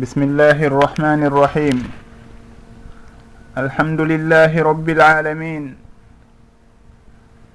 بسم 0.00 0.22
الله 0.22 0.56
الرحمن 0.64 1.20
الرحيم 1.28 1.78
الحمد 3.58 4.00
لله 4.00 4.52
رب 4.62 4.88
العالمين 4.88 5.64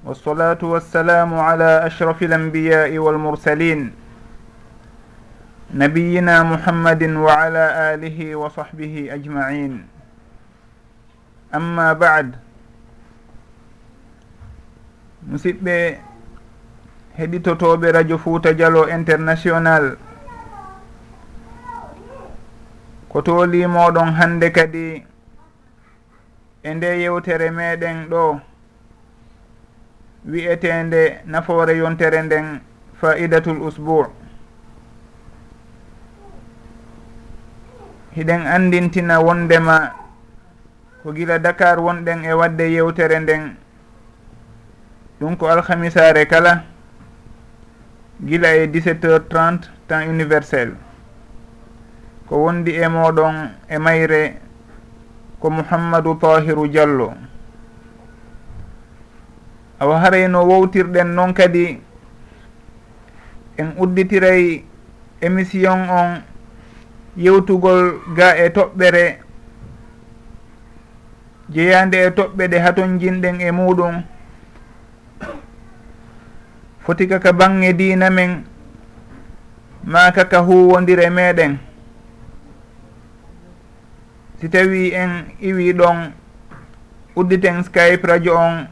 والصلاة 0.06 0.62
والسلام 0.62 1.32
على 1.34 1.70
أشرف 1.90 2.24
الأنبياء 2.24 2.98
والمرسلين 2.98 3.80
نبينا 5.74 6.36
محمد 6.44 7.04
وعلى 7.26 7.64
آله 7.98 8.20
وصحبه 8.36 8.94
أجمعين 9.18 9.74
أما 11.56 11.94
بعد 11.98 12.28
musidɓe 15.34 15.98
heɗitotoɓe 17.18 17.92
radio 17.98 18.18
fouta 18.22 18.54
dialo 18.54 18.86
international 18.86 19.98
ko 23.16 23.22
tolimoɗon 23.24 24.12
hande 24.20 24.52
kadi 24.52 25.06
e 26.64 26.74
nde 26.74 26.88
yewtere 27.00 27.48
meɗen 27.52 28.10
ɗo 28.12 28.42
wi'etende 30.26 31.24
nafoore 31.26 31.78
yontere 31.78 32.22
nden 32.24 32.60
faidatul 33.00 33.62
usbou 33.62 34.06
hiɗen 38.16 38.42
andintina 38.48 39.20
wondema 39.22 39.96
ko 41.04 41.14
gila 41.14 41.40
dakar 41.40 41.80
wonɗen 41.80 42.26
e 42.26 42.34
wadde 42.34 42.68
yewtere 42.68 43.20
nden 43.20 43.56
ɗum 45.22 45.38
ko 45.38 45.48
alhamisare 45.48 46.26
kala 46.28 46.64
gila 48.20 48.56
e 48.56 48.68
17 48.68 49.08
heures 49.08 49.24
30 49.30 49.72
temps 49.88 50.04
universel. 50.08 50.85
ko 52.28 52.36
wondi 52.44 52.72
e 52.74 52.88
moɗon 52.88 53.36
e 53.70 53.78
mayre 53.78 54.42
ko 55.40 55.50
mouhammadou 55.50 56.16
tahiru 56.18 56.68
diallo. 56.68 57.14
Awa 59.80 60.00
harayno 60.00 60.42
wowtirɗen 60.46 61.14
noon 61.16 61.34
kadi 61.34 61.82
en 63.58 63.68
udditiray 63.78 64.64
émission 65.22 65.80
on 65.90 66.22
yewtugol 67.18 68.02
ga 68.16 68.36
e 68.38 68.50
toɓɓere 68.50 69.20
jeyande 71.50 71.96
e 71.96 72.10
toɓɓe 72.12 72.48
ɗe 72.48 72.58
haton 72.60 73.00
jinɗen 73.00 73.42
e 73.42 73.52
muɗum. 73.52 74.04
Foti 76.84 77.08
kaka 77.08 77.34
bange 77.34 77.74
dina 77.74 78.10
men 78.10 78.44
ma 79.84 80.12
kaka 80.12 80.40
huwodire 80.40 81.10
meɗen. 81.10 81.58
si 84.46 84.50
tawi 84.54 84.94
en 84.94 85.34
iwi 85.42 85.74
ɗon 85.74 86.14
udditen 87.18 87.64
skype 87.66 88.06
radio 88.06 88.38
on 88.38 88.68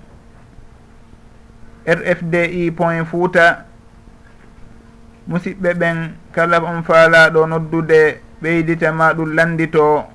rfdi 1.90 2.70
point 2.78 3.06
fouta. 3.10 3.66
Musidɓe 5.28 5.74
ɓen 5.74 6.14
kala 6.32 6.62
on 6.62 6.84
faalaɗo 6.84 7.48
noddude 7.48 8.22
ɓeyditema 8.42 9.14
ɗum 9.18 9.34
landito 9.34 10.06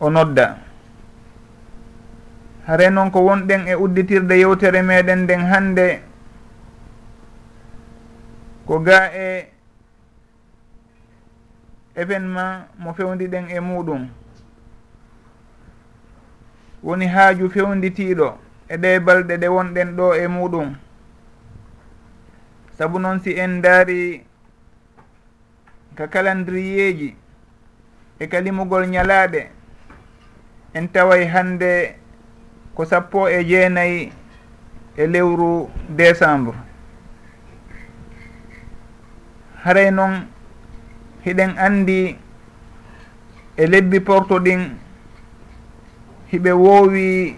o 0.00 0.10
nodda. 0.10 0.56
Hare 2.66 2.90
noon 2.90 3.10
ko 3.10 3.20
wonɗen 3.20 3.68
e 3.68 3.74
udditirde 3.76 4.32
yewtere 4.40 4.82
meɗen 4.82 5.18
nden 5.28 5.40
hande 5.44 6.00
ko 8.66 8.78
ga 8.80 9.12
e 9.12 9.52
événement 11.96 12.66
mo 12.78 12.92
fewdiɗen 12.94 13.46
e 13.50 13.60
muɗum. 13.60 14.08
Woni 16.82 17.06
haaju 17.06 17.50
fewditiɗo 17.50 18.28
e 18.68 18.76
ɗe 18.82 18.90
balɗe 19.06 19.34
ɗe 19.40 19.48
wonɗen 19.48 19.96
ɗo 19.96 20.06
e 20.14 20.26
muɗum. 20.28 20.68
Saabu 22.76 22.98
noon 22.98 23.20
si 23.20 23.30
en 23.38 23.60
daari 23.62 24.24
ka 25.96 26.06
calendriyeji 26.08 27.16
e 28.18 28.26
kalimugol 28.26 28.86
ñalaaɗe 28.86 29.40
en 30.74 30.88
taway 30.92 31.24
hannde 31.26 31.94
ko 32.74 32.84
sappo 32.84 33.28
e 33.28 33.44
jeenayi 33.44 34.12
e 34.96 35.06
lewru 35.06 35.70
décembre 35.88 36.54
haray 39.64 39.90
noon 39.90 40.26
hiɗen 41.24 41.52
andi 41.58 42.16
e 43.56 43.66
lebbi 43.66 44.00
porto 44.00 44.38
ɗin 44.44 44.62
hiɓe 46.32 46.50
woowi 46.52 47.36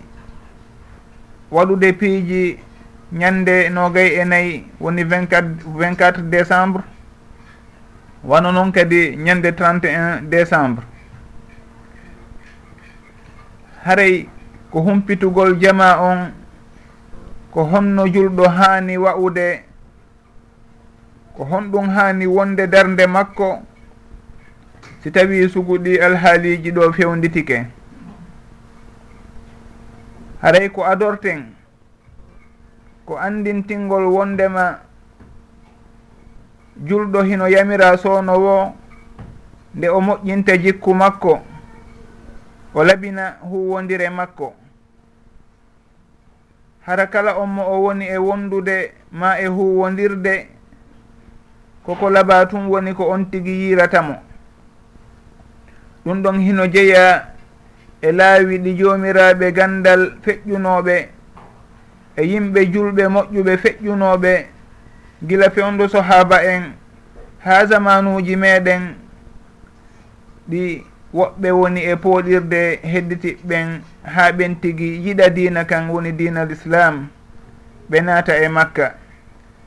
waɗude 1.51 1.93
piiji 1.99 2.59
ñande 3.13 3.69
nogay 3.71 4.09
e 4.21 4.25
nayyi 4.25 4.67
woni 4.81 5.03
24 5.05 5.45
24 5.65 6.23
décembre. 6.31 6.83
Wano 8.25 8.51
noon 8.53 8.73
kadi 8.73 9.17
ñande 9.17 9.53
31 9.53 10.23
décembre. 10.29 10.83
Haray 13.85 14.29
ko 14.73 14.81
humpitugol 14.83 15.59
jama 15.61 16.01
on 16.03 16.33
ko 17.53 17.63
honno 17.71 18.07
julɗo 18.07 18.49
haani 18.49 18.97
wa'ude 18.99 19.63
ko 21.37 21.45
honɗum 21.45 21.89
haani 21.95 22.27
wonde 22.27 22.67
darde 22.67 23.07
makko 23.07 23.63
si 25.07 25.13
tawi 25.13 25.49
suguɗi 25.49 26.01
alhaaliji 26.03 26.71
ɗo 26.73 26.93
fewditike 26.93 27.67
haray 30.43 30.69
ko 30.69 30.83
adorten 30.83 31.55
ko 33.07 33.15
andintingol 33.15 34.03
wondema 34.05 34.81
julɗo 36.83 37.23
hino 37.23 37.47
yamira 37.49 37.97
sownowo 37.97 38.75
nde 39.75 39.89
o 39.89 40.01
moƴƴinta 40.01 40.57
jikku 40.59 40.95
makko 40.95 41.39
o 42.75 42.85
laɓina 42.85 43.39
huwondire 43.47 44.11
makko. 44.11 44.55
Hara 46.81 47.07
kala 47.07 47.39
on 47.39 47.47
mo 47.47 47.63
o 47.63 47.83
woni 47.83 48.07
e 48.07 48.19
wondude 48.19 48.93
ma 49.13 49.39
e 49.39 49.47
huwondirde 49.47 50.49
koko 51.85 52.11
laɓa 52.11 52.47
tun 52.51 52.67
woni 52.67 52.95
ko 52.95 53.07
on 53.09 53.31
tigi 53.31 53.51
yiratamo. 53.51 54.26
ɗum 56.07 56.23
ɗon 56.23 56.39
hino 56.41 56.67
jeeya 56.67 57.27
e 58.01 58.13
laawi 58.13 58.59
ɗi 58.59 58.71
joomiraaɓe 58.79 59.47
gandal 59.57 60.03
feƴƴunooɓe 60.25 60.97
e 62.17 62.23
yimɓe 62.31 62.61
julɓe 62.73 63.03
moƴƴuɓe 63.15 63.53
feƴƴunooɓe. 63.63 64.33
Gila 65.29 65.51
fewndu 65.51 65.89
sohaaba 65.89 66.37
en 66.45 66.63
haa 67.45 67.67
zamanuuji 67.67 68.37
meeɗen 68.37 68.83
ɗi 70.51 70.85
woɓɓe 71.15 71.49
woni 71.51 71.81
e 71.81 71.95
pooɗirde 71.97 72.61
hedditiɓɓen 72.93 73.69
haa 74.15 74.33
ɓen 74.33 74.61
tigi 74.61 74.89
yiɗa 75.05 75.29
diina 75.35 75.65
kan 75.65 75.89
woni 75.91 76.13
diinal 76.13 76.51
islam 76.53 77.09
ɓe 77.91 78.01
naata 78.01 78.33
e 78.45 78.49
makka. 78.49 78.95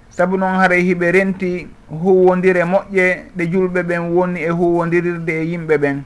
Sabu 0.10 0.38
noon 0.38 0.56
haray 0.60 0.82
hiɓe 0.88 1.12
renti 1.12 1.68
huwondire 1.90 2.64
moƴƴe 2.64 3.06
ɗe 3.36 3.44
julɓe 3.52 3.84
ɓen 3.84 4.02
woni 4.16 4.40
e 4.40 4.50
huwondirirde 4.50 5.34
e 5.42 5.44
yimɓe 5.52 5.78
ɓen. 5.78 6.04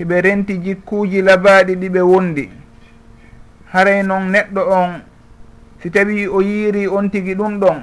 hiɓe 0.00 0.20
renti 0.20 0.54
jikkuji 0.64 1.22
labaɗi 1.22 1.74
ɗiɓe 1.80 2.00
wondi. 2.10 2.44
Haray 3.72 4.02
noon 4.02 4.24
neɗɗo 4.32 4.60
on 4.78 4.90
si 5.82 5.90
tawi 5.90 6.26
o 6.26 6.40
yiiri 6.40 6.88
on 6.88 7.10
tigi 7.10 7.34
ɗum 7.34 7.60
ɗon 7.60 7.78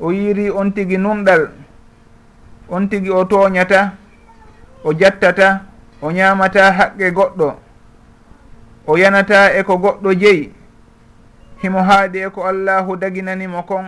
o 0.00 0.10
yiiri 0.12 0.50
on 0.50 0.70
tigi 0.72 0.96
nunɗal 0.98 1.42
on 2.68 2.88
tigi 2.88 3.10
o 3.10 3.24
tooñata 3.24 3.92
o 4.84 4.92
jattata 5.00 5.48
o 6.00 6.10
ñaamata 6.10 6.72
haqqe 6.72 7.10
goɗɗo 7.16 7.48
o 8.86 8.96
yanata 8.96 9.52
e 9.58 9.62
ko 9.62 9.76
goɗɗo 9.76 10.14
jeyi. 10.20 10.52
Himo 11.62 11.82
haaɗi 11.82 12.18
e 12.26 12.30
ko 12.30 12.40
allahu 12.44 12.96
daginanimo 12.96 13.62
kon 13.62 13.86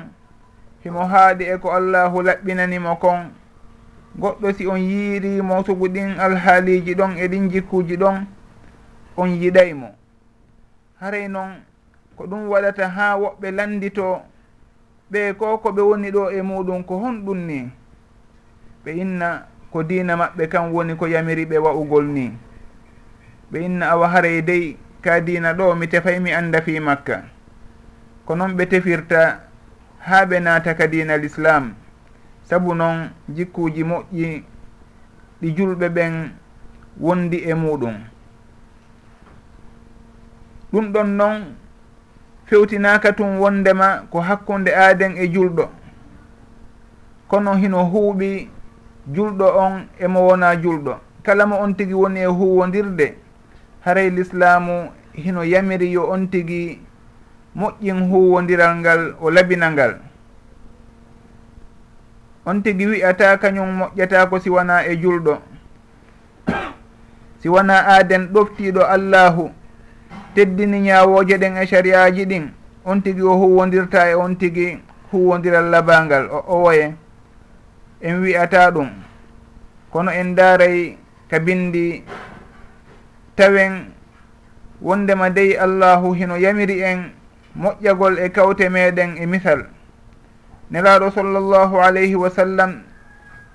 himo 0.84 1.02
haaɗi 1.12 1.44
e 1.44 1.56
ko 1.58 1.72
allahu 1.72 2.22
laɓɓinanimo 2.22 2.96
kon. 3.00 3.32
goɗɗo 4.18 4.52
si 4.56 4.66
on 4.66 4.78
yiirimo 4.80 5.64
sogo 5.66 5.88
ɗin 5.88 6.18
alhaaliji 6.18 6.94
ɗon 6.94 7.16
e 7.18 7.28
ɗin 7.28 7.50
jikkuji 7.50 7.96
ɗon 7.96 8.26
on 9.16 9.28
yiɗaymo 9.40 9.88
haray 11.00 11.28
noon 11.28 11.62
ko 12.16 12.26
ɗum 12.26 12.48
waɗata 12.48 12.88
ha 12.88 13.16
woɓɓe 13.18 13.50
landito 13.50 14.22
ɓe 15.10 15.32
ko 15.38 15.58
ko 15.58 15.68
ɓe 15.72 15.82
woni 15.82 16.10
ɗo 16.10 16.30
e 16.30 16.42
muɗum 16.42 16.84
ko 16.84 16.94
honɗum 16.98 17.38
ni. 17.46 17.70
Ɓe 18.84 18.90
inna 19.02 19.46
ko 19.70 19.82
dina 19.82 20.16
maɓɓe 20.16 20.48
kan 20.48 20.72
woni 20.72 20.96
ko 20.96 21.06
yamiri 21.06 21.44
ɓe 21.46 21.58
wa'ugol 21.58 22.06
ni. 22.06 22.32
Ɓe 23.52 23.58
inna 23.66 23.86
awa 23.90 24.08
haray 24.08 24.42
dey 24.42 24.76
ka 25.02 25.20
dina 25.20 25.52
ɗo 25.54 25.74
mi 25.76 25.86
tefay 25.88 26.20
mi 26.20 26.32
anda 26.32 26.62
fi 26.62 26.80
makka. 26.80 27.22
Ko 28.26 28.34
noon 28.36 28.56
ɓe 28.56 28.66
tefirta 28.66 29.40
ha 29.98 30.24
ɓe 30.26 30.40
naata 30.40 30.74
ka 30.74 30.86
dina 30.86 31.16
l' 31.16 31.24
islam 31.24 31.74
saabu 32.48 32.74
noon 32.74 33.10
jikkuji 33.28 33.82
moƴƴi 33.84 34.44
ɗi 35.40 35.48
julɓe 35.56 35.88
ɓen 35.88 36.30
wondi 37.00 37.36
e 37.50 37.54
muɗum 37.54 37.96
ɗum 40.72 40.92
ɗon 40.92 41.08
noon 41.16 41.36
fewtinaka 42.46 43.12
tum 43.12 43.40
wondema 43.40 44.04
ko 44.10 44.20
hakkunde 44.20 44.70
aaden 44.76 45.16
e 45.16 45.26
julɗo. 45.28 45.68
Kono 47.28 47.54
hino 47.54 47.84
huuɓi 47.84 48.48
julɗo 49.14 49.46
on 49.64 49.86
emo 49.98 50.20
wona 50.28 50.56
julɗo. 50.62 50.94
Kala 51.22 51.46
mo 51.46 51.56
on 51.62 51.72
tigi 51.74 51.94
woni 51.94 52.20
e 52.20 52.26
huwondirde 52.26 53.14
haray 53.80 54.10
l'islamu 54.10 54.90
hino 55.12 55.42
yamiri 55.44 55.92
yo 55.92 56.10
on 56.10 56.26
tigi 56.30 56.80
moƴƴin 57.56 58.08
huwondiral 58.10 58.76
ngal 58.76 59.14
o 59.20 59.30
labina 59.30 59.70
ngal. 59.70 59.92
on 62.46 62.60
tigi 62.62 62.86
wi'ata 62.86 63.36
kañum 63.40 63.68
moƴƴata 63.78 64.28
ko 64.30 64.38
siwana 64.40 64.84
e 64.84 64.96
julɗo. 64.96 65.38
Siwana 67.40 67.74
aaden 67.88 68.28
ɗoftiɗo 68.32 68.82
allahu 68.84 69.50
teddini 70.34 70.80
ñawoje 70.80 71.38
ɗen 71.38 71.56
e 71.56 71.66
sariyaji 71.66 72.24
ɗin 72.26 72.50
on 72.84 73.00
tigi 73.02 73.22
o 73.22 73.34
huwondirta 73.36 74.10
e 74.10 74.14
on 74.14 74.36
tigi 74.36 74.78
huwondiral 75.12 75.70
labangal 75.70 76.28
o 76.30 76.44
owoye. 76.48 76.94
En 78.00 78.20
wi'ata 78.22 78.70
ɗum. 78.70 78.88
Kono 79.90 80.10
en 80.10 80.34
daaray 80.34 80.98
ka 81.30 81.38
bindi 81.38 82.04
tawen 83.36 83.92
wondema 84.82 85.30
dey 85.30 85.56
allahu 85.56 86.12
hino 86.14 86.36
yamiri 86.36 86.82
en 86.82 87.12
moƴƴagol 87.56 88.18
e 88.18 88.28
kawte 88.28 88.68
meɗen 88.68 89.16
e 89.16 89.26
misal. 89.26 89.73
nelaaɗo 90.74 91.10
sallllahu 91.14 91.78
alayhi 91.78 92.16
wa 92.18 92.30
sallam 92.30 92.82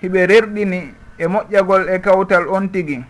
hiɓe 0.01 0.25
rerɗini 0.31 0.79
e 1.19 1.25
moƴƴagol 1.27 1.89
e 1.91 1.99
kawtal 1.99 2.47
on 2.47 2.69
tigi. 2.71 3.03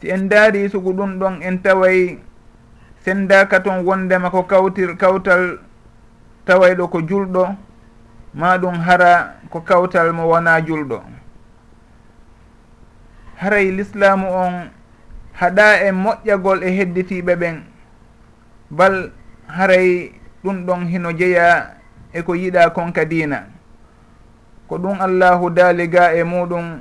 Si 0.00 0.06
en 0.10 0.28
daari 0.30 0.70
sugu 0.70 0.92
ɗum 0.94 1.18
ɗon 1.18 1.42
en 1.42 1.58
taway 1.62 2.18
sendaka 3.04 3.58
toon 3.60 3.82
wondema 3.84 4.30
ko 4.30 4.42
kawtir 4.46 4.94
kawtal 4.96 5.58
tawayɗo 6.46 6.86
ko 6.90 6.98
julɗo 7.02 7.56
ma 8.34 8.56
ɗum 8.58 8.74
hara 8.86 9.34
ko 9.50 9.60
kawtal 9.60 10.12
mo 10.12 10.28
wona 10.30 10.60
julɗo. 10.62 11.02
Haray 13.42 13.70
l'islamu 13.74 14.26
on 14.30 14.70
haɗa 15.34 15.82
en 15.90 15.92
moƴƴagol 15.94 16.62
e 16.62 16.70
hedditiɓe 16.70 17.34
ɓen 17.36 17.62
bal 18.70 19.10
haray 19.48 20.12
ɗum 20.44 20.66
ɗon 20.66 20.86
hino 20.86 21.10
jeeya 21.12 21.77
eko 22.12 22.34
yiɗa 22.34 22.70
kon 22.74 22.92
ka 22.92 23.04
diina. 23.04 23.46
Ko 24.68 24.78
ɗum 24.78 25.00
allahu 25.00 25.50
daali 25.50 25.88
ga 25.88 26.12
e 26.14 26.22
muɗum. 26.24 26.80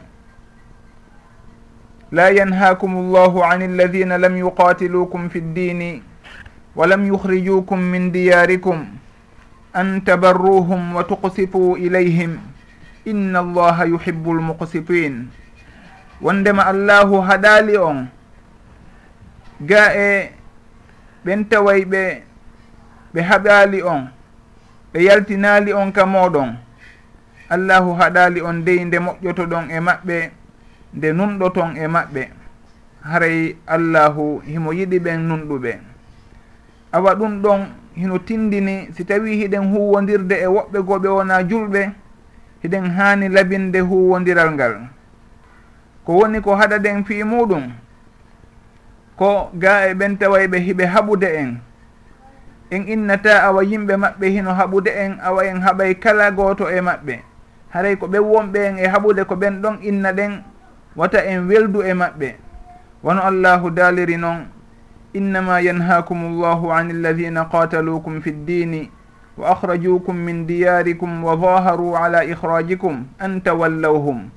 La 2.12 2.32
yanhakum 2.32 3.12
llahu 3.12 3.44
an 3.44 3.62
alladina 3.62 4.18
lam 4.18 4.38
yuqatilukum 4.38 5.30
fi 5.30 5.42
ddini 5.42 6.04
wa 6.76 6.88
lam 6.88 7.04
yukhrijukum 7.06 7.80
min 7.80 8.12
diyarikum 8.12 8.86
an 9.74 10.02
tabarruhum 10.02 10.96
wa 10.96 11.04
tuqsitu 11.04 11.76
ilayhim. 11.78 12.40
Inna 13.06 13.40
allaha 13.40 13.86
yuhibu 13.86 14.34
lmuqsitin 14.36 15.28
wondema 16.22 16.66
allahu 16.68 17.22
haɗali 17.22 17.78
on 17.78 18.08
ga 19.62 19.94
e 19.96 20.32
ɓen 21.26 21.46
taway 21.50 21.86
ɓe 21.86 22.24
ɓe 23.14 23.22
haɗali 23.22 23.82
on. 23.84 24.17
ɓe 24.94 25.00
yaltinali 25.04 25.74
on 25.74 25.92
ka 25.92 26.06
moɗon 26.06 26.56
allahu 27.50 27.94
haɗali 28.00 28.42
on 28.42 28.64
dey 28.66 28.84
nde 28.86 28.98
moƴƴotoɗon 29.00 29.70
e 29.72 29.80
maɓɓe 29.80 30.32
nde 30.94 31.08
nunɗoton 31.14 31.76
e 31.78 31.88
maɓɓe. 31.88 32.24
Haray 33.10 33.56
allahu 33.68 34.42
himo 34.46 34.72
yiɗi 34.74 35.00
ɓen 35.00 35.20
nunɗuɓe. 35.28 35.72
Awa 36.92 37.16
ɗum 37.16 37.42
ɗon 37.42 37.62
hino 37.96 38.18
tindini 38.20 38.90
si 38.96 39.04
tawi 39.06 39.32
hiɗen 39.40 39.72
huwodirde 39.72 40.36
e 40.36 40.46
woɓɓe 40.48 40.80
goɓe 40.88 41.08
wona 41.10 41.44
julɓe 41.50 41.82
hiɗen 42.64 42.86
hani 42.98 43.30
labinde 43.30 43.80
huwodiral 43.80 44.52
ngal. 44.54 44.74
Ko 46.06 46.12
woni 46.14 46.42
ko 46.42 46.56
haɗa 46.56 46.78
ɗen 46.80 47.04
fii 47.06 47.24
muɗum 47.24 47.64
ko 49.18 49.50
ga 49.54 49.88
e 49.90 49.94
ɓen 49.94 50.18
tawa 50.20 50.48
ɓe 50.48 50.58
hiɓe 50.60 50.86
haɓude 50.86 51.28
en. 51.42 51.60
en 52.70 52.88
innata 52.88 53.44
awa 53.44 53.64
yimɓe 53.64 53.96
maɓɓe 53.98 54.26
hino 54.30 54.52
haɓude 54.54 54.92
en 54.92 55.20
awa 55.24 55.46
en 55.46 55.62
haɓay 55.62 55.96
kala 56.00 56.32
gooto 56.32 56.70
e 56.70 56.82
maɓɓe. 56.82 57.16
Haray 57.70 57.96
ko 57.96 58.08
ɓen 58.08 58.22
wonɓe 58.22 58.60
en 58.68 58.78
e 58.78 58.88
haɓude 58.88 59.24
ko 59.26 59.36
ɓen 59.36 59.62
ɗon 59.62 59.78
inna 59.82 60.12
ɗen 60.14 60.44
wata 60.96 61.26
en 61.26 61.48
weldu 61.48 61.82
e 61.84 61.94
maɓɓe. 61.94 62.36
Wono 63.04 63.22
allahu 63.22 63.70
daaliri 63.72 64.18
noon 64.18 64.48
innama 65.14 65.62
yanhakum 65.62 66.42
llahu 66.42 66.72
an 66.72 66.90
alladina 66.90 67.46
qatalukum 67.46 68.22
fi 68.22 68.32
ddini 68.32 68.92
wa 69.38 69.52
akhrajukum 69.54 70.16
min 70.16 70.46
diyarikum 70.48 71.24
wa 71.24 71.36
daharu 71.36 71.96
ala 71.96 72.26
ihrajikum 72.26 73.06
an 73.20 73.42
tawallawhum. 73.42 74.30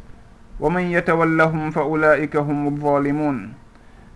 Wa 0.61 0.69
man 0.71 0.91
yatawallahum 0.91 1.73
fa 1.73 1.85
ulaika 1.85 2.39
hum 2.45 2.69
lzalimun 2.77 3.55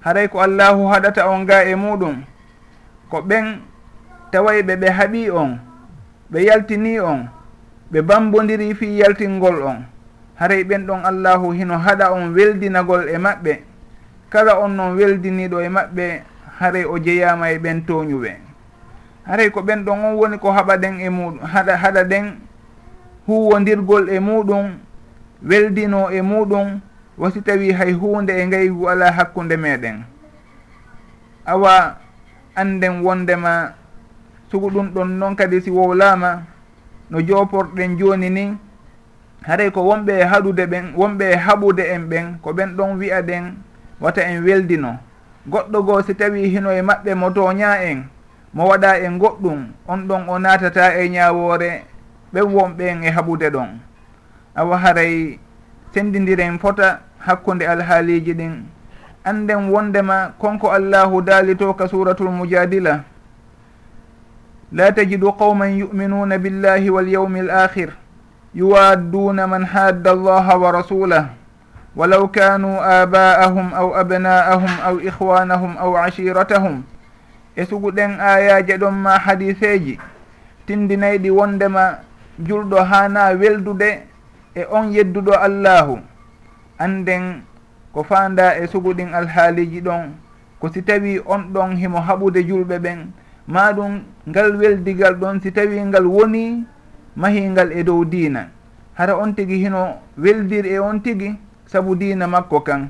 haray 0.05 0.28
ko 0.28 0.44
allahu 0.44 0.84
haɗata 0.93 1.25
on 1.32 1.49
ga 1.49 1.64
e 1.64 1.75
muɗum 1.75 2.20
ko 3.08 3.25
ɓen 3.25 3.64
taway 4.34 4.62
ɓe 4.66 4.75
ɓe 4.76 4.88
haaɓi 4.90 5.31
on 5.31 5.58
ɓe 6.31 6.38
yaltini 6.48 6.98
on 7.00 7.31
ɓe 7.90 8.02
bambodiri 8.02 8.75
fi 8.75 8.98
yaltingol 8.98 9.62
on. 9.62 9.86
Haray 10.34 10.64
ɓen 10.64 10.86
ɗon 10.86 11.04
allahu 11.04 11.52
hino 11.52 11.78
haɗa 11.78 12.10
on 12.10 12.34
weldinagol 12.34 13.08
e 13.08 13.19
maɓɓe. 13.19 13.62
Kala 14.31 14.58
on 14.58 14.75
noon 14.76 14.96
weldiniɗo 14.98 15.60
e 15.62 15.69
maɓɓe 15.69 16.22
haray 16.58 16.84
o 16.84 16.98
jeyama 16.98 17.52
e 17.52 17.58
ɓen 17.58 17.86
toñuɓe. 17.86 18.31
Haray 19.26 19.50
ko 19.50 19.62
ɓen 19.62 19.84
ɗon 19.84 19.98
on 20.04 20.14
woni 20.19 20.38
ko 20.38 20.50
haɓa 20.50 20.76
ɗen 20.82 21.00
e 21.00 21.08
muɗum 21.10 21.38
haɗa 21.52 21.76
haɗa 21.76 22.04
ɗen 22.04 22.26
huwodirgol 23.26 24.08
e 24.10 24.19
muɗum 24.19 24.66
weldino 25.48 26.10
e 26.10 26.20
muɗum 26.22 26.81
wasi 27.19 27.40
tawi 27.40 27.70
hay 27.72 27.92
hunde 27.92 28.31
e 28.34 28.46
ngaygu 28.46 28.88
ala 28.88 29.12
hakkude 29.12 29.56
meɗen. 29.56 30.02
Awa 31.46 31.98
anden 32.56 33.02
wondema 33.04 33.83
sugu 34.54 34.70
ɗum 34.70 34.88
ɗon 34.94 35.18
noon 35.18 35.34
kadi 35.36 35.60
si 35.60 35.70
wowlama 35.70 36.42
no 37.10 37.18
joporɗen 37.20 37.98
joni 37.98 38.30
ni 38.30 38.56
haray 39.42 39.70
ko 39.70 39.80
wonɓe 39.82 40.12
e 40.20 40.24
haɗude 40.24 40.66
ɓen 40.66 40.84
wonɓe 40.96 41.24
e 41.32 41.36
haɓude 41.36 41.82
en 41.94 42.02
ɓen 42.08 42.38
ko 42.43 42.52
ɓen 42.52 42.76
ɗon 42.76 42.98
wi'a 42.98 43.22
ɗen 43.22 43.44
wata 44.00 44.22
en 44.22 44.44
weldino. 44.44 44.96
Goɗɗo 45.50 45.82
goo 45.86 46.02
si 46.02 46.14
tawi 46.14 46.48
hino 46.48 46.70
e 46.70 46.82
maɓɓe 46.82 47.14
mo 47.14 47.31
toña 47.31 47.82
en 47.82 48.05
mo 48.55 48.69
waɗa 48.69 48.98
e 48.98 49.08
goɗɗum 49.19 49.67
on 49.88 49.96
ɗon 50.08 50.29
o 50.29 50.38
natata 50.38 50.94
e 51.02 51.08
ñawore 51.08 51.82
ɓen 52.32 52.44
wonɓen 52.55 53.02
e 53.05 53.10
haɓude 53.10 53.50
ɗon. 53.50 53.69
Awa 54.55 54.79
haray 54.79 55.38
sendidiren 55.93 56.58
fota 56.60 57.00
hakkude 57.19 57.67
alhaaliji 57.67 58.34
ɗin. 58.34 58.62
Anden 59.24 59.70
wondema 59.70 60.32
konko 60.38 60.70
allahu 60.70 61.22
daali 61.22 61.56
to 61.56 61.74
ka 61.74 61.88
suratul 61.88 62.31
mujadila 62.31 63.02
la 64.74 64.90
tajidu 64.93 65.32
qauman 65.38 65.78
yuminuna 65.78 66.38
billahi 66.38 66.90
walyaumi 66.90 67.40
al 67.46 67.50
akhir 67.70 67.94
yuwadduna 68.54 69.46
man 69.46 69.64
hadda 69.64 70.10
allaha 70.10 70.58
wa 70.58 70.72
rasulah 70.72 71.24
walaw 71.96 72.26
kanu 72.26 72.82
aba'ahum 72.82 73.70
aw 73.70 73.94
abna'ahum 73.94 74.72
aw 74.82 74.94
ikhwanahum 74.98 75.78
aw 75.78 75.94
ashiratahum 76.02 76.82
e 77.56 77.62
suguɗen 77.64 78.19
ayaje 78.20 78.76
ɗon 78.78 78.94
ma 78.94 79.19
hadiseji. 79.19 79.98
Tindinayɗi 80.66 81.31
wondema 81.31 81.98
julɗo 82.38 82.82
hana 82.82 83.31
weldude 83.38 84.02
e 84.54 84.64
on 84.70 84.90
yedduɗo 84.93 85.32
allahu. 85.38 85.98
Anden 86.78 87.43
ko 87.93 88.02
fanda 88.02 88.58
e 88.58 88.66
suguɗin 88.66 89.14
alhaaliji 89.14 89.81
ɗon 89.81 90.10
ko 90.60 90.69
si 90.72 90.82
tawi 90.82 91.20
on 91.26 91.52
ɗon 91.54 91.76
himo 91.76 92.00
haɓude 92.00 92.43
julɓe 92.43 92.78
ɓen 92.78 93.12
ma 93.46 93.72
ɗum 93.72 94.01
ngal 94.29 94.56
weldigal 94.56 95.15
ɗon 95.15 95.41
si 95.43 95.53
tawi 95.53 95.81
ngal 95.84 96.06
woni 96.06 96.65
mahingal 97.17 97.72
e 97.72 97.82
dow 97.84 98.05
diina. 98.05 98.48
Hara 98.94 99.17
on 99.19 99.34
tigi 99.34 99.58
hino 99.58 100.01
weldir 100.17 100.67
e 100.67 100.79
on 100.79 101.01
tigi 101.03 101.36
saabu 101.67 101.94
diina 101.96 102.27
makko 102.27 102.60
kan. 102.60 102.89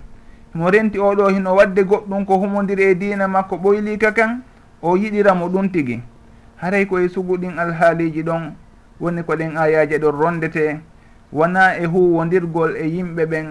Mo 0.55 0.71
renti 0.71 0.99
oɗo 0.99 1.29
hino 1.35 1.55
wadde 1.55 1.83
goɗɗum 1.83 2.25
ko 2.27 2.39
humodir 2.39 2.81
e 2.81 2.95
diina 2.95 3.27
makko 3.29 3.57
ɓoylika 3.57 4.13
kan 4.15 4.43
o 4.83 4.97
yiɗiramo 4.97 5.49
ɗum 5.49 5.69
tigi. 5.73 6.03
Haray 6.57 6.87
koye 6.87 7.09
suguɗin 7.09 7.59
alhaaliji 7.59 8.23
ɗon 8.23 8.55
woni 9.01 9.23
ko 9.25 9.35
ɗen 9.37 9.57
ayaji 9.57 9.99
ɗon 9.99 10.13
rondete 10.21 10.81
wona 11.33 11.77
e 11.77 11.87
huwodirgol 11.87 12.77
e 12.77 12.87
yimɓe 12.87 13.27
ɓen 13.27 13.47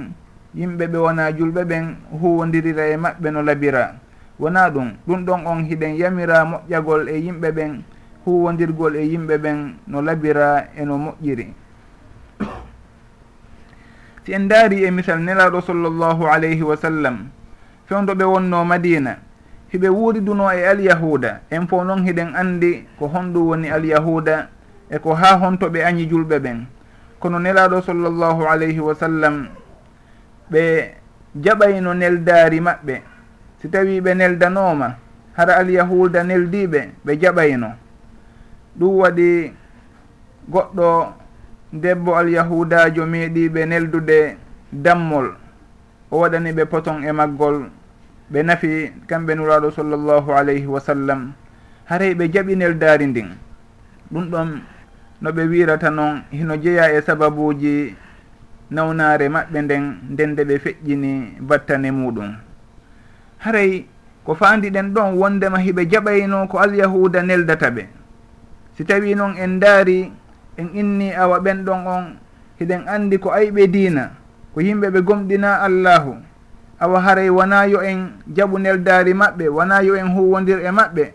yimɓe 0.56 0.88
ɓe 0.88 0.98
wona 0.98 1.32
julɓe 1.32 1.66
ɓen 1.66 1.96
huwodirira 2.22 2.88
e 2.88 2.98
maɓɓe 2.98 3.32
no 3.32 3.42
labira. 3.44 3.96
wona 4.40 4.70
ɗum 4.70 4.94
ɗum 5.08 5.26
ɗon 5.26 5.46
on 5.48 5.64
hiɗen 5.66 5.96
yamira 5.96 6.46
moƴƴagol 6.46 7.10
e 7.10 7.18
yimɓe 7.20 7.52
ɓen 7.52 7.84
huwodirgol 8.26 8.96
e 8.96 9.04
yimɓe 9.06 9.38
ɓen 9.38 9.74
no 9.88 10.02
labira 10.02 10.68
eno 10.78 10.98
moƴƴiri. 10.98 11.54
Si 14.26 14.32
en 14.34 14.48
daari 14.48 14.84
e 14.86 14.92
misal 14.92 15.20
nelaɗo 15.20 15.62
sallllahu 15.62 16.24
alayhi 16.28 16.64
wa 16.64 16.78
sallam 16.78 17.28
fewdo 17.86 18.16
ɓe 18.16 18.24
wonno 18.24 18.64
madina 18.66 19.18
hiɓe 19.74 19.90
wuuriduno 19.90 20.50
e 20.52 20.66
alyahuda 20.66 21.42
en 21.52 21.68
fo 21.68 21.84
noon 21.84 22.06
hiɗen 22.08 22.36
andi 22.36 22.88
ko 22.98 23.08
honɗum 23.08 23.48
woni 23.48 23.70
alyahuda 23.70 24.48
e 24.90 25.00
ko 25.00 25.14
ha 25.14 25.38
honto 25.38 25.68
ɓe 25.70 25.84
añi 25.84 26.08
julɓe 26.10 26.40
ɓen. 26.40 26.66
Kono 27.20 27.40
nelaɗo 27.40 27.82
sallllahu 27.82 28.48
alayhi 28.48 28.80
wa 28.80 28.96
sallam 28.96 29.48
ɓe 30.52 30.94
jaɓayno 31.36 31.94
neldaari 31.94 32.60
maɓɓe. 32.60 33.13
si 33.64 33.70
tawi 33.72 34.02
ɓe 34.04 34.12
neldanoma 34.20 34.88
hara 35.40 35.54
alyahuda 35.64 36.24
neldiɓe 36.24 36.80
ɓe 37.06 37.12
jaɓayno. 37.22 37.70
Ɗum 38.78 38.94
waɗi 39.02 39.54
goɗɗo 40.52 40.88
debbo 41.72 42.12
alyahudajo 42.20 43.06
meeɗiɓe 43.06 43.62
neldude 43.66 44.36
dammol. 44.72 45.28
O 46.12 46.20
waɗani 46.20 46.52
ɓe 46.52 46.64
poton 46.66 47.04
e 47.08 47.12
maggol 47.12 47.58
ɓe 48.32 48.40
nafi 48.44 48.92
kamɓe 49.08 49.32
nuraɗo 49.36 49.72
sallllahu 49.72 50.32
alayhi 50.36 50.68
wa 50.68 50.80
sallam. 50.80 51.32
Haray 51.86 52.14
ɓe 52.16 52.28
jaɓi 52.34 52.56
neldari 52.58 53.06
ndin. 53.08 53.30
Ɗum 54.12 54.26
ɗon 54.32 54.50
no 55.22 55.32
ɓe 55.32 55.44
wirata 55.48 55.90
noon 55.90 56.24
hino 56.32 56.58
jeeya 56.58 56.92
e 56.92 57.02
sababuji 57.02 57.96
nawnare 58.72 59.30
maɓɓe 59.30 59.60
nden 59.62 59.84
ndende 60.12 60.44
ɓe 60.44 60.56
feƴƴini 60.60 61.40
battane 61.40 61.92
muɗum 61.92 62.36
haray 63.44 63.86
ko 64.24 64.32
fandiɗen 64.36 64.94
ɗon 64.96 65.20
wondema 65.20 65.60
hiɓe 65.60 65.84
jaɓayno 65.92 66.48
ko 66.48 66.58
alyahuda 66.60 67.22
neldata 67.24 67.70
ɓe. 67.72 67.84
Si 68.76 68.84
tawi 68.86 69.16
noon 69.16 69.36
en 69.38 69.60
daari 69.60 70.12
en 70.58 70.68
inni 70.74 71.12
awa 71.14 71.40
ɓen 71.40 71.64
ɗon 71.68 71.82
on 71.88 72.06
hiɗen 72.60 72.88
andi 72.88 73.20
ko 73.20 73.30
ayɓe 73.32 73.68
diina 73.68 74.12
ko 74.54 74.62
yimɓe 74.62 74.88
ɓe 74.90 75.00
gomɗina 75.02 75.60
allahu. 75.62 76.16
Awa 76.80 77.00
haray 77.00 77.30
wona 77.30 77.68
yo 77.68 77.82
en 77.82 78.16
jaɓu 78.36 78.60
neldaari 78.60 79.14
maɓɓe 79.14 79.48
wona 79.50 79.82
yo 79.84 79.96
en 79.96 80.08
huwodir 80.16 80.60
e 80.64 80.72
maɓɓe 80.72 81.14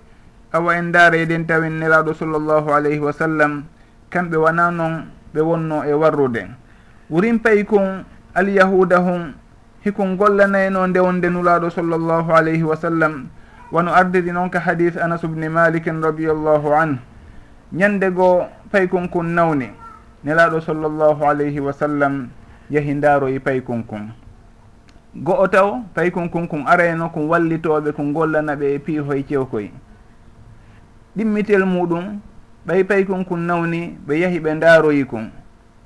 awa 0.53 0.77
en 0.77 0.93
daara 0.93 1.17
eɗen 1.17 1.47
tawen 1.47 1.81
nelaɗo 1.81 2.15
sallllahu 2.15 2.69
alayhi 2.73 3.01
wa 3.01 3.13
sallam 3.13 3.65
kamɓe 4.11 4.37
wona 4.37 4.71
noon 4.71 5.09
ɓe 5.35 5.41
wonno 5.41 5.85
e 5.85 5.93
warrude. 5.93 6.45
Wurin 7.11 7.39
pay 7.41 7.65
kon 7.65 8.05
alyahuda 8.35 8.99
hon 9.01 9.33
hiko 9.85 10.05
gollanayno 10.17 10.87
ndewonde 10.87 11.31
nulaaɗo 11.31 11.71
sallllahu 11.71 12.33
alayhi 12.33 12.63
wa 12.63 12.77
sallam. 12.77 13.29
Wano 13.73 13.93
ardiri 13.95 14.33
noon 14.33 14.51
ka 14.51 14.61
hadis 14.61 14.97
anas 14.97 15.25
ubni 15.25 15.49
malikin 15.49 16.03
radiallahu 16.03 16.73
an. 16.75 16.99
Ñande 17.73 18.11
goo 18.11 18.47
paykonkon 18.73 19.27
nawni 19.27 19.71
nelaaɗo 20.25 20.61
sallllahu 20.61 21.25
alayhi 21.25 21.61
wa 21.61 21.73
sallam 21.73 22.29
yahi 22.71 22.95
ndaaroyi 22.95 23.41
paykonkon 23.41 24.11
go'o 25.17 25.47
taw 25.49 25.81
paykonkon 25.95 26.49
kon 26.49 26.67
arayno 26.67 27.09
kon 27.11 27.29
wallitooɓe 27.29 27.93
kon 27.93 28.13
gollana 28.13 28.57
ɓe 28.57 28.75
e 28.75 28.79
piihoye 28.79 29.23
cewkoy. 29.23 29.71
Ɗimmitel 31.17 31.65
muɗum 31.65 32.21
ɓay 32.67 32.85
paykonkon 32.85 33.41
nawni 33.47 33.97
ɓe 34.07 34.21
yahi 34.21 34.39
ɓe 34.41 34.55
ndaaroyi 34.55 35.05
kon 35.05 35.31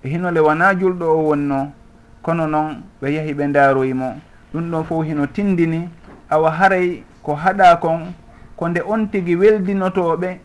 e 0.02 0.08
hinole 0.08 0.40
wona 0.40 0.75
julɗo 0.75 1.04
o 1.06 1.18
wonno 1.28 1.72
kono 2.22 2.46
noon 2.46 2.82
ɓe 3.00 3.12
yahi 3.14 3.34
ɓe 3.34 3.46
ndaaroyimo 3.46 4.16
ɗum 4.54 4.70
ɗon 4.70 4.84
fof 4.84 5.06
hino 5.06 5.26
tindini 5.26 5.88
awa 6.30 6.50
haray 6.50 7.02
ko 7.22 7.34
haɗa 7.34 7.76
kon 7.80 8.12
ko 8.56 8.68
nde 8.68 8.80
on 8.86 9.06
tigi 9.10 9.36
weldinotoɓe 9.36 10.38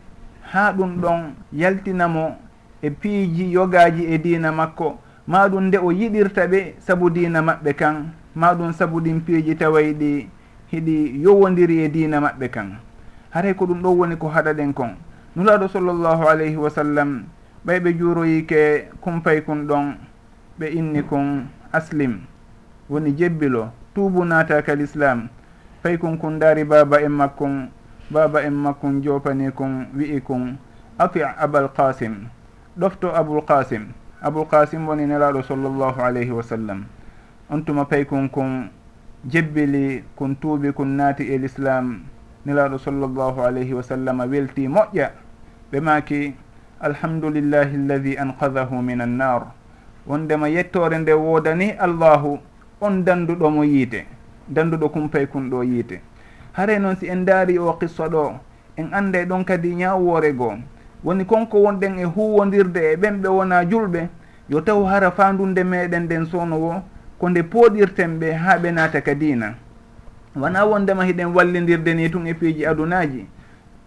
ha 0.52 0.72
ɗum 0.72 1.00
ɗon 1.00 1.20
yaltinamo 1.52 2.36
e 2.82 2.90
piiji 2.90 3.52
yogaji 3.52 4.04
e 4.04 4.18
diina 4.18 4.52
makko. 4.52 4.98
Ma 5.26 5.48
ɗum 5.48 5.64
nde 5.68 5.78
o 5.78 5.92
yiɗirta 5.92 6.46
ɓe 6.46 6.74
sabu 6.78 7.10
diina 7.10 7.42
maɓɓe 7.42 7.72
kan. 7.76 8.12
Ma 8.34 8.54
ɗum 8.54 8.72
sabu 8.72 9.00
ɗin 9.00 9.20
piiji 9.20 9.54
taway 9.56 9.92
ɗi 9.92 10.28
hiɗi 10.72 11.22
yowodiri 11.22 11.84
e 11.84 11.88
diina 11.88 12.20
maɓɓe 12.20 12.48
kan. 12.50 12.78
Haray 13.30 13.54
ko 13.54 13.66
ɗum 13.66 13.82
ɗo 13.82 13.90
woni 13.90 14.16
ko 14.16 14.28
haɗaɗen 14.28 14.72
kon. 14.74 14.96
Nulaaɗo 15.36 15.68
sallllahu 15.68 16.22
alayhi 16.28 16.56
wa 16.56 16.70
sallam 16.70 17.24
ɓay 17.66 17.80
ɓe 17.80 17.92
juuroyike 17.98 18.88
kumpay 19.00 19.42
kun 19.44 19.66
ɗon 19.66 19.94
ɓe 20.58 20.66
inni 20.72 21.02
kun 21.02 21.46
aslim. 21.72 22.20
Woni 22.90 23.12
jebbilo 23.12 23.70
tuubu 23.94 24.24
naataka 24.24 24.72
l' 24.74 24.80
islam 24.82 25.28
fay 25.82 25.98
kon 25.98 26.16
kon 26.18 26.38
daari 26.38 26.64
baaba 26.64 27.00
en 27.02 27.12
makkon 27.12 27.68
baaba 28.10 28.42
en 28.42 28.54
makkon 28.54 29.02
jopani 29.02 29.52
kon 29.52 29.86
wi'i 29.94 30.20
kon 30.20 30.56
ati 30.98 31.22
abal 31.22 31.68
qasim 31.76 32.26
ɗofto 32.78 33.12
aboul 33.14 33.42
qasim 33.44 33.92
aboul 34.22 34.46
qasim 34.48 34.86
woni 34.88 35.06
nelaɗo 35.06 35.42
sallllahu 35.42 36.00
alayhi 36.00 36.30
wa 36.30 36.42
sallam. 36.42 36.84
On 37.50 37.60
tuma 37.64 37.84
pay 37.84 38.04
kon 38.04 38.28
kon 38.28 38.68
jebbili 39.24 40.04
kon 40.16 40.34
tuubi 40.36 40.72
kon 40.72 40.96
naati 40.96 41.24
e 41.32 41.38
l' 41.38 41.44
islam 41.44 42.00
nelaaɗo 42.46 42.78
sallllahu 42.78 43.40
alayhi 43.42 43.74
wa 43.74 43.82
sallam 43.82 44.18
welti 44.30 44.68
moƴƴa. 44.68 45.10
Ɓe 45.72 45.80
maaki 45.80 46.34
alhamdulillahi 46.80 47.74
alladi 47.76 48.16
anqadahu 48.18 48.82
min 48.82 49.00
annar 49.00 49.52
wondema 50.08 50.48
yettore 50.48 50.98
nde 50.98 51.12
woodani 51.12 51.70
allahu 51.70 52.38
on 52.80 53.04
danduɗo 53.04 53.50
mo 53.50 53.64
yiite 53.64 54.06
danduɗo 54.48 54.88
kumpay 54.88 55.26
kun 55.26 55.50
ɗo 55.50 55.62
yiite. 55.64 56.00
Hare 56.52 56.78
noon 56.78 56.96
si 56.96 57.06
en 57.08 57.24
daari 57.24 57.58
o 57.58 57.72
qissa 57.78 58.08
ɗo 58.08 58.32
en 58.76 58.88
annda 58.92 59.24
ɗon 59.24 59.44
kadi 59.44 59.74
ñawwore 59.74 60.32
goo. 60.32 60.54
Woni 61.04 61.24
konko 61.24 61.58
wonɗen 61.62 61.98
e 61.98 62.04
huwodirde 62.04 62.92
e 62.92 62.96
ɓen 62.96 63.20
ɓe 63.22 63.28
wona 63.28 63.64
julɓe 63.64 64.08
yo 64.48 64.60
taw 64.60 64.82
hara 64.84 65.10
fandunde 65.10 65.62
meɗen 65.64 66.02
nden 66.04 66.26
sownowo 66.26 66.82
ko 67.18 67.28
nde 67.28 67.42
pooɗirten 67.42 68.18
ɓe 68.20 68.32
ha 68.32 68.58
ɓe 68.58 68.70
naata 68.72 69.00
ka 69.00 69.14
diina. 69.14 69.54
Wona 70.36 70.64
wondema 70.64 71.04
hiɗen 71.04 71.34
wallidirde 71.34 71.94
ni 71.94 72.10
tun 72.10 72.26
e 72.26 72.34
piiji 72.34 72.66
adunaji 72.66 73.26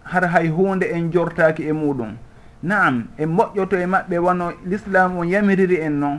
hara 0.04 0.28
hay 0.28 0.48
hunde 0.48 0.84
en 0.86 1.10
jortaki 1.12 1.62
e 1.68 1.72
muɗum. 1.72 2.16
naam 2.62 3.06
en 3.18 3.26
moƴƴoto 3.28 3.76
e 3.76 3.86
maɓɓe 3.86 4.18
wano 4.18 4.52
l'islam 4.64 5.16
o 5.18 5.24
yamiriri 5.24 5.76
en 5.80 5.90
noon 6.00 6.18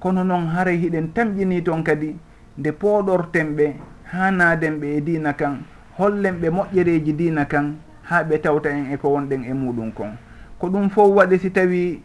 kono 0.00 0.24
noon 0.24 0.46
haray 0.54 0.76
hiɗen 0.78 1.12
tamƴini 1.14 1.62
toon 1.62 1.82
kadi 1.84 2.16
nde 2.58 2.70
pooɗorten 2.72 3.56
ɓe 3.56 3.74
ha 4.12 4.30
naaden 4.30 4.80
ɓe 4.80 4.86
e 4.96 5.00
diina 5.00 5.32
kan 5.32 5.62
hollen 5.98 6.40
ɓe 6.40 6.48
moƴƴereji 6.50 7.12
diina 7.16 7.44
kan 7.44 7.76
ha 8.08 8.22
ɓe 8.24 8.38
tawta 8.40 8.70
en 8.70 8.92
e 8.92 8.96
ko 8.96 9.08
wonɗen 9.08 9.44
e 9.44 9.52
muɗum 9.52 9.92
kon. 9.92 10.12
Ko 10.58 10.68
ɗum 10.68 10.90
fof 10.90 11.10
waɗi 11.16 11.38
si 11.38 11.50
tawi 11.50 12.02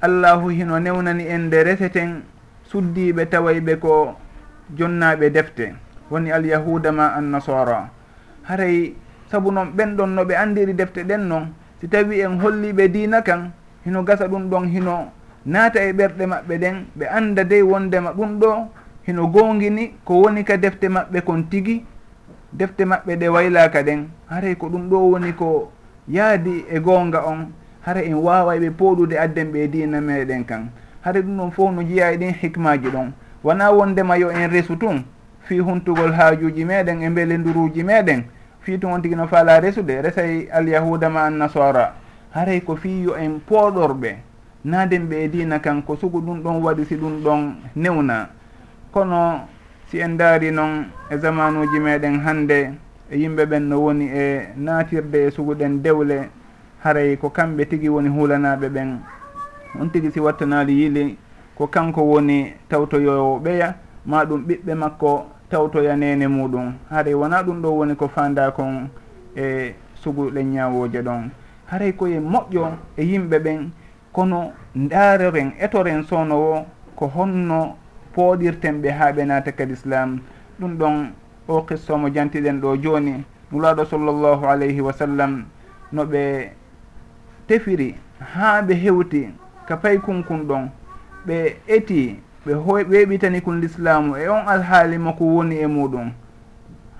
allahu 0.00 0.48
hino 0.50 0.78
newnani 0.78 1.24
en 1.28 1.46
nde 1.46 1.62
reseten 1.64 2.22
suddiɓe 2.64 3.26
tawayɓe 3.30 3.76
ko 3.78 4.14
jonnaɓe 4.76 5.30
defte 5.30 5.74
woni 6.10 6.30
alyahuda 6.32 6.92
ma 6.92 7.14
annasara 7.16 7.88
haray 8.48 8.94
saabu 9.30 9.50
noon 9.52 9.70
ɓen 9.76 9.96
ɗon 9.96 10.06
no 10.14 10.24
ɓe 10.24 10.34
andiri 10.36 10.74
defte 10.74 11.04
ɗen 11.04 11.28
noon 11.28 11.46
si 11.80 11.88
tawi 11.88 12.20
en 12.20 12.40
holliɓe 12.40 12.88
dina 12.88 13.22
kan 13.22 13.50
hino 13.84 14.02
gasa 14.02 14.28
ɗum 14.28 14.48
ɗon 14.50 14.68
hino 14.68 15.10
naata 15.44 15.80
e 15.82 15.92
ɓerɗe 15.92 16.26
maɓɓe 16.26 16.58
ɗen 16.58 16.76
ɓe 16.98 17.06
anda 17.08 17.44
dey 17.44 17.62
wondema 17.62 18.12
ɗum 18.12 18.38
ɗo 18.40 18.68
hino 19.06 19.26
gongini 19.26 19.94
ko 20.04 20.14
woni 20.22 20.44
ka 20.44 20.56
defte 20.56 20.88
maɓɓe 20.88 21.20
kon 21.24 21.42
tigi 21.50 21.84
defte 22.52 22.84
maɓɓe 22.84 23.16
ɗe 23.16 23.28
waylaka 23.28 23.82
ɗen 23.82 24.08
haray 24.28 24.54
ko 24.56 24.68
ɗum 24.68 24.88
ɗo 24.90 24.96
woni 25.10 25.32
ko 25.32 25.72
yaadi 26.08 26.64
e 26.70 26.80
gonga 26.80 27.22
on 27.26 27.52
hara 27.86 28.02
en 28.02 28.14
wawa 28.14 28.56
ɓe 28.58 28.70
poɗude 28.70 29.18
adden 29.18 29.52
ɓe 29.52 29.68
dina 29.70 30.00
meɗen 30.00 30.44
kan. 30.44 30.70
Hara 31.02 31.20
ɗum 31.20 31.36
ɗon 31.36 31.50
fof 31.50 31.72
no 31.72 31.82
jeeya 31.82 32.12
e 32.12 32.16
ɗin 32.16 32.34
hikmaji 32.42 32.88
ɗon. 32.90 33.12
Wona 33.44 33.70
wondema 33.72 34.16
yo 34.18 34.30
en 34.30 34.50
resu 34.50 34.76
tun 34.76 35.04
fi 35.42 35.58
huntugol 35.60 36.12
haajuji 36.12 36.64
meɗen 36.64 37.02
e 37.02 37.10
belenduruji 37.10 37.82
meɗen 37.84 38.24
fiitu 38.66 38.88
on 38.88 39.02
tigi 39.02 39.14
no 39.14 39.28
faala 39.28 39.60
resude 39.60 40.02
resay 40.02 40.48
alyahuda 40.50 41.08
ma 41.10 41.26
annasara. 41.26 41.94
Haray 42.34 42.60
ko 42.60 42.76
fi 42.76 43.02
yo 43.02 43.14
en 43.16 43.38
pooɗorɓe 43.48 44.16
naaden 44.64 45.06
ɓe 45.08 45.24
e 45.24 45.28
diina 45.28 45.58
kan 45.60 45.82
ko 45.82 45.96
sugu 45.96 46.20
ɗum 46.20 46.42
ɗon 46.42 46.62
waɗi 46.62 46.84
si 46.84 46.96
ɗum 46.96 47.22
ɗon 47.22 47.54
newna. 47.76 48.28
Kono 48.92 49.46
si 49.88 50.00
en 50.00 50.16
daari 50.18 50.50
noon 50.50 50.86
e 51.10 51.16
zamanuji 51.16 51.78
meɗen 51.78 52.20
hannde 52.26 52.72
e 53.10 53.16
yimɓe 53.18 53.46
ɓen 53.46 53.68
no 53.68 53.78
woni 53.78 54.08
e 54.10 54.48
naatirde 54.56 55.26
e 55.26 55.30
suguɗen 55.30 55.80
dewle 55.82 56.28
haray 56.82 57.16
ko 57.16 57.30
kamɓe 57.30 57.68
tigi 57.68 57.88
woni 57.88 58.08
hulanaɓe 58.08 58.68
ɓen. 58.68 58.98
On 59.80 59.88
tigi 59.90 60.10
si 60.10 60.20
wattanali 60.20 60.72
yili 60.82 61.16
ko 61.54 61.66
kanko 61.68 62.02
woni 62.02 62.52
tawtoyowo 62.68 63.38
ɓeya 63.38 63.74
ma 64.06 64.24
ɗum 64.24 64.42
ɓiɓɓe 64.42 64.74
makko 64.74 65.35
tawtoya 65.48 65.96
nene 65.96 66.26
muɗum. 66.28 66.74
Haray 66.90 67.14
wona 67.14 67.42
ɗum 67.42 67.62
ɗo 67.62 67.70
woni 67.70 67.94
ko 67.96 68.08
fanda 68.08 68.50
kon 68.50 68.88
e 69.36 69.74
suguɗe 69.94 70.42
ñawoje 70.44 71.02
ɗon. 71.02 71.30
Haray 71.66 71.92
koye 71.92 72.20
moƴƴo 72.20 72.72
e 72.96 73.02
yimɓe 73.04 73.38
ɓen 73.38 73.70
kono 74.12 74.52
ndaroren 74.74 75.52
etoren 75.58 76.02
sownowo 76.02 76.66
ko 76.96 77.06
honno 77.06 77.76
pooɗirten 78.14 78.82
ɓe 78.82 78.90
ha 78.90 79.12
ɓe 79.12 79.24
naata 79.26 79.52
kadi 79.52 79.72
islam. 79.72 80.20
Ɗum 80.60 80.76
ɗon 80.78 81.12
o 81.48 81.62
qissomo 81.62 82.08
jantiɗen 82.08 82.60
ɗo 82.60 82.76
joni 82.82 83.24
nulaɗo 83.52 83.84
sallllahu 83.84 84.46
alayhi 84.46 84.80
wa 84.80 84.92
sallam 84.92 85.44
no 85.92 86.04
ɓe 86.04 86.50
tefiri 87.46 87.94
ha 88.34 88.62
ɓe 88.62 88.74
hewti 88.74 89.28
ka 89.66 89.76
pay 89.76 89.98
kunkun 89.98 90.46
ɗon. 90.48 90.68
Ɓe 91.26 91.56
eti 91.66 92.20
ɓe 92.46 92.54
hoy 92.54 92.84
ɓeɓitani 92.84 93.40
kon 93.42 93.58
l'islamu 93.60 94.14
e 94.16 94.28
on 94.28 94.46
alhaali 94.46 94.98
mako 94.98 95.24
woni 95.24 95.56
e 95.58 95.66
muɗum. 95.66 96.12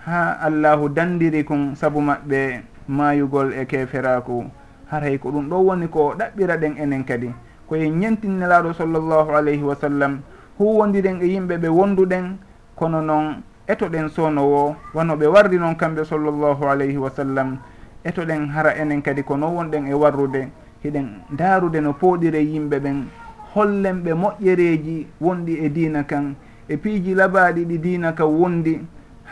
Ha 0.05 0.39
allahu 0.43 0.89
dandiri 0.89 1.45
kon 1.45 1.75
saabu 1.77 2.01
maɓɓe 2.01 2.63
mayugol 2.89 3.53
e 3.55 3.65
keferaku 3.65 4.45
haray 4.91 5.19
ko 5.19 5.31
ɗum 5.31 5.49
ɗo 5.49 5.57
woni 5.67 5.89
ko 5.89 6.15
ɗaɓɓira 6.19 6.57
ɗen 6.57 6.75
enen 6.79 7.05
kadi. 7.05 7.31
Koye 7.69 7.89
ñentinnelaɗo 7.91 8.73
sallllahu 8.75 9.31
alayhi 9.35 9.63
wa 9.63 9.75
sallam 9.77 10.21
huwondiren 10.59 11.23
e 11.23 11.27
yimɓe 11.27 11.59
ɓe 11.59 11.69
wonduɗen 11.69 12.37
kono 12.75 13.01
noon 13.01 13.43
etoɗen 13.69 14.09
sownowo 14.09 14.75
wano 14.95 15.15
ɓe 15.17 15.27
warri 15.27 15.59
noon 15.59 15.77
kamɓe 15.77 16.05
sallllahu 16.05 16.65
alayhi 16.67 16.97
wa 16.99 17.11
sallam 17.11 17.59
etoɗen 18.05 18.51
hara 18.51 18.75
enen 18.75 19.01
kadi 19.03 19.23
ko 19.23 19.37
non 19.37 19.55
wonɗen 19.55 19.87
e 19.87 19.95
warrude 19.95 20.49
hiɗen 20.83 21.23
daarude 21.31 21.81
no 21.81 21.93
pooɗire 21.93 22.43
yimɓe 22.43 22.79
ɓen. 22.83 23.07
hollen 23.55 24.03
ɓe 24.05 24.13
moƴƴereeji 24.15 25.07
wonɗi 25.21 25.55
e 25.65 25.69
diina 25.69 26.03
kan 26.05 26.35
e 26.69 26.77
piiji 26.77 27.15
labaaɗi 27.15 27.65
ɗi 27.65 27.79
diina 27.79 28.13
kan 28.13 28.27
wondi 28.27 28.81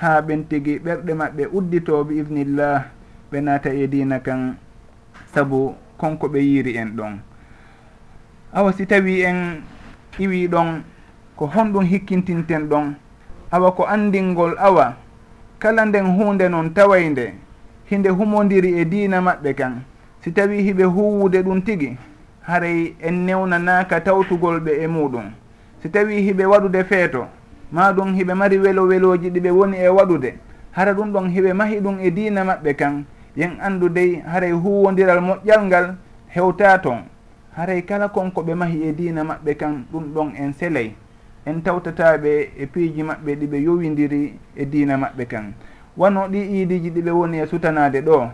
haa 0.01 0.21
ɓen 0.21 0.45
tigi 0.49 0.79
ɓerɗe 0.79 1.13
maɓɓe 1.15 1.43
udditoo 1.53 2.05
bi 2.05 2.19
ibnillah 2.21 2.85
ɓe 3.31 3.41
naata 3.41 3.71
e 3.75 3.87
diina 3.87 4.21
kan 4.21 4.57
sabu 5.33 5.75
konko 5.99 6.29
ɓe 6.29 6.39
yiiri 6.41 6.77
en 6.77 6.91
ɗon. 6.97 7.19
Awa 8.53 8.73
si 8.73 8.87
tawi 8.87 9.23
en 9.23 9.63
iwi 10.19 10.49
ɗon 10.49 10.83
ko 11.37 11.47
honɗum 11.47 11.85
hikkintinten 11.85 12.69
ɗon 12.69 12.95
awa 13.51 13.73
ko 13.73 13.85
andingol 13.87 14.55
awa 14.59 14.97
kala 15.59 15.85
nden 15.87 16.07
hunde 16.17 16.49
noon 16.49 16.71
tawaynde 16.75 17.35
hinde 17.91 18.09
humodiri 18.09 18.79
e 18.81 18.85
diina 18.85 19.21
maɓɓe 19.21 19.55
kan 19.55 19.83
si 20.21 20.33
tawi 20.33 20.63
hiɓe 20.63 20.85
huwude 20.85 21.43
ɗum 21.43 21.63
tigi 21.63 21.97
haray 22.47 22.95
en 23.01 23.25
newnanaka 23.27 24.01
tawtugol 24.01 24.61
ɓe 24.61 24.73
e 24.85 24.87
muɗum. 24.87 25.31
Si 25.83 25.89
tawi 25.89 26.21
hiɓe 26.23 26.45
waɗude 26.47 26.85
feeto 26.85 27.27
ma 27.73 27.93
ɗum 27.93 28.15
hiɓe 28.15 28.35
mari 28.35 28.59
welo 28.59 28.83
weloji 28.87 29.31
ɗiɓe 29.31 29.51
woni 29.51 29.77
e 29.77 29.89
waɗude 29.89 30.35
hara 30.73 30.93
ɗum 30.95 31.13
ɗon 31.13 31.29
hiɓe 31.31 31.53
mahi 31.53 31.81
ɗum 31.81 31.99
e 32.01 32.11
diina 32.11 32.45
maɓɓe 32.45 32.75
kan 32.77 33.05
yen 33.37 33.59
anndu 33.61 33.89
dey 33.89 34.21
haray 34.27 34.53
huwodiral 34.53 35.21
moƴƴal 35.21 35.63
ngal 35.67 35.95
hewta 36.29 36.79
ton. 36.79 36.99
Haray 37.57 37.83
kala 37.83 38.09
konko 38.09 38.43
ɓe 38.43 38.55
mahi 38.55 38.83
e 38.89 38.93
diina 38.93 39.23
maɓɓe 39.25 39.57
kan 39.57 39.85
ɗum 39.93 40.05
ɗon 40.15 40.33
en 40.37 40.53
seley 40.53 40.95
en 41.47 41.61
tawtataɓe 41.63 42.51
e 42.59 42.67
piiji 42.67 43.03
maɓɓe 43.03 43.35
ɗiɓe 43.41 43.57
yowidiri 43.63 44.39
e 44.57 44.65
diina 44.67 44.97
maɓɓe 44.97 45.27
kan. 45.29 45.53
Wano 45.97 46.29
ɗi 46.29 46.39
iidiji 46.39 46.91
ɗiɓe 46.91 47.11
woni 47.11 47.39
e 47.41 47.47
sutanade 47.47 48.01
ɗo 48.03 48.29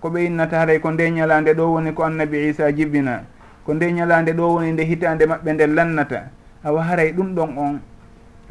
ko 0.00 0.08
ɓe 0.10 0.24
innata 0.26 0.58
haray 0.58 0.78
ko 0.80 0.90
nde 0.90 1.10
ñalande 1.10 1.54
ɗo 1.54 1.72
woni 1.72 1.92
ko 1.92 2.02
annabi 2.04 2.48
isa 2.48 2.72
jibbina. 2.72 3.22
ko 3.64 3.74
nde 3.74 3.92
ñalande 3.92 4.32
ɗo 4.32 4.54
woni 4.54 4.72
nde 4.72 4.82
hitande 4.84 5.24
maɓɓe 5.26 5.52
nde 5.52 5.66
lannata. 5.66 6.20
Awa 6.64 6.82
haray 6.82 7.12
ɗum 7.12 7.34
ɗon 7.34 7.50
on. 7.58 7.80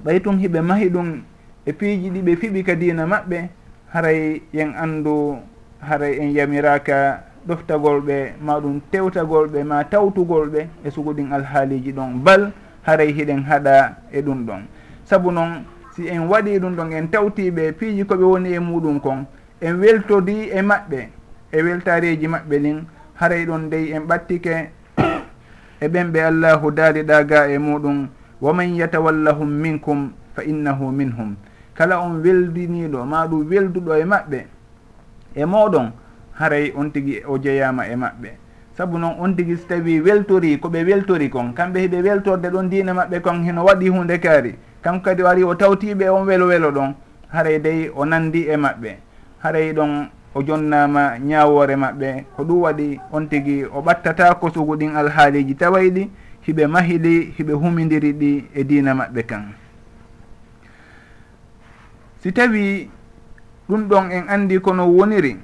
Ɓay 0.04 0.20
tun 0.22 0.38
hiɓe 0.40 0.62
mahi 0.62 0.90
ɗum 0.90 1.22
e 1.66 1.72
piiji 1.74 2.10
ɗi 2.10 2.22
ɓe 2.22 2.36
fiɓi 2.36 2.64
ka 2.64 2.76
diina 2.76 3.06
maɓɓe 3.06 3.50
haray 3.94 4.42
yen 4.54 4.74
andu 4.76 5.38
haray 5.80 6.18
en 6.20 6.32
yamiraka 6.32 7.24
ɗoftagol 7.48 8.02
ɓe 8.02 8.34
ma 8.42 8.60
ɗum 8.60 8.80
tewtagol 8.92 9.48
ɓe 9.50 9.64
ma 9.64 9.84
tawtugol 9.84 10.50
ɓe 10.50 10.68
e 10.86 10.90
suguɗin 10.92 11.32
alhaaliji 11.34 11.92
ɗon 11.94 12.24
bal 12.24 12.52
haray 12.84 13.12
hiɗen 13.14 13.44
haɗa 13.44 13.96
e 14.12 14.22
ɗum 14.22 14.46
ɗon. 14.46 14.62
Saabu 15.06 15.32
noon 15.32 15.64
si 15.96 16.08
en 16.08 16.28
waɗi 16.28 16.60
ɗum 16.60 16.76
ɗon 16.76 16.92
en 16.94 17.08
tawtiɓe 17.12 17.72
piiji 17.74 18.04
koɓe 18.06 18.24
woni 18.24 18.54
e 18.54 18.60
muɗum 18.60 19.00
kon 19.02 19.26
en 19.62 19.74
weltodi 19.80 20.50
e 20.52 20.62
maɓɓe 20.62 21.08
e 21.52 21.62
weltareji 21.64 22.28
maɓɓe 22.28 22.60
ɗin 22.60 22.86
haray 23.20 23.46
ɗon 23.46 23.70
dey 23.70 23.92
en 23.94 24.08
ɓattike 24.08 24.70
e 25.82 25.88
ɓen 25.88 26.12
ɓe 26.14 26.20
allahu 26.24 26.72
daariɗa 26.72 27.24
ga 27.24 27.48
e 27.50 27.58
muɗum 27.58 28.08
waman 28.42 28.76
yatawallahum 28.76 29.50
minkum 29.50 30.12
fa 30.36 30.44
innahu 30.44 30.92
minhum. 30.92 31.36
Kala 31.74 32.00
on 32.00 32.22
weldiniɗo 32.22 33.06
ma 33.06 33.26
ɗum 33.28 33.50
welduɗo 33.50 33.96
e 33.98 34.06
maɓɓe 34.06 34.46
e 35.36 35.46
moɗon 35.46 35.92
haray 36.40 36.72
on 36.78 36.90
tigui 36.92 37.24
o 37.28 37.38
jeyama 37.38 37.88
e 37.88 37.96
maɓɓe. 37.96 38.30
Saabu 38.78 38.98
noon 38.98 39.16
on 39.20 39.34
tigui 39.36 39.58
so 39.58 39.66
tawi 39.68 40.00
weltori 40.02 40.60
koɓe 40.60 40.84
weltori 40.86 41.30
kon 41.30 41.54
kamɓe 41.54 41.80
hiɓe 41.80 42.02
weltorde 42.04 42.50
ɗon 42.50 42.70
dina 42.70 42.94
maɓɓe 42.94 43.22
kon 43.22 43.44
heno 43.44 43.66
waɗi 43.66 43.90
hunde 43.90 44.20
kaari. 44.20 44.56
Kanko 44.84 45.04
kadi 45.04 45.24
o 45.24 45.28
ari 45.28 45.44
o 45.44 45.56
tawtiɓe 45.56 46.10
on 46.10 46.26
welo 46.26 46.48
welo 46.48 46.72
ɗon 46.72 46.94
haray 47.34 47.60
dey 47.60 47.90
o 47.96 48.06
nandi 48.06 48.48
e 48.48 48.56
maɓɓe. 48.56 48.96
Haray 49.44 49.74
ɗon 49.74 50.10
o 50.36 50.42
jonnama 50.44 51.18
ñawore 51.20 51.76
maɓɓe 51.76 52.26
ko 52.36 52.44
ɗum 52.44 52.62
waɗi 52.62 53.00
on 53.12 53.28
tigui 53.28 53.66
o 53.66 53.82
ɓattata 53.82 54.36
kosugu 54.36 54.76
ɗin 54.78 54.96
alhaaliji 54.96 55.56
tawayɗi 55.56 56.10
hiɓe 56.48 56.68
mahiɗi 56.68 57.34
hiɓe 57.38 57.54
humidiri 57.54 58.14
ɗi 58.14 58.46
e 58.56 58.64
dina 58.64 58.94
maɓɓe 58.94 59.24
kan. 59.28 59.44
Si 62.24 62.32
tawi 62.32 62.90
ɗum 63.70 63.88
ɗon 63.88 64.12
en 64.12 64.24
andi 64.30 64.60
kono 64.60 64.88
woniri 64.88 65.38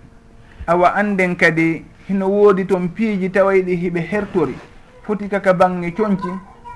awa 0.68 0.94
anden 0.96 1.36
kadi 1.36 1.84
hino 2.08 2.28
woodi 2.30 2.66
toon 2.66 2.88
piiji 2.90 3.30
tawayɗi 3.30 3.76
hiɓe 3.76 4.00
hertori 4.12 4.56
foti 5.04 5.28
kaka 5.30 5.54
bange 5.54 5.92
coñci 5.92 6.30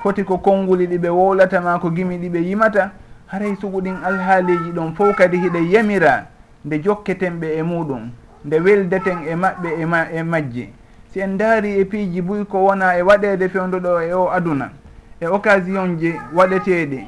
foti 0.03 0.23
ko 0.23 0.37
konnguli 0.37 0.87
ɗiɓe 0.87 1.09
wowlatama 1.09 1.79
ko 1.79 1.89
gimi 1.91 2.17
ɗiɓe 2.17 2.39
yimata 2.43 2.91
haray 3.27 3.55
suguɗin 3.55 4.03
alhaaliji 4.03 4.71
ɗon 4.75 4.95
fof 4.95 5.15
kadi 5.15 5.37
hiɗe 5.37 5.59
yamira. 5.71 6.30
nde 6.65 6.79
jokketen 6.83 7.39
ɓe 7.39 7.47
e 7.59 7.63
muɗum 7.63 8.09
nde 8.45 8.59
weldeten 8.59 9.17
e 9.27 9.35
maɓɓe 9.35 9.69
e 9.81 9.85
ma 9.85 9.99
e 10.11 10.23
majji. 10.23 10.69
Si 11.11 11.19
en 11.19 11.37
daari 11.37 11.79
e 11.79 11.85
piiji 11.85 12.21
buy 12.21 12.45
ko 12.45 12.57
wona 12.65 12.97
e 12.97 13.01
waɗede 13.01 13.49
fewdoɗo 13.49 14.01
e 14.01 14.13
o 14.13 14.29
aduna 14.31 14.71
e 15.19 15.27
occasion 15.27 15.97
ji 15.99 16.13
waɗeteɗi 16.33 16.99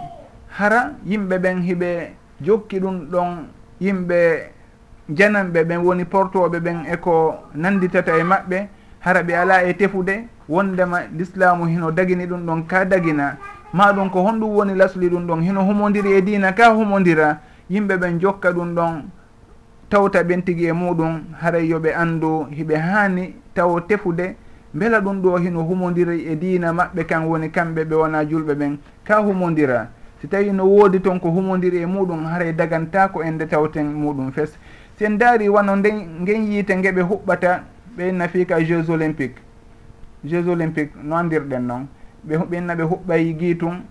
hara 0.57 0.91
yimɓe 1.05 1.37
ɓen 1.37 1.61
hiɓe 1.61 2.11
jokki 2.41 2.79
ɗum 2.79 3.07
ɗon 3.11 3.47
yimɓe 3.79 4.51
jananɓe 5.09 5.63
ɓen 5.63 5.77
woni 5.85 6.05
portoɓe 6.05 6.59
ɓen 6.59 6.85
eko 6.93 7.35
nanditata 7.55 8.17
e 8.17 8.23
maɓɓe 8.23 8.67
hara 8.99 9.23
ɓe 9.23 9.33
ala 9.35 9.63
e 9.63 9.73
tefude 9.73 10.27
wondema 10.49 10.99
l'islamu 11.17 11.65
hino 11.65 11.91
dagini 11.91 12.25
ɗum 12.27 12.45
ɗon 12.45 12.63
ka 12.67 12.85
dagina. 12.85 13.37
Ma 13.73 13.91
ɗum 13.93 14.09
ko 14.09 14.21
honɗum 14.21 14.55
woni 14.55 14.75
lasli 14.75 15.09
ɗum 15.09 15.25
ɗon 15.27 15.41
hino 15.41 15.61
humodiri 15.63 16.11
e 16.17 16.21
dina 16.21 16.53
ka 16.53 16.73
humodira 16.73 17.39
yimɓe 17.69 17.97
ɓen 17.97 18.19
jokka 18.19 18.51
ɗum 18.51 18.75
ɗon 18.75 19.03
tawta 19.93 20.23
ɓen 20.23 20.41
tigi 20.41 20.65
e 20.65 20.71
muɗum 20.73 21.21
haray 21.41 21.67
yoɓe 21.69 21.93
andu 21.93 22.47
hiɓe 22.49 22.75
hani 22.77 23.35
taw 23.53 23.79
tefude 23.81 24.35
beela 24.73 24.99
ɗum 24.99 25.21
ɗo 25.21 25.37
hino 25.37 25.61
humodiri 25.61 26.25
e 26.31 26.35
dina 26.35 26.73
maɓɓe 26.73 27.05
kan 27.05 27.25
woni 27.27 27.49
kamɓe 27.51 27.85
ɓe 27.85 27.95
wona 27.95 28.25
julɓe 28.25 28.53
ɓen. 28.55 28.77
Ka 29.03 29.21
humodira 29.21 29.89
si 30.19 30.27
tawi 30.27 30.51
no 30.51 30.65
woodi 30.65 30.99
toon 30.99 31.19
ko 31.19 31.29
humodiri 31.29 31.77
e 31.81 31.85
muɗum 31.85 32.25
haray 32.25 32.53
daganta 32.53 33.07
ko 33.09 33.21
en 33.21 33.33
nde 33.35 33.45
tawten 33.47 33.85
muɗum 33.93 34.31
fes. 34.31 34.57
Si 34.97 35.05
en 35.05 35.17
daari 35.17 35.47
wano 35.49 35.75
nden 35.75 36.21
ngen 36.21 36.51
yiite 36.51 36.71
ngeɓe 36.75 37.01
huɓɓata 37.01 37.61
ɓeyna 37.95 38.27
fi 38.29 38.45
ka 38.47 38.59
jeux 38.63 38.89
olympique 38.89 39.37
jeux 40.25 40.47
olympique 40.49 40.91
no 41.03 41.15
andirɗen 41.17 41.67
noon 41.67 41.87
ɓe 42.27 42.37
ɓenna 42.49 42.75
ɓe 42.75 42.83
huɓɓay 42.83 43.33
guitum 43.37 43.83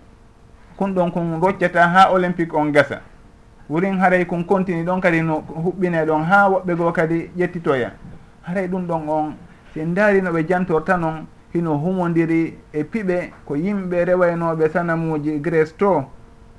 kun 0.75 0.93
ɗon 0.93 1.11
kon 1.11 1.39
roccata 1.39 1.87
ha 1.87 2.11
olympique 2.11 2.53
on 2.53 2.71
gasa. 2.71 2.99
wurin 3.73 3.97
haray 3.97 4.25
kon 4.25 4.43
continue 4.43 4.83
ɗon 4.83 5.01
kadi 5.01 5.21
no 5.21 5.41
huɓɓine 5.49 6.05
ɗon 6.05 6.23
ha 6.23 6.47
woɓɓe 6.49 6.75
goo 6.75 6.91
kadi 6.91 7.29
ƴettitoya. 7.37 7.91
Haray 8.43 8.67
ɗum 8.67 8.85
ɗon 8.87 9.09
on 9.09 9.33
sen 9.73 9.89
ndaari 9.91 10.21
no 10.21 10.31
ɓe 10.31 10.45
jantorta 10.47 10.97
noon 10.97 11.25
hino 11.53 11.73
humodiri 11.77 12.53
e 12.71 12.83
piɓe 12.83 13.31
ko 13.45 13.55
yimɓe 13.55 14.05
rewaynoɓe 14.05 14.69
sanamuji 14.69 15.39
grece 15.41 15.73
to 15.77 16.03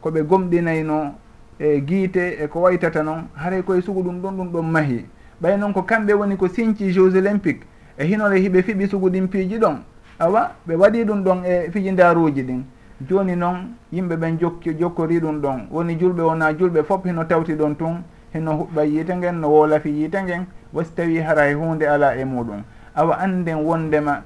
koɓe 0.03 0.22
gomɗinayno 0.27 1.14
e 1.61 1.81
guite 1.81 2.42
e 2.42 2.48
ko 2.48 2.61
waytata 2.62 3.03
noon 3.05 3.29
haray 3.37 3.62
koye 3.62 3.81
sugu 3.81 4.03
ɗum 4.03 4.20
ɗon 4.20 4.37
ɗum 4.37 4.48
ɗon 4.53 4.62
mahi. 4.70 5.07
Ɓay 5.40 5.57
noon 5.57 5.72
ko 5.72 5.83
kamɓe 5.83 6.12
woni 6.14 6.37
ko 6.37 6.48
sinci 6.48 6.90
jeux 6.92 7.14
olympique 7.14 7.62
e 7.96 8.05
hinore 8.07 8.40
hiɓe 8.40 8.62
fiɓi 8.62 8.88
sugu 8.88 9.09
ɗin 9.11 9.29
piiji 9.29 9.59
ɗon. 9.59 9.77
Awa 10.18 10.50
ɓe 10.66 10.74
waɗi 10.74 11.05
ɗum 11.05 11.22
ɗon 11.22 11.44
e 11.44 11.70
fijindaruji 11.70 12.42
ɗin. 12.42 12.64
joni 13.00 13.37
noon 13.37 13.74
yimɓe 13.92 14.16
ɓen 14.16 14.38
jokki 14.38 14.74
jokkori 14.78 15.20
ɗum 15.20 15.40
ɗon. 15.40 15.66
Woni 15.70 15.96
julɓe 15.98 16.22
wona 16.22 16.52
julɓe 16.52 16.83
fof 16.85 17.04
heno 17.04 17.24
tawti 17.24 17.54
ɗon 17.54 17.74
tun 17.76 18.02
heno 18.33 18.52
huɓɓa 18.52 18.85
yiite 18.85 19.16
ngen 19.16 19.40
no 19.40 19.48
wolafi 19.48 19.90
yiite 19.90 20.22
ngen 20.22 20.46
wasi 20.72 20.94
tawi 20.94 21.18
hara 21.20 21.48
e 21.48 21.54
hunde 21.54 21.83
ala 21.88 22.16
e 22.16 22.24
muɗum. 22.24 22.62
Awa 22.94 23.18
anden 23.18 23.57
wondema 23.64 24.22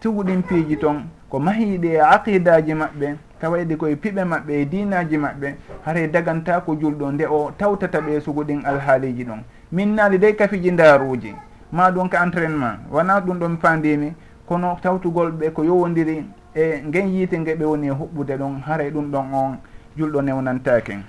tuguɗin 0.00 0.42
piiji 0.42 0.76
toon 0.76 1.04
ko 1.28 1.38
mahiiɗe 1.38 1.88
e 1.94 2.00
aqidaji 2.00 2.74
maɓɓe 2.74 3.16
tawayde 3.40 3.76
koye 3.76 3.96
piɓe 3.96 4.24
maɓɓe 4.24 4.52
e 4.60 4.64
dinaji 4.64 5.16
maɓɓe 5.18 5.54
haray 5.84 6.08
daganta 6.08 6.60
ko 6.60 6.74
julɗo 6.76 7.12
nde 7.12 7.26
o 7.26 7.50
tawtata 7.58 8.00
ɓe 8.00 8.20
suguɗin 8.20 8.64
alhaaliji 8.64 9.24
ɗon. 9.24 9.42
Min 9.72 9.94
naali 9.94 10.18
dey 10.18 10.34
kafiji 10.36 10.70
ndaaruji 10.70 11.34
ma 11.72 11.90
ɗum 11.90 12.08
ka 12.08 12.22
entraînement. 12.22 12.78
Wona 12.90 13.20
ɗum 13.20 13.38
ɗon 13.38 13.48
mi 13.50 13.56
fandimi 13.56 14.12
kono 14.46 14.78
tawtugol 14.82 15.32
ɓe 15.32 15.50
ko 15.52 15.64
yowodiri 15.64 16.24
e 16.54 16.82
ngen 16.86 17.08
yiite 17.14 17.38
nge 17.38 17.54
ɓe 17.54 17.64
woni 17.64 17.86
e 17.86 17.90
huɓɓude 17.90 18.36
ɗon 18.38 18.60
haray 18.66 18.90
ɗum 18.90 19.10
ɗon 19.10 19.34
on 19.34 19.58
julɗo 19.96 20.22
newnantaken. 20.22 21.02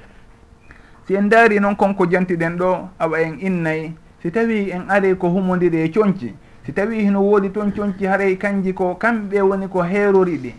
Si 1.07 1.13
en 1.15 1.29
daari 1.29 1.59
noon 1.59 1.75
konko 1.75 2.05
jantiɗen 2.09 2.57
ɗo 2.57 2.89
awa 2.99 3.19
en 3.21 3.37
innayi 3.39 3.93
si 4.21 4.31
tawi 4.31 4.71
en 4.71 4.89
ari 4.89 5.15
ko 5.17 5.29
humodiri 5.29 5.81
e 5.83 5.89
coñci 5.91 6.33
si 6.65 6.73
tawi 6.73 6.99
hino 7.05 7.21
woodi 7.21 7.51
toon 7.51 7.71
coñci 7.71 8.05
haray 8.05 8.37
kanji 8.37 8.73
ko 8.73 8.95
kamɓe 8.95 9.41
woni 9.41 9.67
ko 9.67 9.83
heerori 9.83 10.37
ɗi. 10.37 10.53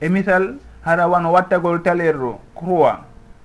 E 0.00 0.08
misal 0.08 0.56
hara 0.82 1.06
wano 1.08 1.30
wattagol 1.32 1.82
talerro 1.82 2.40
croi 2.54 2.92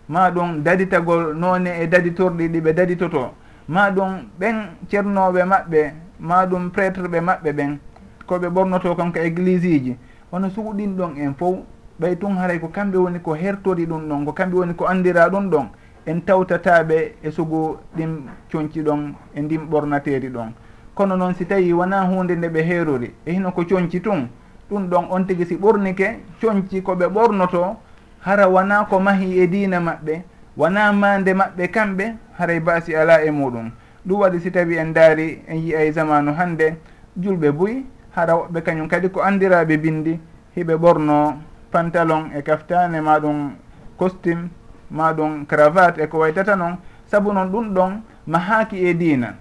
ma 0.09 0.29
ɗum 0.31 0.63
daditagol 0.63 1.35
noone 1.35 1.67
e 1.81 1.87
daditorɗi 1.87 2.47
ɗi 2.49 2.61
ɓe 2.61 2.73
daditoto 2.73 3.33
ma 3.67 3.91
ɗum 3.91 4.29
ɓen 4.39 4.55
ceernoɓe 4.89 5.43
maɓɓe 5.45 5.93
ma 6.19 6.45
ɗum 6.45 6.71
prêtre 6.71 7.07
ɓe 7.07 7.19
maɓɓe 7.21 7.51
ɓen 7.53 7.77
koɓe 8.25 8.47
ɓornoto 8.49 8.95
konko 8.95 9.19
église 9.19 9.79
ji 9.83 9.97
hono 10.35 10.49
suuɗin 10.49 10.97
ɗon 10.97 11.17
en 11.17 11.33
fof 11.33 11.55
ɓay 11.99 12.15
tun 12.17 12.35
haray 12.37 12.59
ko 12.59 12.67
kamɓe 12.67 12.97
woni 12.97 13.19
ko 13.19 13.33
hertori 13.35 13.85
ɗum 13.85 14.09
ɗon 14.09 14.25
ko 14.25 14.31
kamɓe 14.33 14.55
woni 14.57 14.73
ko 14.75 14.85
andira 14.85 15.29
ɗum 15.29 15.49
ɗon 15.49 15.67
en 16.05 16.19
tawtataɓe 16.25 17.15
e 17.23 17.31
sugu 17.31 17.77
ɗin 17.95 18.27
coñci 18.51 18.81
ɗon 18.83 19.13
e 19.33 19.41
ndin 19.41 19.61
ɓornateri 19.69 20.29
ɗon. 20.29 20.51
Kono 20.93 21.15
noon 21.15 21.33
si 21.35 21.45
tawi 21.45 21.71
wona 21.73 22.01
hunde 22.03 22.35
nde 22.35 22.47
ɓe 22.49 22.61
herori 22.63 23.13
e 23.25 23.31
hino 23.31 23.51
ko 23.51 23.63
coñci 23.63 24.01
tun 24.01 24.27
ɗum 24.69 24.89
ɗon 24.89 25.05
on 25.09 25.23
tigui 25.25 25.45
si 25.45 25.55
ɓornike 25.55 26.19
coñci 26.41 26.81
koɓe 26.83 27.07
ɓornoto 27.07 27.77
hara 28.19 28.47
wona 28.49 28.85
ko 28.89 28.99
mahi 28.99 29.39
e 29.39 29.47
dina 29.47 29.79
maɓɓe 29.79 30.21
wona 30.57 30.91
mande 30.91 31.33
maɓɓe 31.33 31.67
kamɓe 31.71 32.13
haray 32.37 32.59
baasi 32.59 32.93
ala 32.95 33.23
e 33.23 33.31
muɗum. 33.31 33.71
Ɗum 34.05 34.19
waɗi 34.19 34.39
si 34.41 34.51
tawi 34.51 34.75
en 34.77 34.91
daari 34.93 35.41
en 35.47 35.55
yiyay 35.55 35.91
zamanu 35.91 36.33
hande 36.33 36.75
julɓe 37.17 37.51
buy 37.51 37.85
haɗa 38.15 38.33
woɓɓe 38.35 38.61
kañum 38.63 38.87
kadi 38.87 39.09
ko 39.09 39.21
andiraɓe 39.21 39.77
bindi 39.77 40.19
hiɓe 40.55 40.75
ɓorno 40.77 41.37
pantalon 41.71 42.31
e 42.37 42.41
kaftane 42.41 43.01
ma 43.01 43.19
ɗum 43.19 43.51
costume 43.97 44.49
ma 44.91 45.13
ɗum 45.13 45.45
cravate 45.45 45.99
e 46.01 46.07
ko 46.07 46.19
waytata 46.19 46.55
noon 46.55 46.77
saabu 47.05 47.33
noon 47.33 47.49
ɗum 47.51 47.73
ɗon 47.73 48.01
mahaki 48.27 48.77
e 48.87 48.93
diina. 48.93 49.35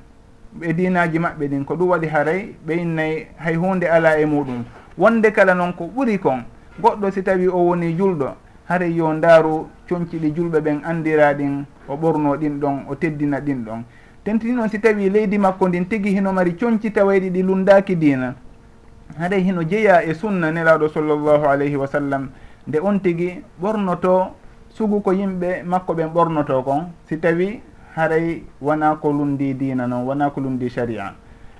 E 0.63 0.73
dinaji 0.73 1.19
maɓɓe 1.19 1.49
ɗin 1.49 1.65
ko 1.65 1.75
ɗum 1.77 1.89
waɗi 1.89 2.07
haray 2.09 2.55
ɓe 2.67 2.73
innayyi 2.75 3.27
hay 3.37 3.55
hunde 3.55 3.85
ala 3.87 4.19
e 4.19 4.25
muɗum. 4.27 4.65
Wonde 4.99 5.31
kala 5.33 5.55
noon 5.55 5.73
ko 5.73 5.91
ɓuri 5.95 6.19
kon 6.19 6.43
goɗɗo 6.81 7.11
si 7.13 7.23
tawi 7.23 7.49
o 7.49 7.59
woni 7.59 7.97
julɗo 7.97 8.35
haray 8.69 8.93
yo 8.93 9.13
ndaaru 9.13 9.69
coñciɗi 9.89 10.35
julɓe 10.35 10.61
ɓen 10.61 10.81
andira 10.85 11.33
ɗin 11.35 11.65
o 11.89 11.97
ɓorno 11.97 12.37
ɗin 12.37 12.59
ɗon 12.61 12.85
o 12.89 12.95
teddina 12.97 13.41
ɗin 13.41 13.65
ɗon. 13.65 13.85
Tentini 14.25 14.53
noon 14.55 14.69
si 14.69 14.81
tawi 14.81 15.11
leydi 15.11 15.39
makko 15.39 15.69
ndin 15.69 15.85
tigi 15.87 16.11
hino 16.11 16.33
mari 16.33 16.57
coñci 16.57 16.91
tawayɗi 16.91 17.31
ɗi 17.31 17.43
lundaki 17.43 17.97
diina. 17.97 18.35
haɗay 19.19 19.43
hino 19.43 19.63
jeeya 19.63 20.03
e 20.03 20.15
sunna 20.15 20.51
nelaɗo 20.51 20.89
sallllahu 20.89 21.45
alayhi 21.47 21.77
wa 21.77 21.87
sallam 21.87 22.31
nde 22.67 22.79
on 22.81 22.99
tigui 23.01 23.43
ɓornoto 23.61 24.35
sugu 24.75 25.01
ko 25.01 25.13
yimɓe 25.13 25.63
makko 25.65 25.95
ɓen 25.95 26.09
ɓornoto 26.13 26.63
kon. 26.63 26.91
Si 27.09 27.19
tawi 27.19 27.61
haray 27.95 28.43
wona 28.61 28.97
ko 28.97 29.13
lundi 29.13 29.55
dina 29.55 29.87
noon 29.87 30.05
wona 30.07 30.31
ko 30.31 30.41
lundi 30.41 30.69
sharia. 30.69 31.15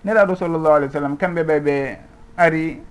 Nelaɗo 0.05 0.35
sallllahu 0.35 0.75
alih 0.75 0.89
w 0.89 0.93
sallam 0.93 1.17
kamɓe 1.17 1.43
ɓe 1.45 1.61
ɓe 1.61 1.99
ari 2.37 2.83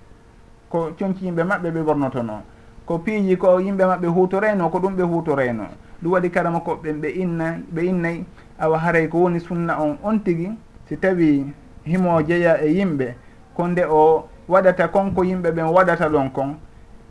ko 0.70 0.92
conci 0.98 1.26
yimɓe 1.26 1.44
maɓɓe 1.44 1.72
ɓe 1.72 1.82
ɓornotono 1.84 2.42
ko 2.86 3.00
piiji 3.00 3.38
ko 3.38 3.60
yimɓe 3.60 3.84
maɓɓe 3.86 4.08
hutorayno 4.08 4.70
ko 4.70 4.80
ɗum 4.80 4.96
ɓe 4.96 5.04
hutorayno 5.04 5.66
ɗum 6.02 6.12
waɗi 6.12 6.30
karama 6.32 6.60
koɓɓen 6.60 7.02
ɓe 7.02 7.10
inna 7.16 7.58
ɓe 7.74 7.82
innayi 7.86 8.26
awa 8.60 8.78
haray 8.78 9.08
ko 9.10 9.18
woni 9.18 9.39
sunna 9.39 9.78
on. 9.82 9.98
On 10.04 10.20
tigi 10.20 10.50
si 10.88 10.98
tawi 10.98 11.46
himo 11.86 12.22
jeeya 12.22 12.62
e 12.63 12.72
yimɓe 12.72 13.16
ko 13.56 13.68
nde 13.68 13.84
o 13.89 14.28
waɗata 14.54 14.88
konko 14.88 15.24
yimɓe 15.24 15.52
ɓen 15.52 15.66
waɗata 15.76 16.10
ɗon 16.10 16.30
kon. 16.32 16.56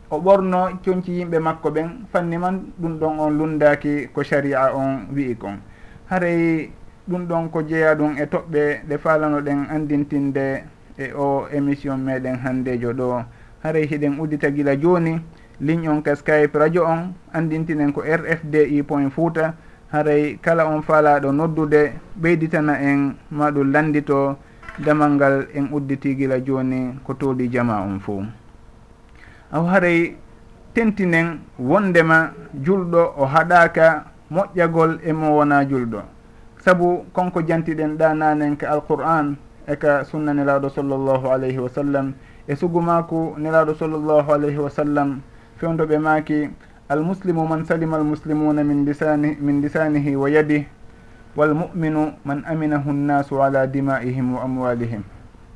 O 0.09 0.17
ɓorno 0.19 0.59
coñci 0.83 1.11
yimɓe 1.19 1.39
makko 1.39 1.69
ɓen 1.71 1.89
fanni 2.11 2.37
man 2.37 2.55
ɗum 2.79 2.99
ɗon 2.99 3.19
on 3.19 3.31
lundaki 3.37 4.07
ko 4.13 4.23
sharia 4.23 4.71
on 4.75 5.07
wi'i 5.15 5.35
kon. 5.35 5.57
Haray 6.09 6.69
ɗum 7.07 7.25
ɗon 7.27 7.49
ko 7.51 7.61
jeeya 7.63 7.95
ɗum 7.95 8.17
e 8.17 8.25
toɓɓe 8.25 8.81
ɗe 8.87 8.97
falano 8.97 9.41
ɗen 9.41 9.67
andintinde 9.69 10.63
e 10.97 11.11
o 11.15 11.47
émission 11.51 11.97
meɗen 11.97 12.37
handejo 12.43 12.93
ɗo. 12.93 13.23
Haray 13.63 13.85
hiɗen 13.87 14.19
uddita 14.19 14.51
gila 14.51 14.75
joni 14.75 15.19
ligne 15.59 15.87
on 15.89 16.01
ka 16.01 16.15
skype 16.15 16.55
radio 16.55 16.85
on 16.85 17.13
andintinen 17.33 17.91
ko 17.93 18.01
rfdi 18.01 18.83
point 18.83 19.09
fouta. 19.09 19.53
Haray 19.91 20.37
kala 20.41 20.65
on 20.67 20.81
faalaɗo 20.81 21.31
noddude 21.31 21.93
ɓeyditana 22.21 22.79
en 22.81 23.15
maɗum 23.31 23.71
landito. 23.71 24.37
damal 24.79 25.11
ngal 25.11 25.47
en 25.53 25.69
udditi 25.71 26.15
gila 26.15 26.39
joni 26.39 26.97
ko 27.03 27.13
tooli 27.13 27.49
jama 27.49 27.81
on 27.81 27.99
fo 27.99 28.23
aw 29.51 29.63
haray 29.69 30.15
tentinen 30.73 31.39
wondema 31.59 32.33
julɗo 32.63 33.13
o 33.17 33.25
haɗaka 33.25 34.05
moƴƴagol 34.31 34.99
emo 35.05 35.37
wona 35.37 35.63
julɗo. 35.65 36.01
Saabu 36.63 37.05
konko 37.13 37.41
jantiɗen 37.41 37.97
ɗa 37.97 38.13
nanen 38.15 38.57
ka 38.57 38.69
alqur'an 38.71 39.35
e 39.67 39.75
ka 39.75 40.03
sunna 40.03 40.33
nelaɗo 40.33 40.69
sallllahu 40.69 41.27
alayhi 41.29 41.59
wa 41.59 41.69
sallam 41.69 42.13
e 42.47 42.55
sugumaku 42.55 43.35
nelaɗo 43.37 43.75
sallllahu 43.75 44.31
alayhi 44.33 44.57
wa 44.57 44.69
sallam 44.69 45.21
fewdoɓe 45.59 45.97
maki 45.99 46.49
almuslimu 46.89 47.47
man 47.47 47.65
salima 47.65 47.97
almuslimuna 47.97 48.63
min 48.63 48.85
lisani 48.85 49.37
min 49.39 49.61
lisanihi 49.61 50.15
wa 50.15 50.29
yadih 50.29 50.65
walmuminu 51.35 52.13
man 52.25 52.43
aminahu 52.45 52.91
nnasu 52.93 53.43
ala 53.43 53.67
dimaihim 53.67 54.33
wa 54.35 54.43
amwalihim. 54.43 55.01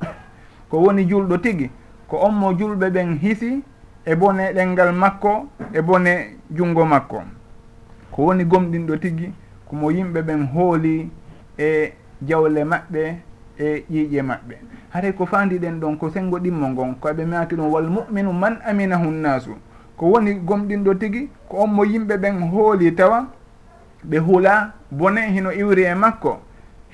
Ko 0.70 0.78
woni 0.82 1.04
julɗo 1.04 1.36
tigi 1.38 1.70
ko 2.08 2.16
on 2.26 2.32
mo 2.34 2.52
julɓe 2.52 2.90
ɓen 2.90 3.18
hisi 3.18 3.62
e 4.04 4.14
bone 4.16 4.52
ɗengal 4.54 4.92
makko 4.92 5.46
e 5.72 5.82
bone 5.82 6.36
junngo 6.50 6.84
makko. 6.84 7.22
Ko 8.12 8.22
woni 8.22 8.44
gomɗinɗo 8.44 8.96
tigi 9.00 9.32
komo 9.68 9.90
yimɓe 9.90 10.22
ɓen 10.22 10.46
hooli 10.54 11.10
e 11.58 11.92
jawle 12.22 12.64
maɓɓe 12.64 13.14
e 13.58 13.84
ƴiiƴe 13.90 14.22
maɓɓe. 14.22 14.54
Haray 14.90 15.12
ko 15.12 15.26
fandiɗen 15.26 15.80
ɗon 15.80 15.96
ko 15.98 16.10
sengo 16.10 16.38
ɗimmo 16.38 16.68
ngon 16.68 16.94
ko 17.00 17.08
aɓe 17.08 17.24
maki 17.26 17.56
ɗum 17.56 17.70
walmuminu 17.72 18.32
man 18.32 18.58
aminahu 18.64 19.10
nnasu. 19.10 19.50
Ko 19.96 20.06
woni 20.06 20.34
gomɗinɗo 20.34 20.94
tigi 20.98 21.28
ko 21.48 21.56
on 21.62 21.68
mo 21.70 21.84
yimɓe 21.84 22.16
ɓen 22.16 22.50
hooli 22.50 22.94
tawa 22.94 23.26
ɓe 24.04 24.18
hula 24.18 24.72
bone 24.90 25.20
hino 25.32 25.50
iwri 25.52 25.82
e 25.84 25.94
makko 25.94 26.40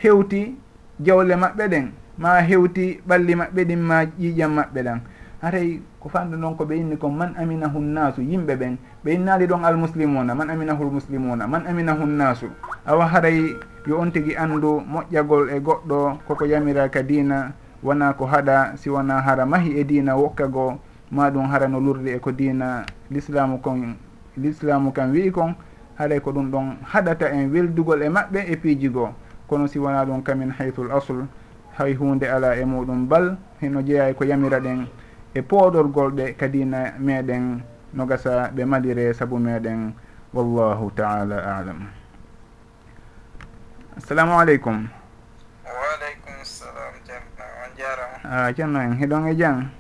hewti 0.03 0.55
jawle 1.01 1.35
maɓɓe 1.37 1.69
ɗen 1.69 1.87
ma 2.19 2.41
hewti 2.41 3.01
ɓalli 3.09 3.35
maɓɓe 3.35 3.65
ɗin 3.65 3.81
ma 3.81 4.05
ƴiiƴam 4.05 4.53
maɓɓe 4.55 4.83
ɗan. 4.83 5.01
Haray 5.45 5.77
ko 6.01 6.09
fandu 6.09 6.37
noon 6.41 6.57
ko 6.57 6.65
ɓe 6.65 6.73
inni 6.81 6.97
kon 6.97 7.13
man 7.13 7.37
aminahu 7.37 7.77
nnasu 7.81 8.23
yimɓe 8.23 8.57
ɓen 8.57 8.77
ɓe 9.05 9.13
innali 9.13 9.47
ɗon 9.47 9.65
almuslimuna 9.65 10.35
man 10.35 10.49
aminahu 10.51 10.85
lmuslimuna 10.85 11.47
man 11.47 11.67
aminahu 11.69 12.07
nnasu 12.07 12.49
awa 12.87 13.05
haray 13.13 13.53
yo 13.87 14.01
on 14.01 14.11
tigui 14.11 14.37
andu 14.37 14.81
moƴƴagol 14.81 15.51
e 15.53 15.61
goɗɗo 15.61 16.19
koko 16.27 16.45
yamiraka 16.47 17.03
dina 17.03 17.53
wona 17.83 18.13
ko 18.17 18.25
haɗa 18.25 18.77
si 18.77 18.89
wona 18.89 19.21
hara 19.21 19.45
mahi 19.45 19.77
e 19.81 19.85
dina 19.85 20.17
wokka 20.17 20.49
goo 20.49 20.79
maɗum 21.13 21.45
hara 21.53 21.69
no 21.69 21.81
lurdi 21.81 22.11
e 22.17 22.19
ko 22.19 22.33
dina 22.33 22.87
l'islamu 23.11 23.59
kon 23.61 23.97
l'islamu 24.41 24.93
kam 24.93 25.13
wi 25.13 25.31
kon 25.31 25.55
haɗay 25.99 26.21
ko 26.21 26.33
ɗum 26.33 26.51
ɗon 26.51 26.77
haɗata 26.93 27.31
en 27.33 27.51
weldugol 27.53 28.03
e 28.03 28.09
maɓɓe 28.09 28.41
e 28.53 28.57
piiji 28.57 28.89
goo. 28.89 29.15
Kono 29.49 29.67
si 29.67 29.79
wona 29.79 30.05
ɗum 30.05 30.23
kamin 30.23 30.51
haytul 30.51 30.91
asl 30.93 31.27
hay 31.79 31.95
hunde 31.95 32.25
ala 32.29 32.57
e 32.57 32.65
muɗum 32.65 33.09
bal 33.09 33.37
heno 33.61 33.81
jeeya 33.83 34.09
e 34.11 34.15
ko 34.15 34.25
yamira 34.25 34.61
ɗen 34.61 34.87
e 35.35 35.41
pooɗorgolɓe 35.43 36.37
kadina 36.37 36.95
meɗen 36.99 37.63
no 37.93 38.07
gasa 38.07 38.51
ɓe 38.55 38.65
malire 38.65 39.13
saabu 39.15 39.39
meɗen 39.39 39.93
wallahu 40.33 40.91
taala 40.95 41.37
alam. 41.59 41.89
Assalamu 43.97 44.35
aleykum 44.41 44.89
waaleykum 45.65 46.35
salam 46.43 46.95
ceerno 47.07 47.45
on 47.63 47.71
jarama 47.79 48.17
a 48.25 48.49
ah, 48.49 48.49
ceerno 48.53 48.79
en 48.83 48.93
heɗon 49.01 49.29
e 49.31 49.35
jam 49.39 49.71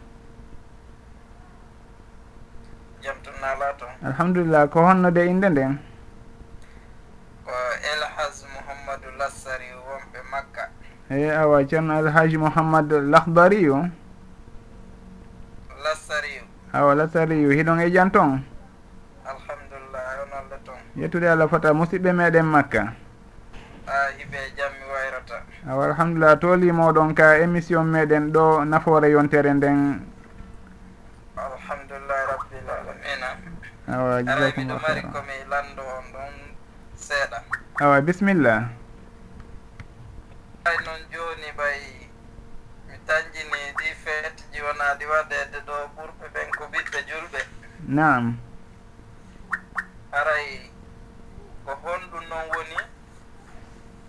jam 3.03 3.17
tonnala 3.25 3.69
toon 3.79 3.93
alhamdulillah 4.09 4.63
ko 4.71 4.79
honno 4.87 5.11
de 5.11 5.23
inde 5.27 5.49
nden? 5.51 5.73
elhas 7.93 8.45
mouhammadou 8.55 9.11
lassari 9.19 9.69
wonɓe 9.87 10.21
makka. 10.31 10.71
Eyi 11.11 11.31
awa 11.31 11.65
ceerno 11.69 11.93
alhaji 12.01 12.37
mouhammad 12.39 12.89
lahdariyo 13.13 13.89
lassariyo 15.85 16.43
awa 16.73 16.95
lassariyo 16.95 17.51
hiɗon 17.53 17.81
e 17.85 17.91
jan 17.93 18.11
toon 18.11 18.41
alhamdulillah 19.29 20.01
e 20.01 20.17
onalde 20.25 20.57
toon 20.65 20.81
yettude 20.97 21.29
allah 21.29 21.49
fota 21.49 21.75
musidɓe 21.75 22.13
meɗen 22.13 22.47
makka. 22.49 22.93
A 23.87 24.17
hiɓe 24.17 24.39
e 24.41 24.49
jammi 24.57 24.85
wayrata. 24.93 25.45
Awa 25.69 25.85
alhamdulillah 25.93 26.39
toolimoɗon 26.41 27.15
ka 27.15 27.37
émission 27.45 27.85
meɗen 27.85 28.33
ɗo 28.33 28.65
nafoore 28.65 29.11
yontere 29.13 29.53
nden. 29.55 30.01
Alhamdulillah 31.37 32.19
rabbil 32.33 32.65
alamina. 32.65 33.31
Awa 33.93 34.23
jakumllah 34.25 34.81
mari 34.81 35.03
komi 35.13 35.37
lando 35.53 35.83
on 35.85 36.05
ɗon 36.17 36.35
seeɗa. 36.97 37.39
awa 37.83 38.01
bisimilla 38.01 38.71
ay 40.65 40.77
noon 40.87 41.03
jooni 41.13 41.49
ɓay 41.59 41.81
mi 42.87 42.95
tanjini 43.07 43.61
ɗi 43.79 43.89
feetji 44.03 44.59
wona 44.67 44.87
ɗi 44.99 45.05
waɗede 45.13 45.59
ɗo 45.67 45.75
ɓurɓe 45.97 46.27
ɓen 46.35 46.49
ko 46.59 46.65
ɓiɓɓe 46.73 46.99
julɓe. 47.09 47.41
Nam 47.97 48.25
aray 50.19 50.47
ko 51.65 51.73
honɗum 51.83 52.25
noon 52.31 52.47
woni 52.55 52.79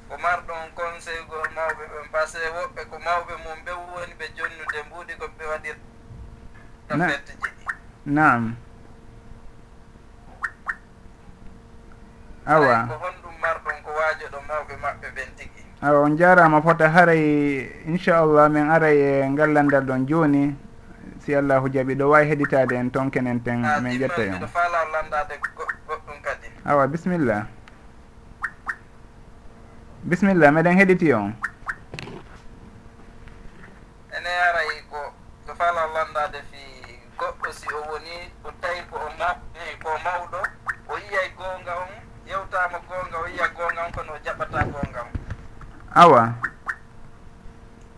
ko 0.10 0.14
marɗon 0.24 0.64
conseil 0.78 1.22
gol 1.30 1.48
mawɓe 1.56 1.84
ɓen 1.94 2.08
pasé 2.14 2.40
woɓɓe 2.56 2.82
ko 2.90 2.96
mawɓe 3.06 3.34
mum 3.44 3.60
ɓe 3.66 3.72
woni 3.92 4.14
ɓe 4.20 4.26
jonnude 4.38 4.80
mbuuɗi 4.88 5.14
ko 5.20 5.26
ɓe 5.38 5.44
waɗirta 5.52 6.94
fettji 7.10 7.34
ɗi 7.42 7.50
nam 8.06 8.42
awa. 12.54 12.76
ko 12.90 12.96
honɗum 13.04 13.25
faajo 14.06 14.26
ɗo 14.34 14.40
mawɓe 14.48 14.74
maɓɓe 14.84 15.08
ɓen 15.16 15.30
tigi. 15.38 15.62
Awa 15.82 16.00
on 16.06 16.18
jarama 16.18 16.62
fota 16.62 16.90
haray 16.90 17.26
inchallah 17.88 18.50
min 18.50 18.70
aray 18.70 18.98
e 18.98 19.30
ngallandal 19.30 19.84
ɗon 19.86 20.06
joni. 20.08 20.56
Si 21.20 21.34
allahu 21.36 21.70
jaaɓi 21.74 21.96
ɗo 21.96 22.06
wawi 22.10 22.30
heɗitade 22.30 22.74
en 22.76 22.90
ton 22.92 23.10
kenen 23.10 23.42
ten 23.44 23.62
min 23.82 23.98
ƴetta 24.00 24.22
en 24.22 24.32
miɗo 24.34 24.48
faalaw 24.48 24.86
landade 24.94 25.36
goɗɗum 25.88 26.18
kadi. 26.22 26.48
Awa 26.66 26.88
bisimilla 26.88 27.48
bisimilla 30.04 30.52
meɗen 30.52 30.78
heɗiti 30.78 31.14
on. 31.14 31.34
awa. 45.96 46.36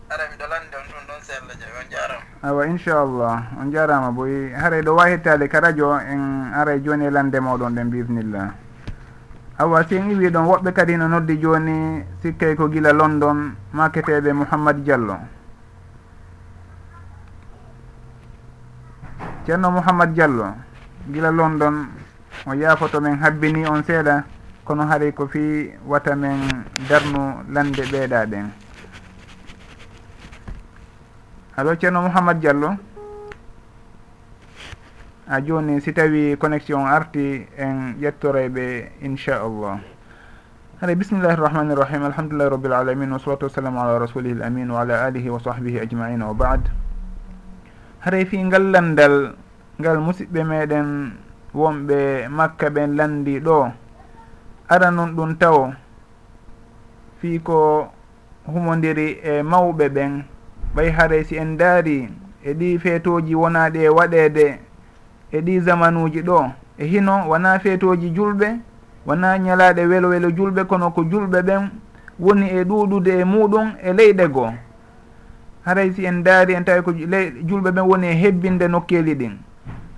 Ara 0.08 0.24
miɗo 0.30 0.46
lande 0.46 0.74
on 0.78 0.86
ɗum 0.86 1.02
ɗon 1.10 1.20
sella 1.20 1.52
je 1.58 1.66
on 1.66 1.86
jarama 1.90 2.24
awa 2.42 2.66
inchallah 2.66 3.36
on 3.60 3.70
jarama 3.74 4.10
boy. 4.14 4.54
Haray 4.54 4.82
ɗo 4.82 4.94
wawi 4.94 5.10
hettade 5.18 5.48
ka 5.50 5.60
radio 5.60 5.98
en 5.98 6.52
aray 6.54 6.80
joni 6.80 7.06
e 7.06 7.10
lande 7.10 7.40
moɗon 7.42 7.74
ɗen 7.74 7.90
bismillah 7.90 8.54
awa 9.58 9.82
si 9.88 9.96
en 9.96 10.10
iwi 10.10 10.30
ɗon 10.30 10.46
woɓɓe 10.46 10.72
kadi 10.72 10.96
no 10.96 11.08
noddi 11.08 11.36
joni 11.42 12.04
sikkay 12.22 12.54
ko 12.54 12.68
guila 12.70 12.92
london 12.94 13.52
maketeɓe 13.74 14.32
mouhammad 14.32 14.78
diallo. 14.84 15.18
Ceerno 19.44 19.70
mouhammad 19.74 20.14
diallo 20.14 20.54
gila 21.10 21.30
london 21.32 21.88
o 22.46 22.54
yaafoto 22.54 23.00
men 23.02 23.18
habbini 23.18 23.66
on 23.66 23.82
seeɗa. 23.82 24.37
kono 24.68 24.84
haray 24.84 25.16
ko 25.16 25.24
fi 25.24 25.72
wata 25.88 26.12
men 26.12 26.68
darnu 26.92 27.40
lande 27.48 27.88
ɓeeɗa 27.88 28.28
ɓen 28.28 28.52
alo 31.56 31.72
ceerno 31.80 32.02
mouhammad 32.04 32.36
diallo. 32.38 32.76
A 35.26 35.40
joni 35.40 35.80
si 35.80 35.92
tawi 35.92 36.36
connexion 36.36 36.84
arti 36.84 37.48
en 37.56 37.96
ƴettorayɓe 37.96 38.92
inchallah. 39.00 39.80
Haɗa 40.80 40.94
bisimillahi 40.94 41.32
irrahmani 41.34 41.72
irrahim 41.72 42.04
alhamdulillahi 42.04 42.50
rabbil 42.50 42.72
alamin 42.72 43.10
wasalatu 43.12 43.48
wassalamu 43.48 43.80
ala 43.80 43.98
rasulihi 43.98 44.36
l 44.36 44.42
amin 44.42 44.68
wa 44.70 44.84
ala 44.84 45.08
alihi 45.08 45.28
wa 45.32 45.40
sahbihi 45.40 45.80
ajmaina 45.80 46.28
wa 46.28 46.34
bad. 46.34 46.68
Haray 48.04 48.24
fi 48.24 48.36
ngallandal 48.36 49.32
ngal 49.80 49.96
musidɓe 49.98 50.44
meɗen 50.44 51.16
wonɓe 51.56 52.28
makka 52.28 52.68
ɓen 52.70 52.96
landi 52.96 53.40
ɗo. 53.40 53.87
ara 54.68 54.90
nun 54.90 55.14
ɗum 55.16 55.34
tawo 55.38 55.72
fi 57.20 57.38
ko 57.40 57.88
humodiri 58.46 59.18
e 59.22 59.42
mawɓe 59.42 59.88
ɓen. 59.88 60.24
Ɓay 60.74 60.90
haray 60.90 61.24
si 61.24 61.36
en 61.36 61.56
daari 61.56 62.08
e 62.44 62.52
ɗi 62.54 62.78
feetoji 62.78 63.34
wona 63.34 63.70
e 63.74 63.88
waɗeede 63.88 64.58
e 65.32 65.40
ɗi 65.40 65.60
zamanuji 65.60 66.22
ɗo. 66.22 66.50
E 66.78 66.84
hino 66.86 67.28
wona 67.28 67.58
feetoji 67.58 68.10
julɓe 68.10 68.60
wona 69.06 69.38
ñalaaɗe 69.38 69.86
welo 69.86 70.08
welo 70.08 70.28
julɓe 70.30 70.64
kono 70.64 70.90
ko 70.90 71.02
julɓe 71.04 71.42
ɓen 71.42 71.70
woni 72.20 72.46
e 72.50 72.64
ɗuɗude 72.64 73.20
e 73.20 73.24
muɗum 73.24 73.72
e 73.82 73.92
leyɗe 73.92 74.28
goo 74.28 74.50
haray 75.64 75.92
si 75.92 76.04
en 76.06 76.22
daari 76.22 76.54
en 76.54 76.64
tawi 76.64 76.82
ko 76.82 76.92
julɓe 76.92 77.70
ɓen 77.70 77.86
woni 77.88 78.06
e 78.06 78.14
hebbinde 78.14 78.68
nokkeeli 78.68 79.14
ɗin. 79.14 79.36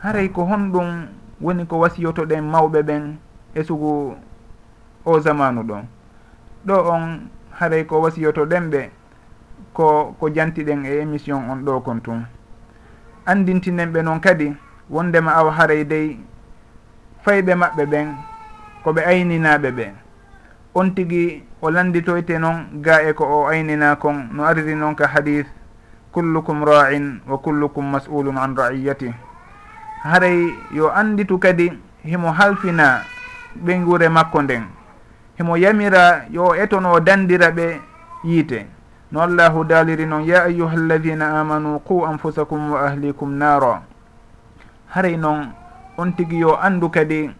Haray 0.03 0.29
ko 0.29 0.45
honɗum 0.45 1.07
woni 1.41 1.67
ko 1.67 1.79
wasiyoto 1.79 2.25
ɗen 2.27 2.45
mawɓe 2.45 2.83
ɓen 2.83 3.17
e 3.55 3.63
sugu 3.65 4.15
o 5.05 5.21
zamanu 5.21 5.63
ɗon. 5.63 5.85
Ɗo 6.67 6.75
on 6.93 7.29
haray 7.59 7.85
ko 7.85 8.01
wasiyoto 8.01 8.45
ɗen 8.47 8.71
ɓe 8.71 8.91
ko 9.73 10.15
ko 10.19 10.29
jantiɗen 10.31 10.85
e 10.85 11.01
émission 11.01 11.43
on 11.51 11.57
ɗo 11.65 11.81
kon 11.81 12.01
tun. 12.01 12.25
Andintinen 13.27 13.93
ɓe 13.93 14.03
noon 14.03 14.21
kadi 14.21 14.53
wondema 14.91 15.33
awa 15.35 15.53
haray 15.53 15.85
dey 15.85 16.19
fayɓe 17.25 17.55
maɓɓe 17.55 17.87
ɓen 17.87 18.17
koɓe 18.85 19.01
ayninaɓe 19.05 19.71
ɓe 19.71 19.93
on 20.75 20.91
tigui 20.95 21.43
o 21.63 21.71
landitoyte 21.71 22.39
noon 22.39 22.81
ga 22.83 23.03
e 23.03 23.13
ko 23.13 23.25
o 23.25 23.47
aynina 23.49 23.97
kon 23.97 24.29
no 24.33 24.45
ariri 24.45 24.75
noon 24.75 24.95
ka 24.95 25.07
hadith 25.07 25.47
kullukum 26.13 26.65
ra'in 26.65 27.21
wa 27.29 27.39
kullukum 27.39 27.91
mas'ulun 27.91 28.37
an 28.39 28.55
ra'iyati. 28.57 29.13
Haray 30.03 30.49
yo 30.73 30.91
anditu 30.91 31.39
kadi 31.39 31.73
himo 32.05 32.33
halfina 32.33 33.03
ɓengure 33.65 34.09
makko 34.09 34.43
nden. 34.43 34.80
himo 35.41 35.57
yamira 35.57 36.25
yo 36.31 36.53
etono 36.55 37.01
dandira 37.01 37.49
ɓe 37.51 37.81
yiite. 38.25 38.67
No 39.13 39.23
allahu 39.23 39.65
daliri 39.65 40.05
noon 40.07 40.25
ya 40.29 40.45
ayuha 40.45 40.73
alladina 40.77 41.41
amanu 41.41 41.81
qu 41.81 42.05
anfusakum 42.07 42.73
wa 42.73 42.85
ahlikum 42.87 43.33
naaro 43.33 43.81
haray 44.93 45.17
noon 45.17 45.49
on 45.97 46.13
tigi 46.13 46.39
yo 46.41 46.61
andu 46.61 46.91
kadi 46.91 47.31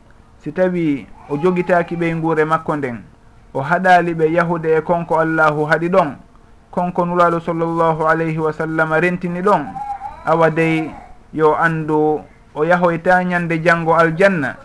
si 0.41 0.53
tawi 0.53 1.07
o 1.29 1.37
jogitaki 1.37 1.97
ɓey 1.97 2.15
nguure 2.17 2.45
makko 2.45 2.77
nden 2.77 3.05
o 3.55 3.61
haɗali 3.61 4.15
ɓe 4.15 4.33
yahude 4.33 4.73
e 4.77 4.81
konko 4.81 5.21
allahu 5.21 5.69
haɗi 5.69 5.89
ɗon 5.93 6.17
konko 6.71 7.05
nuraɗo 7.05 7.41
sallllahu 7.41 8.09
alayhi 8.09 8.39
wa 8.39 8.53
sallam 8.53 8.93
rentini 8.97 9.43
ɗon 9.43 9.63
awa 10.25 10.51
dey 10.51 10.91
yo 11.35 11.53
andu 11.55 12.25
o 12.55 12.65
yahoyta 12.65 13.23
ñande 13.25 13.61
janngo 13.63 13.93
aljanna 13.95 14.57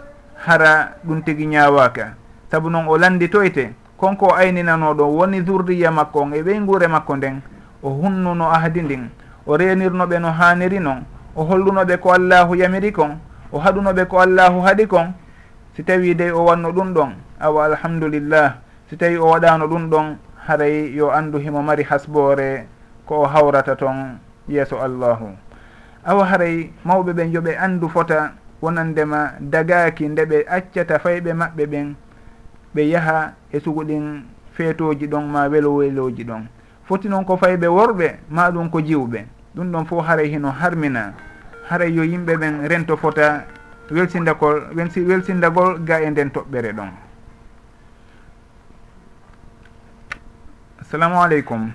hara 0.48 0.95
ɗum 1.06 1.21
tigi 1.21 1.45
ñawaka 1.48 2.15
saabu 2.56 2.70
noon 2.72 2.88
o 2.88 2.98
landitoyte 2.98 3.76
konko 4.00 4.26
o 4.32 4.36
ayninanoɗo 4.36 5.04
woni 5.12 5.41
durriya 5.41 5.91
makko 5.91 6.20
on 6.22 6.34
e 6.34 6.41
ɓeyngure 6.41 6.88
makko 6.88 7.15
nden 7.18 7.41
o 7.84 7.89
hunnuno 7.89 8.48
ahdi 8.48 8.82
ndin 8.82 9.10
o 9.46 9.58
renirnoɓe 9.58 10.20
no 10.20 10.32
haniri 10.32 10.80
noon 10.80 11.04
o 11.36 11.44
hollunoɓe 11.44 11.98
ko 12.00 12.13
allahu 12.13 12.56
yamiri 12.56 12.91
kon 12.94 13.20
o 13.52 13.60
haɗunoɓe 13.60 14.06
ko 14.08 14.20
allahu 14.20 14.62
haɗi 14.63 14.88
kon 14.88 15.12
si 15.76 15.84
tawi 15.84 16.15
dey 16.15 16.32
o 16.32 16.46
wanno 16.46 16.72
ɗum 16.72 16.94
ɗon 16.94 17.12
awa 17.39 17.65
alhamdulillah 17.65 18.56
si 18.89 18.96
tawi 18.98 19.18
o 19.18 19.28
waɗano 19.28 19.68
ɗum 19.68 19.89
ɗon 19.89 20.15
haray 20.48 20.96
yo 20.96 21.12
andu 21.12 21.38
himo 21.39 21.62
mari 21.62 21.84
hasbore 21.84 22.68
ko 23.06 23.22
o 23.22 23.26
hawrata 23.28 23.76
toon 23.76 24.18
yeeso 24.48 24.80
allahu. 24.80 25.36
Awa 26.06 26.26
haray 26.26 26.72
mawɓe 26.86 27.12
ɓen 27.13 27.34
yoɓe 27.34 27.58
andu 27.58 27.89
fota 27.89 28.32
wonandema 28.62 29.34
dagaki 29.41 30.08
nde 30.08 30.24
ɓe 30.26 30.46
accata 30.48 31.00
fayɓe 31.00 31.34
maɓɓe 31.34 31.65
ɓen 31.68 31.96
ɓe 32.76 32.82
yaha 32.92 33.34
e 33.52 33.60
suguɗin 33.60 34.24
feetoji 34.52 35.08
ɗon 35.08 35.26
ma 35.32 35.48
welo 35.48 35.76
weloji 35.76 36.24
ɗon. 36.24 36.48
Foti 36.84 37.08
noon 37.10 37.24
ko 37.26 37.38
fayɓe 37.38 37.68
worɓe 37.68 38.20
ma 38.30 38.52
ɗum 38.52 38.70
ko 38.70 38.80
jiwɓe. 38.82 39.26
Ɗum 39.56 39.72
ɗon 39.72 39.86
fof 39.86 40.06
haray 40.06 40.28
hino 40.30 40.52
harmina. 40.52 41.14
Haray 41.70 41.94
yo 41.94 42.04
yimɓe 42.04 42.36
ɓen 42.38 42.68
rento 42.68 42.98
fota 42.98 43.46
welsindakol 43.90 44.76
welsindagol 45.08 45.80
ga 45.86 46.02
e 46.02 46.10
nden 46.10 46.30
toɓɓere 46.30 46.74
ɗon. 46.74 46.90
Assalamu 50.82 51.22
aleykum. 51.22 51.72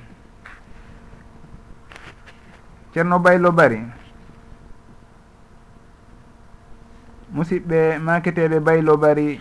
Ceerno 2.93 3.19
baylo 3.19 3.53
bari. 3.53 3.81
Musidɓe 7.33 7.99
maketeɓe 7.99 8.61
baylo 8.61 8.97
bari. 8.97 9.41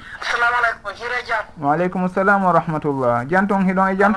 waaleykum 1.61 2.07
salam 2.09 2.43
wa 2.43 2.51
rahmatullah. 2.51 3.25
Janton 3.27 3.65
hiɗon 3.67 3.91
e 3.91 3.95
jan 3.97 4.13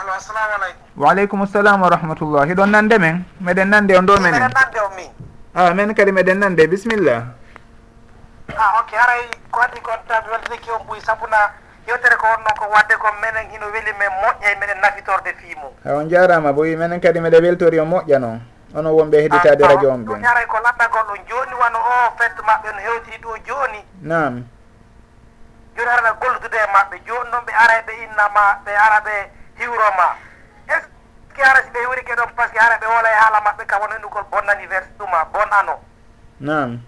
allo 0.00 0.12
assalamu 0.16 0.54
aleykum 0.58 0.96
waaleykum 0.96 1.46
salam 1.46 1.80
wa 1.82 1.88
rahmatullah. 1.88 2.46
Hiɗon 2.46 2.70
nande 2.70 2.98
men? 2.98 3.24
Meɗen 3.40 3.68
nande 3.68 3.96
on 3.98 4.06
ɗo 4.06 4.20
menen 4.20 4.40
nande 4.40 4.78
o 4.80 4.88
mi. 4.96 5.06
Ah, 5.54 5.70
a 5.70 5.74
min 5.74 5.94
kadi 5.94 6.12
meɗen 6.12 6.38
nande. 6.38 6.66
Bisimilla 6.66 7.40
a 8.56 8.58
ah, 8.58 8.80
ok 8.82 8.90
haray 8.96 9.22
ko 9.50 9.60
addi 9.62 9.80
ko 9.80 9.90
tan 10.08 10.22
weltaniki 10.30 10.70
on 10.74 10.82
ɓuy 10.88 11.00
sabuna 11.00 11.38
yewtere 11.86 12.16
ko 12.16 12.26
wonnoon 12.26 12.56
ko 12.58 12.64
wadde 12.74 12.94
ko 12.98 13.08
minen 13.22 13.46
hino 13.50 13.66
weeli 13.70 13.92
men 13.98 14.10
moƴƴa 14.22 14.46
e 14.52 14.58
meɗen 14.60 14.80
nafitorɗe 14.82 15.30
fiimo 15.38 15.68
a 15.84 15.94
on 15.94 16.08
jarama 16.08 16.52
boyi 16.52 16.76
minen 16.76 17.00
kadi 17.00 17.20
meɗe 17.20 17.38
weltori 17.40 17.78
o 17.80 17.84
moƴƴa 17.84 18.18
noon 18.20 18.40
onon 18.74 18.92
wonɓe 18.98 19.16
heɗitade 19.24 19.62
radio 19.66 19.90
on 19.90 20.04
ɓen. 20.04 20.22
Haray 20.24 20.46
ko 20.46 20.58
laɓɓagol 20.58 21.04
ɗon 21.08 21.20
joni 21.28 21.54
wano 21.60 21.78
o 21.78 21.94
fette 22.18 22.40
maɓɓe 22.42 22.68
no 22.74 22.80
hewtiri 22.80 23.18
ɗo 23.22 23.36
joni. 23.46 23.80
Nam 24.02 24.44
joni 25.76 25.90
harana 25.90 26.12
golludude 26.20 26.56
e 26.56 26.66
maɓɓe 26.74 26.96
joni 27.06 27.30
noon 27.30 27.42
e 27.42 27.46
ɓe 27.46 27.52
ara 27.62 27.74
ɓe 27.86 27.92
innama 28.04 28.42
ɓe 28.64 28.72
ara 28.86 28.98
ɓe 29.06 29.14
hiwroma 29.58 30.06
est 30.68 30.82
ce 30.84 31.34
que 31.34 31.42
ara 31.42 31.62
si 31.64 31.70
ɓe 31.70 31.78
hiwrike 31.84 32.14
ɗon 32.16 32.30
par 32.36 32.46
ce 32.48 32.52
que 32.52 32.58
ara 32.58 32.76
ɓe 32.78 32.86
wola 32.86 33.08
e 33.10 33.16
haala 33.20 33.40
maɓɓe 33.46 33.66
kam 33.66 33.80
wono 33.80 33.94
anndugol 33.94 34.24
bon 34.30 34.48
anniverse 34.48 34.90
ɗuma 34.98 35.24
bon 35.32 35.50
ano 35.60 35.74
nam 36.40 36.80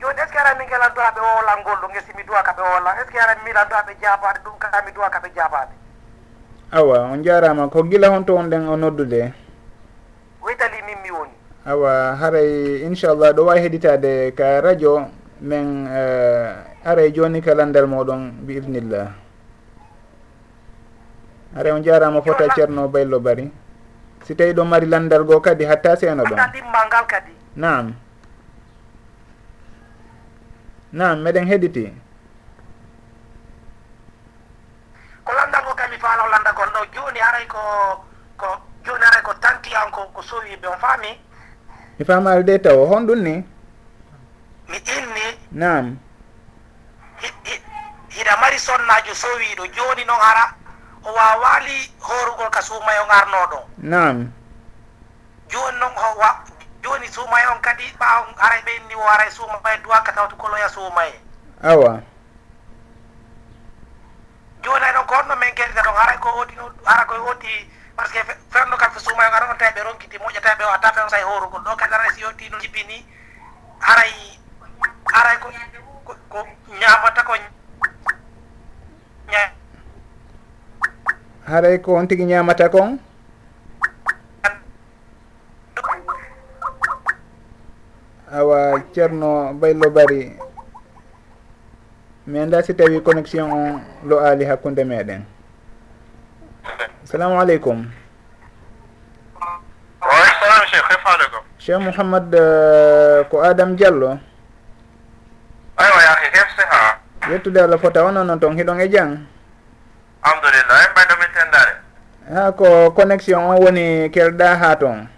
joni 0.00 0.20
est 0.20 0.26
ce 0.26 0.32
que 0.32 0.38
ara 0.38 0.54
min 0.58 0.66
gelan 0.68 0.90
duwa 0.94 1.10
ɓe 1.14 1.20
wolan 1.20 1.58
ngol 1.60 1.78
ɗo 1.82 1.88
gesi 1.94 2.12
mi 2.16 2.24
duwa 2.24 2.42
ka 2.42 2.52
ɓe 2.52 2.62
wolan 2.62 2.94
est 2.98 3.06
ce 3.06 3.10
que 3.12 3.18
ara 3.18 3.34
milan 3.44 3.68
duwa 3.68 3.82
ɓe 3.86 3.92
jabade 4.02 4.38
ɗum 4.44 4.58
kaa 4.58 4.82
mi 4.86 4.92
duwa 4.92 5.10
ka 5.10 5.18
ɓe 5.20 5.30
jabade 5.36 5.74
awa 6.72 6.98
on 7.12 7.22
jarama 7.24 7.68
ko 7.68 7.82
gila 7.84 8.08
honto 8.08 8.36
on 8.36 8.48
ɗen 8.50 8.68
o 8.68 8.76
noddude? 8.76 9.32
witali 10.42 10.78
min 10.86 10.98
mi 11.02 11.10
woni. 11.10 11.34
Awa 11.66 12.16
haray 12.16 12.82
inchallah 12.86 13.32
ɗo 13.36 13.44
wawi 13.44 13.60
heɗitade 13.60 14.34
ka 14.34 14.60
radio 14.60 15.04
min 15.40 15.86
eh, 15.86 16.54
aray 16.84 17.12
joni 17.12 17.40
kalandal 17.42 17.86
moɗon 17.86 18.42
bi 18.46 18.56
idnillah 18.58 19.12
aray 21.56 21.72
on 21.72 21.82
jarama 21.82 22.22
fota 22.22 22.48
ceerno 22.54 22.88
baylo 22.88 23.20
bari. 23.20 23.50
Si 24.24 24.34
tawi 24.34 24.52
ɗo 24.52 24.64
mari 24.64 24.86
landal 24.86 25.24
goo 25.24 25.40
kadi 25.40 25.64
hatta 25.64 25.96
seeno 25.96 26.24
ɗon 26.24 26.36
ɗimmalngal 26.52 27.04
kadi. 27.06 27.32
Nam 27.56 27.94
nam 30.92 31.20
meɗen 31.22 31.46
heɗiti. 31.46 31.84
Ko 35.24 35.30
landal 35.36 35.60
ngo 35.64 35.74
kadi 35.76 35.90
mi 35.92 35.98
faalaw 36.00 36.28
landagol 36.32 36.68
ɗo 36.72 36.80
joni 36.94 37.18
haray 37.20 37.46
ko 37.46 37.60
kanko 39.78 40.10
ko 40.14 40.22
sowi 40.22 40.50
yimɓe 40.50 40.66
on 40.68 40.78
faami? 40.78 41.10
Mi 41.98 42.04
famali 42.04 42.44
de 42.44 42.58
taw 42.58 42.84
hon 42.86 43.06
ɗum 43.06 43.20
ni? 43.22 43.34
Mi 44.68 44.76
inni. 44.76 45.26
Nam 45.52 45.98
hiɗa 48.08 48.36
mari 48.40 48.58
sonnajo 48.58 49.14
sowiɗo 49.14 49.66
joni 49.76 50.04
noon 50.04 50.20
hara 50.20 50.54
o 51.04 51.12
wawali 51.12 51.92
horugol 52.00 52.50
ka 52.50 52.62
suumay 52.62 52.96
suumayo 52.98 53.22
arnoɗon 53.22 53.62
nam 53.78 54.32
joni 55.48 55.78
noon 55.78 55.92
owa 55.96 56.44
joni 56.82 57.08
suumay 57.08 57.46
on 57.52 57.60
kadi 57.62 57.84
ɓaw 58.00 58.24
aray 58.38 58.62
ɓenni 58.66 58.94
o 58.94 59.02
aray 59.08 59.30
suumay 59.30 59.78
duwaka 59.82 60.12
tawta 60.12 60.36
koloya 60.36 60.68
suumaye. 60.68 61.14
Awa. 61.62 62.00
Joni 64.62 64.84
ay 64.84 64.92
noon 64.92 65.06
ko 65.06 65.14
honno 65.14 65.36
men 65.36 65.54
gueɗe 65.54 65.82
ɗon 65.82 65.94
haray 65.94 66.18
ko 66.18 66.28
oti 66.40 66.54
ara 66.86 67.04
koye 67.06 67.20
oti 67.20 67.70
par 67.98 68.06
ce 68.06 68.12
que 68.14 68.22
fenno 68.54 68.76
kam 68.78 68.92
so 68.94 69.00
suumayo 69.02 69.30
ngara 69.30 69.50
on 69.50 69.58
tawi 69.58 69.74
ɓe 69.74 69.82
ronkiti 69.82 70.16
moƴƴataɓe 70.22 70.62
o 70.64 70.70
hatta 70.70 70.92
fen 70.94 71.08
say 71.10 71.22
horugol 71.26 71.62
ɗo 71.66 71.76
kadi 71.76 71.94
aray 71.94 72.10
si 72.14 72.20
yonti 72.22 72.48
no 72.50 72.58
jibbini 72.62 73.02
haray 73.80 74.12
haray 75.12 75.36
ko 75.42 75.48
ko 76.30 76.46
ñamata 76.78 77.22
ko 77.26 77.34
haray 81.48 81.78
ko 81.82 81.94
on 81.98 82.06
tigui 82.06 82.24
ñamata 82.26 82.68
kon 82.70 83.00
awa 88.30 88.78
ceerno 88.94 89.54
baylo 89.58 89.90
bari 89.90 90.38
mi 92.26 92.38
anda 92.38 92.62
si 92.62 92.74
tawi 92.74 93.02
connexion 93.02 93.50
on 93.50 93.82
lo 94.06 94.20
aali 94.22 94.44
hakkunde 94.44 94.84
meɗen 94.84 95.24
salamu 97.08 97.40
aleykum 97.40 97.88
wasalam 100.04 100.62
cheikh 100.68 100.86
hefaɗogo 100.92 101.40
cheikh 101.56 101.80
mouhammad 101.80 102.28
uh, 102.36 103.24
ko 103.32 103.40
adam 103.40 103.72
diallo. 103.80 104.20
Aywa 105.80 106.00
yaki 106.04 106.28
kef 106.36 106.48
seha 106.52 107.00
yettude 107.32 107.56
allah 107.64 107.80
fota 107.80 108.04
o 108.04 108.12
noon 108.12 108.36
toon 108.40 108.56
hiɗon 108.60 108.80
e 108.84 108.88
jang. 108.92 109.24
Alhamdulillah 110.20 110.76
en 110.84 110.90
mbayɗomi 110.92 111.26
tendare 111.32 111.74
ha 112.28 112.52
ko 112.52 112.90
connexion 112.92 113.40
on 113.40 113.56
woni 113.56 114.10
kelɗa 114.12 114.58
ha 114.60 114.76
toon 114.76 115.08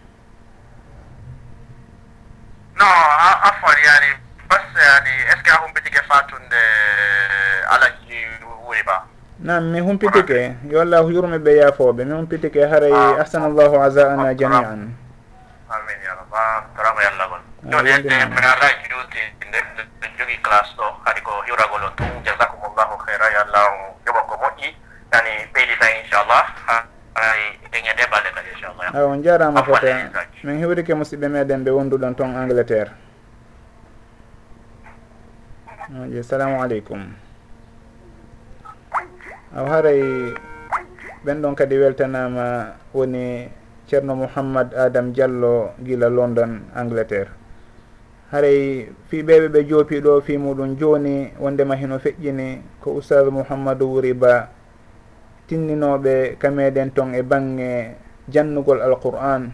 non 2.79 2.95
afwan 3.51 3.79
yani 3.83 4.11
bas 4.49 4.63
yani 4.79 5.11
est 5.27 5.39
ce 5.39 5.43
que 5.43 5.51
a 5.51 5.59
humɓitike 5.59 6.03
fatunde 6.07 6.63
alaji 7.67 8.15
wuri 8.63 8.83
ba? 8.87 9.10
nam 9.43 9.73
mi 9.73 9.81
humpitike. 9.81 10.57
Yo 10.71 10.81
allah 10.81 11.01
yurmi 11.09 11.39
ɓe 11.39 11.53
yaafoɓe. 11.61 12.05
Mi 12.05 12.13
humpitike 12.15 12.61
haray. 12.67 12.93
Ah. 12.93 13.21
Ahsanallahu 13.25 13.77
asa'ana 13.81 14.29
ah. 14.31 14.35
jamian. 14.35 14.93
Amin 15.71 15.99
ya 16.05 16.13
rabba 16.19 16.67
torako 16.77 16.99
yallah 17.01 17.27
gon 17.31 17.43
joni 17.71 17.93
mi 18.03 18.43
ala 18.43 18.69
juuti 18.85 19.23
nder 19.49 19.65
jogi 20.19 20.37
classe 20.45 20.75
ɗo. 20.77 20.87
Kadi 21.05 21.21
ko 21.25 21.33
hiwragol 21.49 21.83
on 21.89 21.93
tun. 21.97 22.11
Jasakumullahu 22.25 22.95
heira 23.09 23.27
yo 23.33 23.41
allah 23.49 23.65
joɓa 24.07 24.21
ko 24.29 24.35
moƴƴi. 24.37 24.69
Yani 25.13 25.33
ɓeydita 25.55 25.87
inchallah. 26.05 26.45
Ay 27.17 27.41
ɗeñe 27.73 27.93
ɗeɓale 27.97 28.29
kadi 28.37 28.49
inchallah. 28.55 28.89
Aw 28.95 29.05
on 29.09 29.23
jarama 29.23 29.63
fota 29.65 29.89
e 29.89 30.11
min 30.45 30.59
hiwrike 30.61 30.93
musidɓe 30.95 31.29
meɗen 31.29 31.65
ɓe 31.65 31.71
wonduɗon 31.73 32.15
toon 32.15 32.37
angleterre. 32.37 32.91
Mm. 35.89 36.03
Oje 36.13 36.23
salamu 36.23 36.63
aleykum. 36.63 37.30
aw 39.51 39.67
haray 39.67 40.31
ɓen 41.27 41.43
ɗon 41.43 41.55
kadi 41.59 41.75
weltanama 41.79 42.79
woni 42.95 43.51
ceerno 43.91 44.15
mouhammad 44.15 44.71
adam 44.79 45.11
diallo 45.11 45.75
gila 45.83 46.07
london 46.07 46.71
angleterre. 46.75 47.31
Haray 48.31 48.87
fiɓeɓe 49.11 49.49
ɓe 49.51 49.61
joopiɗo 49.67 50.23
fi 50.23 50.39
muɗum 50.39 50.79
joni 50.79 51.35
wondema 51.43 51.75
hino 51.75 51.99
feƴƴini 51.99 52.63
ko 52.81 52.91
oustad 52.95 53.27
mouhammadou 53.27 53.91
wuri 53.99 54.15
ba 54.15 54.49
tinninoɓe 55.51 56.39
kameɗen 56.39 56.95
ton 56.95 57.11
e 57.15 57.23
bangge 57.27 57.97
jannugol 58.31 58.79
alqur'an 58.81 59.51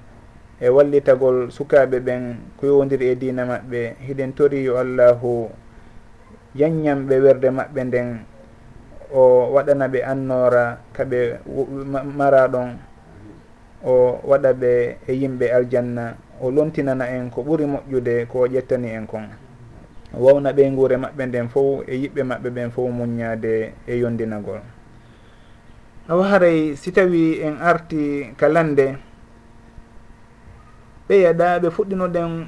e 0.61 0.69
wallitagol 0.69 1.49
sukaɓe 1.51 2.01
ɓen 2.05 2.53
ko 2.61 2.67
yowdiri 2.69 3.09
e 3.09 3.15
dina 3.17 3.45
maɓɓe. 3.49 3.97
Hiɗen 4.05 4.35
tori 4.37 4.61
yo 4.69 4.77
allahu 4.77 5.49
yanñamɓe 6.55 7.15
werde 7.21 7.49
maɓɓe 7.51 7.81
nden 7.85 8.09
o 9.15 9.53
waɗana 9.55 9.89
ɓe 9.89 10.01
annora 10.03 10.79
kaɓe 10.93 11.39
mara 12.17 12.49
ɗon 12.49 12.79
o 13.85 14.21
waɗa 14.25 14.53
ɓe 14.53 14.97
e 15.07 15.13
yimɓe 15.13 15.47
aljanna 15.53 16.17
o 16.41 16.51
lontinana 16.51 17.05
en 17.09 17.31
ko 17.31 17.43
ɓuri 17.43 17.65
moƴƴude 17.67 18.27
ko 18.29 18.41
o 18.41 18.47
ƴettani 18.49 18.89
en 18.95 19.07
kon. 19.07 19.27
Wawna 20.15 20.53
ɓe 20.53 20.71
guure 20.75 20.97
maɓɓe 20.97 21.27
nden 21.27 21.49
fof 21.49 21.83
e 21.89 21.95
yiɓɓe 21.97 22.23
maɓɓe 22.23 22.49
ɓen 22.51 22.71
fof 22.71 22.91
muññade 22.91 23.73
e 23.87 23.97
yondinagol. 23.99 24.61
Awa 26.09 26.25
haray 26.25 26.77
si 26.77 26.93
tawi 26.93 27.41
en 27.43 27.57
arti 27.61 28.33
kalande 28.37 28.97
ɓeyaɗa 31.09 31.59
ɓe 31.63 31.69
fuɗɗinoɗen 31.71 32.47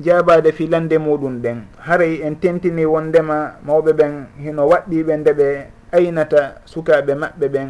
jabade 0.00 0.52
fi 0.52 0.66
lande 0.66 0.98
muɗum 0.98 1.40
ɗen 1.42 1.58
haray 1.78 2.22
en 2.22 2.34
tentini 2.36 2.84
wondema 2.86 3.58
mawɓe 3.66 3.92
ɓen 3.92 4.26
hino 4.38 4.62
waɗɗiɓe 4.68 5.16
nde 5.16 5.32
ɓe 5.32 5.48
aynata 5.92 6.60
sukaɓe 6.64 7.14
maɓɓe 7.14 7.46
ɓen? 7.48 7.68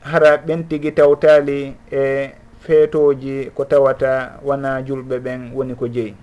Hara 0.00 0.36
ɓen 0.46 0.68
tigui 0.68 0.92
tawtali 0.92 1.76
e 1.92 2.30
feetoji 2.60 3.50
ko 3.54 3.64
tawata 3.64 4.38
wona 4.44 4.82
julɓe 4.82 5.18
ɓen 5.18 5.52
woni 5.54 5.74
ko 5.74 5.86
jeeyi 5.88 6.14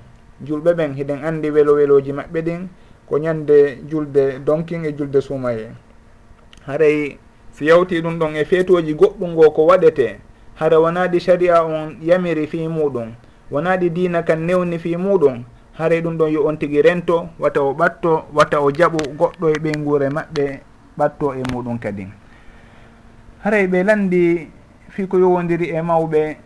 julɓe 0.46 0.74
ɓen 0.74 0.94
hiɗen 0.94 1.24
andi 1.26 1.50
welo 1.52 1.74
weloji 1.74 2.12
maɓɓe 2.14 2.42
ɗin 2.42 2.68
ko 3.10 3.18
ñande 3.20 3.78
julde 3.90 4.40
donkin 4.46 4.86
e 4.86 4.92
julde 4.98 5.22
sumaye 5.22 5.72
haray 6.66 7.18
si 7.52 7.66
yawti 7.66 8.02
ɗum 8.02 8.20
ɗon 8.20 8.36
e 8.36 8.46
feetoji 8.46 8.94
goɗɗum 8.94 9.32
ngo 9.34 9.52
ko 9.52 9.66
waɗete 9.66 10.20
hara 10.56 10.80
wonaɗi 10.80 11.20
sharia 11.20 11.64
on 11.66 11.98
yamiri 12.02 12.48
fi 12.48 12.68
muɗum 12.68 13.12
wonaɗi 13.52 13.90
dina 13.90 14.24
kan 14.24 14.40
newni 14.46 14.80
fi 14.80 14.96
muɗum 14.98 15.44
haray 15.78 16.02
ɗum 16.02 16.18
ɗon 16.18 16.32
yo 16.34 16.46
on 16.48 16.58
tigi 16.58 16.82
rento 16.82 17.30
wata 17.40 17.62
o 17.62 17.74
ɓatto 17.74 18.26
wata 18.34 18.60
o 18.62 18.72
jaɓu 18.72 18.98
goɗɗo 19.20 19.46
e 19.50 19.60
ɓey 19.64 19.76
guure 19.86 20.10
maɓɓe 20.10 20.46
ɓatto 20.98 21.34
e 21.38 21.42
muɗum 21.52 21.78
kadi. 21.80 22.08
Haray 23.44 23.68
ɓe 23.68 23.84
landi 23.84 24.50
fi 24.90 25.08
ko 25.08 25.18
yowodiri 25.20 25.70
e 25.70 25.82
mawɓe. 25.82 26.38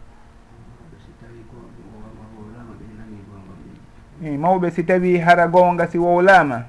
I 4.24 4.38
mawɓe 4.38 4.70
si 4.72 4.84
tawi 4.84 5.18
hara 5.18 5.48
gonga 5.48 5.88
si 5.88 5.98
wowlama 5.98 6.66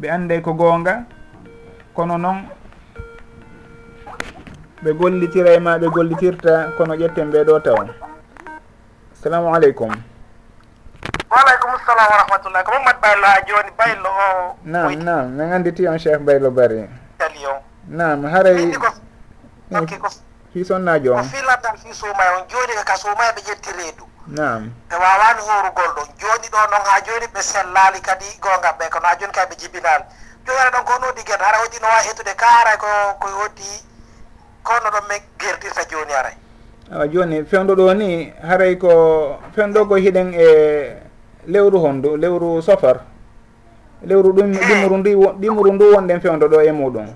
ɓe 0.00 0.06
anday 0.10 0.40
ko 0.40 0.52
gonga 0.54 1.04
kono 1.94 2.16
noon 2.18 2.46
ɓe 4.82 4.90
gollitira 4.94 5.50
e 5.54 5.58
ma 5.58 5.78
ɓe 5.78 5.86
gollitirta 5.90 6.72
kono 6.78 6.94
ƴetten 6.94 7.30
ɓeɗo 7.30 7.60
taw 7.62 7.76
assalamu 9.12 9.54
aleykum. 9.54 9.90
waaleykum 11.30 11.70
salam 11.86 12.06
wa 12.10 12.16
rahmatullah 12.26 12.60
oh, 12.60 12.64
ko 12.66 12.70
mamat 12.74 12.96
baylo 13.00 13.26
ha 13.26 13.40
joni 13.46 13.70
baylo 13.78 14.10
o 14.10 14.56
nam 14.64 14.90
nam 15.04 15.24
min 15.38 15.52
annditi 15.52 15.86
on 15.86 15.98
cheikh 15.98 16.18
baylo 16.26 16.50
bari. 16.50 16.90
Ali 17.22 17.46
o 17.46 17.62
nam 17.88 18.24
haray 18.26 18.74
fi 20.52 20.64
sonnajo 20.64 21.14
on 21.14 21.24
filantan 21.30 21.76
fi 21.78 21.94
suumay 21.94 22.28
on 22.34 22.42
joni 22.50 22.74
ka 22.84 22.96
suumayɓe 22.98 23.40
ƴetti 23.46 23.70
reedu. 23.78 24.04
Nam 24.26 24.74
ɓe 24.90 24.96
wawani 24.98 25.40
horugol 25.46 25.90
ɗon 25.96 26.08
joni 26.18 26.46
ɗo 26.52 26.58
noon 26.70 26.84
ha 26.90 27.00
joni 27.06 27.26
ɓe 27.34 27.40
sellali 27.42 28.00
kadi 28.02 28.26
gonga 28.42 28.70
ɓe 28.78 28.90
kono 28.90 29.06
ha 29.06 29.16
joni 29.16 29.32
kay 29.32 29.46
ɓe 29.46 29.54
jibinani 29.60 30.04
jowere 30.46 30.70
ɗon 30.74 30.84
ko 30.84 30.92
nodi 30.98 31.22
guerɗo 31.22 31.44
hara 31.44 31.58
hoddi 31.58 31.78
no 31.80 31.86
wawi 31.88 32.06
hettude 32.08 32.34
kaaray 32.36 32.76
ko 32.76 32.86
koye 33.20 33.34
hoddi 33.34 33.70
kono 34.62 34.88
ɗon 34.90 35.04
min 35.08 35.22
gertirta 35.38 35.82
joni 35.90 36.12
aray 36.12 36.34
awa 36.92 37.06
joni 37.08 37.44
fewdo 37.44 37.74
ɗo 37.74 37.94
ni 37.94 38.32
haray 38.48 38.74
ko 38.78 38.90
fewdo 39.54 39.86
ko 39.88 39.94
hiɗen 39.94 40.34
e 40.34 41.09
lewru 41.52 41.78
hondu 41.80 42.16
lewru 42.16 42.62
sofar 42.62 43.00
lewru 44.06 44.32
ɗum 44.32 44.52
ɗimru 44.68 44.96
ndi 44.98 45.12
ɗimru 45.40 45.72
ndu 45.74 45.84
wonɗen 45.94 46.20
fewdo 46.20 46.46
ɗo 46.48 46.60
e 46.62 46.72
muɗum. 46.72 47.08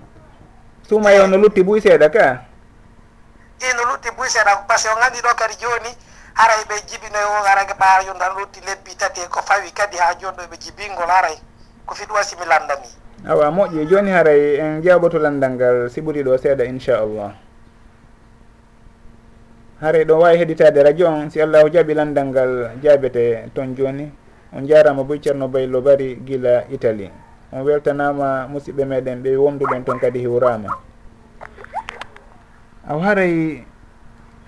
Suma 0.88 1.12
yo 1.12 1.26
no 1.26 1.36
lutti 1.38 1.62
buy 1.62 1.80
seeɗa 1.80 2.10
ka? 2.12 2.26
I 3.62 3.72
no 3.76 3.84
lutti 3.90 4.10
buy 4.16 4.28
seeɗa 4.28 4.66
par 4.68 4.78
ce 4.78 4.88
que 4.88 4.94
o 4.94 4.98
ganndi 5.00 5.20
ɗo 5.22 5.32
kadi 5.36 5.54
jooni 5.62 5.90
haray 6.34 6.62
ɓe 6.68 6.74
jibinoy 6.88 7.24
o 7.24 7.44
ara 7.46 7.64
ɓa 7.64 8.04
yo 8.06 8.12
ndan 8.14 8.36
lutti 8.36 8.60
lebbi 8.66 8.94
tati 8.96 9.20
e 9.20 9.28
ko 9.28 9.40
fawi 9.40 9.70
kadi 9.72 9.96
ha 9.96 10.14
jooni 10.20 10.36
ɗo 10.36 10.44
ɓe 10.50 10.56
jibingol 10.60 11.08
haray. 11.08 11.36
Ko 11.86 11.94
fiɗ 11.94 12.10
wasi 12.12 12.36
mi 12.36 12.44
landami 12.46 12.88
awa 13.26 13.48
moƴƴi 13.50 13.86
joni 13.88 14.10
haray 14.10 14.56
en 14.60 14.82
jawɓoto 14.82 15.18
landal 15.18 15.52
ngal 15.52 15.88
si 15.90 16.00
ɓuri 16.00 16.22
ɗo 16.22 16.36
seeɗa 16.38 16.64
inchallah. 16.64 17.32
Haray 19.80 20.04
ɗo 20.04 20.18
wawi 20.20 20.36
heɗitade 20.38 20.82
radio 20.84 21.06
on 21.08 21.30
si 21.30 21.40
allahu 21.40 21.68
jaaɓi 21.72 21.94
landal 21.94 22.26
ngal 22.26 22.52
jaabete 22.82 23.48
toon 23.54 23.74
joni. 23.76 24.12
on 24.54 24.66
jarama 24.66 25.04
boy 25.04 25.18
ceerno 25.18 25.48
baylo 25.48 25.80
bari 25.82 26.16
guila 26.16 26.64
italie. 26.70 27.10
On 27.52 27.62
weltanama 27.62 28.48
musidɓe 28.48 28.84
meɗen 28.84 29.22
ɓe 29.22 29.36
womduɗon 29.36 29.84
toon 29.84 29.98
kadi 29.98 30.18
hiwrama 30.20 30.68
aw 32.88 32.98
haray 33.00 33.64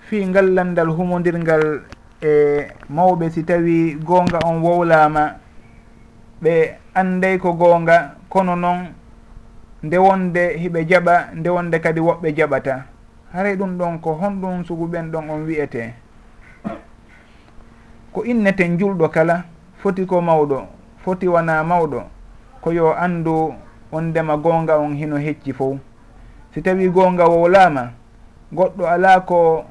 fi 0.07 0.25
ngallandal 0.25 0.89
humodirgal 0.91 1.81
e 2.21 2.67
mawɓe 2.89 3.29
si 3.31 3.43
tawi 3.43 3.95
gonga 4.03 4.39
on 4.45 4.61
wowlama 4.61 5.35
ɓe 6.43 6.53
anday 6.93 7.37
ko 7.37 7.53
gonga 7.53 8.15
kono 8.29 8.55
noon 8.55 8.93
nde 9.83 9.97
wonde 9.97 10.57
hiɓe 10.61 10.85
jaɓa 10.89 11.33
nde 11.35 11.49
wonde 11.49 11.79
kadi 11.79 11.99
woɓɓe 11.99 12.33
jaɓata. 12.37 12.85
Haray 13.33 13.55
ɗum 13.55 13.77
ɗon 13.77 13.99
ko 14.01 14.13
honɗum 14.13 14.63
sugu 14.65 14.87
ɓen 14.87 15.11
ɗon 15.11 15.29
on 15.29 15.45
wiyete 15.45 15.93
ko 18.13 18.23
innete 18.23 18.63
julɗo 18.79 19.09
kala 19.09 19.43
foti 19.87 20.05
ko 20.05 20.21
mawɗo 20.21 20.67
foti 20.99 21.27
wona 21.27 21.63
mawɗo 21.63 22.03
ko 22.61 22.71
yo 22.71 22.91
anndu 22.91 23.53
on 23.91 24.01
ndema 24.03 24.37
goonga 24.37 24.77
on 24.77 24.95
hino 24.95 25.17
hecci 25.17 25.53
fo. 25.53 25.79
Si 26.53 26.61
tawi 26.61 26.89
goonga 26.89 27.25
wowlama 27.25 27.91
goɗɗo 28.51 28.85
ala 28.85 29.19
ko 29.21 29.63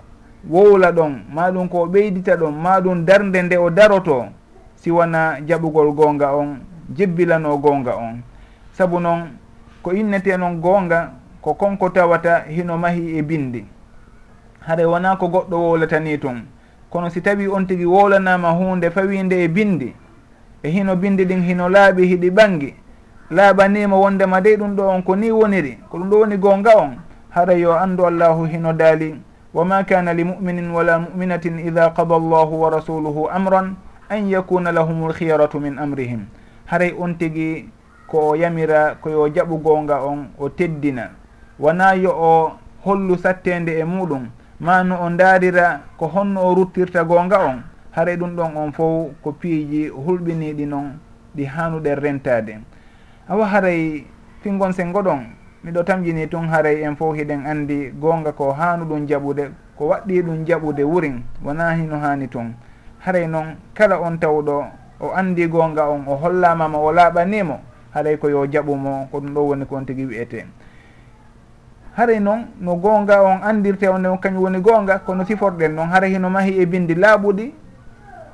wowla 0.48 0.92
ɗon 0.92 1.24
maɗum 1.34 1.68
ko 1.68 1.86
ɓeydita 1.86 2.36
ɗon 2.36 2.54
maɗum 2.54 3.04
darde 3.04 3.42
nde 3.42 3.56
o 3.58 3.70
daroto 3.70 4.26
si 4.76 4.90
wona 4.90 5.40
jaɓugol 5.46 5.92
goonga 5.92 6.32
on 6.32 6.56
jebbilano 6.96 7.58
goonga 7.58 7.96
on. 7.96 8.22
Saabu 8.72 9.00
noon 9.00 9.36
ko 9.82 9.92
innete 9.92 10.36
noon 10.38 10.60
goonga 10.60 11.12
ko 11.42 11.54
konko 11.54 11.90
tawata 11.90 12.44
hino 12.48 12.78
mahi 12.78 13.18
e 13.18 13.22
bindi. 13.22 13.64
Hare 14.60 14.84
wona 14.84 15.16
ko 15.16 15.28
goɗɗo 15.28 15.56
wowlata 15.56 16.00
ni 16.00 16.18
tun 16.18 16.46
kono 16.88 17.10
si 17.10 17.20
tawi 17.20 17.48
on 17.48 17.66
tigi 17.66 17.84
wowlanama 17.84 18.50
hunde 18.50 18.90
fawinde 18.90 19.44
e 19.44 19.48
bindi 19.48 19.92
e 20.62 20.70
hino 20.70 20.96
bindi 20.96 21.24
ɗin 21.24 21.42
hino 21.42 21.68
laaɓi 21.68 22.06
hiɗi 22.06 22.30
ɓangi 22.30 22.74
laaɓanima 23.30 23.96
wondema 23.96 24.40
de 24.40 24.56
ɗum 24.56 24.76
ɗo 24.76 24.88
on 24.88 25.02
ko 25.02 25.16
ni 25.16 25.30
woniri 25.30 25.78
ko 25.90 25.98
ɗum 25.98 26.10
ɗo 26.10 26.18
woni 26.20 26.36
gonga 26.36 26.76
on. 26.76 26.96
Hara 27.30 27.54
yo 27.54 27.72
andu 27.72 28.06
allahu 28.06 28.46
hino 28.46 28.72
daali 28.72 29.14
wama 29.54 29.84
kana 29.84 30.14
li 30.14 30.24
muminin 30.24 30.70
wala 30.70 30.98
muminatin 30.98 31.58
ida 31.58 31.90
qada 31.90 32.14
allahu 32.14 32.62
wa 32.62 32.70
rasuluhu 32.70 33.28
amran 33.28 33.76
an 34.08 34.28
yakuna 34.30 34.72
lahum 34.72 35.08
lkhiyaratu 35.08 35.60
min 35.60 35.78
amrihim. 35.78 36.26
Haray 36.66 36.94
on 36.98 37.14
tigi 37.18 37.68
ko 38.06 38.30
o 38.30 38.34
yamira 38.36 38.94
koyo 39.02 39.28
jaɓu 39.28 39.58
gonga 39.62 40.02
on 40.04 40.28
o 40.38 40.48
teddina. 40.48 41.10
Wona 41.58 41.94
yo 41.94 42.10
o 42.10 42.52
hollu 42.84 43.18
sattede 43.18 43.78
e 43.78 43.84
muɗum. 43.84 44.30
Ma 44.60 44.82
no 44.82 44.96
o 45.02 45.10
daarira 45.10 45.80
ko 45.98 46.06
honno 46.06 46.40
o 46.40 46.54
ruttirta 46.54 47.04
gonga 47.04 47.38
on. 47.44 47.62
haray 47.96 48.16
ɗum 48.16 48.36
ɗon 48.36 48.56
on 48.56 48.72
fof 48.72 49.08
ko 49.22 49.32
piiji 49.32 49.88
hulɓiniɗi 49.88 50.66
noon 50.66 50.98
ɗi 51.34 51.44
hanuɗen 51.44 51.96
rentade 51.96 52.60
awa 53.28 53.46
haray 53.46 54.04
fingon 54.42 54.72
sen 54.72 54.92
goɗon 54.92 55.24
miɗo 55.64 55.82
tamjini 55.82 56.28
tun 56.28 56.48
haray 56.48 56.82
en 56.84 56.94
fof 56.96 57.16
hiɗen 57.16 57.46
andi 57.46 57.90
gonga 57.98 58.32
ko 58.32 58.52
hanu 58.52 58.84
ɗum 58.84 59.06
jaɓude 59.08 59.50
ko 59.78 59.88
waɗɗi 59.88 60.22
ɗum 60.22 60.44
jaɓude 60.44 60.84
wurin 60.84 61.22
wona 61.44 61.74
hino 61.74 61.96
hani 61.98 62.28
tun. 62.28 62.54
Haray 62.98 63.26
noon 63.26 63.56
kala 63.74 64.00
on 64.00 64.18
tawɗo 64.18 64.64
o 65.00 65.12
andi 65.16 65.48
gonga 65.48 65.88
on 65.88 66.04
o 66.06 66.16
hollamama 66.16 66.78
o 66.78 66.92
laaɓanimo 66.92 67.60
haray 67.94 68.16
ko 68.18 68.28
yo 68.28 68.46
jaɓumo 68.46 69.08
ko 69.10 69.20
ɗum 69.20 69.34
ɗo 69.34 69.40
woni 69.40 69.64
kon 69.66 69.84
tigui 69.86 70.04
wiyete 70.06 70.44
haray 71.96 72.20
noon 72.20 72.44
no 72.60 72.76
gonga 72.76 73.22
on 73.22 73.40
andirte 73.42 73.88
one 73.88 74.18
kañum 74.20 74.42
woni 74.42 74.60
gonga 74.60 74.98
kono 74.98 75.24
siforɗen 75.24 75.74
noon 75.74 75.88
haray 75.88 76.12
hino 76.12 76.28
mahi 76.30 76.60
e 76.60 76.66
bindi 76.66 76.94
laaɓuɗi 76.94 77.65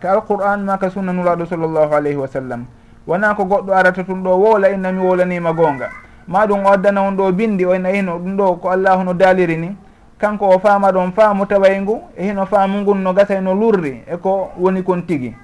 ka 0.03 0.11
alqur'an 0.19 0.59
ma 0.67 0.77
ka 0.79 0.91
sunna 0.91 1.13
nuraɗo 1.13 1.47
sallllahu 1.47 1.95
alayhi 1.95 2.19
wa 2.19 2.27
sallam. 2.27 2.67
Wona 3.07 3.35
ko 3.35 3.45
goɗɗo 3.45 3.71
arata 3.73 4.03
tun 4.05 4.23
ɗo 4.23 4.31
wowla 4.37 4.71
inna 4.71 4.91
mi 4.93 4.99
wowlanima 5.01 5.53
goonga 5.53 5.89
ma 6.27 6.47
ɗum 6.47 6.67
o 6.67 6.69
addana 6.73 7.03
on 7.03 7.13
ɗo 7.17 7.33
bindi 7.33 7.65
o 7.65 7.75
ina 7.75 7.89
hino 7.91 8.19
ɗum 8.19 8.37
ɗo 8.37 8.57
ko 8.61 8.69
allahu 8.71 9.05
no 9.05 9.13
daaliri 9.15 9.57
ni. 9.57 9.77
Kanko 10.19 10.55
o 10.55 10.59
faama 10.59 10.91
ɗon 10.93 11.13
faamu 11.13 11.47
taway 11.47 11.81
ngu 11.81 12.01
e 12.17 12.25
hino 12.27 12.47
faamu 12.47 12.83
ngun 12.83 13.03
no 13.03 13.13
gasay 13.13 13.41
no 13.41 13.55
lurri 13.55 14.03
e 14.07 14.17
ko 14.19 14.51
woni 14.59 14.83
kon 14.83 15.03
tigi. 15.07 15.35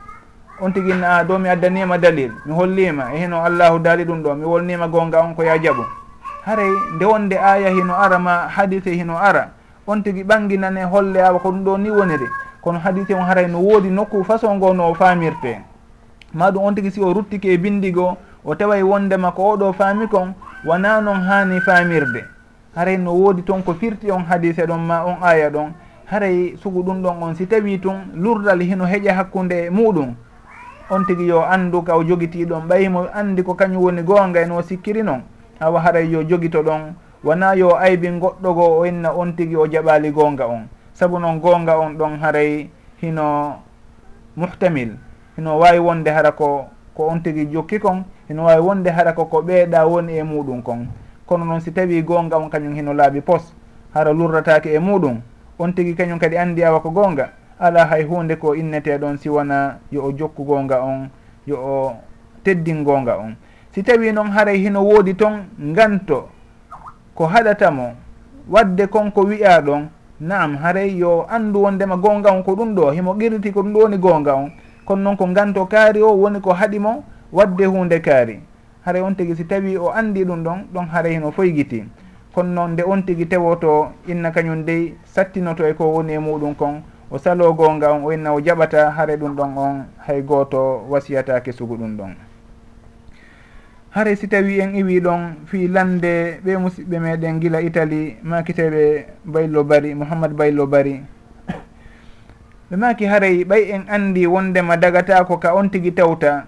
On 0.60 0.70
tigi 0.72 0.92
na 0.94 1.18
a 1.18 1.24
dow 1.24 1.38
mi 1.38 1.48
addanima 1.48 1.98
dalil 1.98 2.32
mi 2.46 2.52
hollima 2.52 3.14
e 3.14 3.18
hino 3.22 3.42
allahu 3.42 3.78
daali 3.78 4.04
ɗum 4.04 4.22
ɗo 4.22 4.34
mi 4.36 4.44
wolnima 4.44 4.88
gonga 4.88 5.22
on 5.22 5.34
ko 5.34 5.42
ya 5.42 5.56
jaɓu 5.58 5.82
haray 6.46 6.70
nde 6.94 7.04
wonde 7.04 7.34
aya 7.38 7.70
hino 7.70 7.94
ara 7.94 8.18
ma 8.18 8.48
hadise 8.48 8.90
hino 8.90 9.16
ara 9.18 9.50
on 9.86 10.02
tigui 10.02 10.22
ɓanginane 10.24 10.84
holle 10.90 11.16
awa 11.22 11.38
ko 11.40 11.50
ɗum 11.50 11.64
ɗo 11.64 11.78
ni 11.78 11.90
woniri. 11.90 12.26
kono 12.60 12.78
hadise 12.78 13.14
on 13.14 13.24
haray 13.24 13.46
no 13.46 13.60
woodi 13.60 13.90
nokku 13.90 14.24
façon 14.24 14.56
ngo 14.56 14.74
no 14.74 14.90
o 14.90 14.94
faamirte. 14.94 15.60
Ma 16.34 16.50
ɗum 16.50 16.64
on 16.64 16.74
tigi 16.74 16.90
si 16.90 17.00
o 17.00 17.12
ruttike 17.12 17.52
e 17.52 17.58
bindigo 17.58 18.16
o 18.44 18.54
taway 18.54 18.82
wondema 18.82 19.32
ko 19.32 19.54
oɗo 19.54 19.72
faami 19.72 20.08
kon 20.08 20.34
wona 20.64 21.00
noon 21.00 21.20
hani 21.20 21.60
faamirde. 21.60 22.24
Haray 22.74 22.96
no 22.98 23.12
woodi 23.14 23.42
toon 23.42 23.62
ko 23.62 23.74
firti 23.74 24.10
on 24.10 24.24
hadise 24.24 24.66
ɗon 24.66 24.78
ma 24.78 25.04
on 25.04 25.16
aya 25.22 25.50
ɗon. 25.50 25.72
Haray 26.06 26.56
sugu 26.56 26.82
ɗum 26.82 27.02
ɗon 27.02 27.22
on 27.22 27.34
si 27.34 27.46
tawi 27.46 27.78
tun 27.78 28.12
lurdal 28.14 28.60
hino 28.60 28.84
heƴa 28.84 29.14
hakkunde 29.14 29.70
muɗum. 29.70 30.14
On 30.90 31.04
tigi 31.04 31.26
yo 31.26 31.42
anndu 31.42 31.82
ka 31.82 31.96
o 31.96 32.04
jogiti 32.04 32.44
ɗon 32.44 32.66
ɓayimo 32.68 33.06
anndi 33.14 33.42
ko 33.42 33.54
kañum 33.54 33.82
woni 33.82 34.02
goonga 34.02 34.40
en 34.40 34.52
o 34.52 34.62
sikkiri 34.62 35.02
noon 35.02 35.22
awa 35.60 35.80
haray 35.80 36.08
yo 36.10 36.22
jogito 36.22 36.62
ɗon 36.62 36.94
wona 37.24 37.54
yo 37.54 37.76
aybi 37.76 38.08
goɗɗo 38.08 38.54
go 38.54 38.78
o 38.80 38.84
enna 38.84 39.12
on 39.12 39.32
tigi 39.32 39.56
o 39.56 39.66
jaɓali 39.66 40.10
goonga 40.12 40.46
on. 40.46 40.68
saabu 40.98 41.18
noon 41.18 41.38
goonga 41.38 41.78
on 41.78 41.94
ɗon 41.94 42.18
haray 42.18 42.68
hino 43.00 43.54
muhtamil 44.36 44.96
hino 45.36 45.58
wawi 45.58 45.78
wonde 45.78 46.10
hara 46.10 46.32
ko 46.32 46.66
ko 46.94 47.06
on 47.06 47.22
tigui 47.22 47.46
jokki 47.46 47.78
kon 47.78 48.02
hino 48.28 48.44
wawi 48.44 48.60
wonde 48.60 48.90
hara 48.90 49.12
ko 49.12 49.24
ko 49.26 49.42
ɓeeɗa 49.42 49.86
woni 49.86 50.18
e 50.18 50.22
muɗum 50.22 50.62
kon. 50.62 50.88
Kono 51.26 51.44
noon 51.44 51.60
si 51.60 51.70
tawi 51.70 52.02
gonga 52.02 52.36
on 52.38 52.50
kañum 52.50 52.74
hino 52.74 52.92
laaɓi 52.92 53.20
pos 53.20 53.54
hara 53.94 54.12
lurratake 54.12 54.74
e 54.74 54.78
muɗum 54.78 55.20
on 55.58 55.72
tigui 55.72 55.94
kañum 55.94 56.18
kadi 56.18 56.36
andi 56.36 56.64
awa 56.64 56.80
ko 56.80 56.90
gonga 56.90 57.30
ala 57.60 57.86
hay 57.86 58.02
hunde 58.02 58.36
ko 58.36 58.54
inneteɗon 58.54 59.18
si 59.18 59.28
wona 59.28 59.78
yo 59.92 60.02
o 60.02 60.12
jokku 60.12 60.44
gonga 60.44 60.82
on 60.82 61.10
yo 61.46 61.56
o 61.56 61.96
teddin 62.42 62.82
gonga 62.82 63.18
on. 63.18 63.36
Si 63.70 63.84
tawi 63.84 64.12
noon 64.12 64.32
haray 64.32 64.58
hino 64.58 64.82
woodi 64.82 65.14
toon 65.14 65.46
nganto 65.60 66.28
ko 67.14 67.26
haɗatamo 67.26 67.94
wadde 68.50 68.86
konko 68.88 69.22
wiya 69.22 69.60
ɗon 69.60 69.88
naam 70.20 70.56
haray 70.56 70.98
yo 70.98 71.26
andu 71.30 71.62
wondema 71.62 71.96
gonga 71.96 72.30
on 72.32 72.42
ko 72.42 72.54
ɗum 72.56 72.74
ɗo 72.74 72.90
himo 72.90 73.14
qirti 73.14 73.52
ko 73.52 73.62
ɗum 73.62 73.72
ɗo 73.72 73.78
woni 73.80 73.98
gonga 73.98 74.34
on. 74.34 74.50
Kono 74.84 75.02
noon 75.02 75.16
ko 75.16 75.26
ganto 75.26 75.66
kaari 75.66 76.02
o 76.02 76.16
woni 76.16 76.40
ko 76.40 76.52
haɗimo 76.52 77.04
wadde 77.32 77.64
hunde 77.66 78.00
kaari. 78.00 78.40
Haray 78.84 79.02
on 79.02 79.14
tigi 79.14 79.36
si 79.36 79.44
tawi 79.44 79.76
o 79.76 79.90
andi 79.92 80.24
ɗum 80.24 80.42
ɗon 80.44 80.58
ɗon 80.74 80.86
haray 80.90 81.12
hino 81.14 81.30
foygiti 81.30 81.84
kono 82.34 82.48
noon 82.54 82.72
nde 82.72 82.82
on 82.82 83.02
tigi 83.02 83.26
tewoto 83.26 83.92
inna 84.08 84.30
kañum 84.30 84.64
dey 84.64 84.94
sattinoto 85.04 85.66
e 85.68 85.74
ko 85.74 85.84
woni 85.92 86.12
e 86.14 86.18
muɗum 86.18 86.54
kon. 86.56 86.82
O 87.10 87.18
salo 87.18 87.52
gonga 87.54 87.92
on 87.92 88.04
o 88.04 88.12
inna 88.12 88.32
o 88.34 88.40
jaɓata 88.40 88.90
haare 88.90 89.16
ɗum 89.16 89.36
ɗon 89.36 89.56
on 89.56 89.84
hay 90.06 90.22
goto 90.22 90.82
wasiyatake 90.88 91.52
sugu 91.52 91.76
ɗum 91.76 91.96
ɗon. 91.96 92.27
haray 93.98 94.14
si 94.14 94.30
tawi 94.30 94.62
en 94.62 94.78
iwi 94.78 95.00
ɗon 95.02 95.42
fi 95.50 95.66
lande 95.66 96.38
ɓe 96.44 96.54
musidɓe 96.62 96.96
meɗen 96.98 97.40
gila 97.40 97.60
italie 97.60 98.16
makiteɓe 98.22 99.06
baylo 99.24 99.64
bari 99.64 99.94
mouhammad 99.94 100.32
baylo 100.38 100.66
bari. 100.66 101.02
Ɓe 102.70 102.76
maki 102.76 103.04
haray 103.10 103.42
ɓay 103.44 103.62
en 103.74 103.82
andi 103.90 104.26
wondema 104.26 104.76
dagatako 104.76 105.38
ka 105.42 105.54
on 105.54 105.68
tigui 105.70 105.90
tawta. 105.92 106.46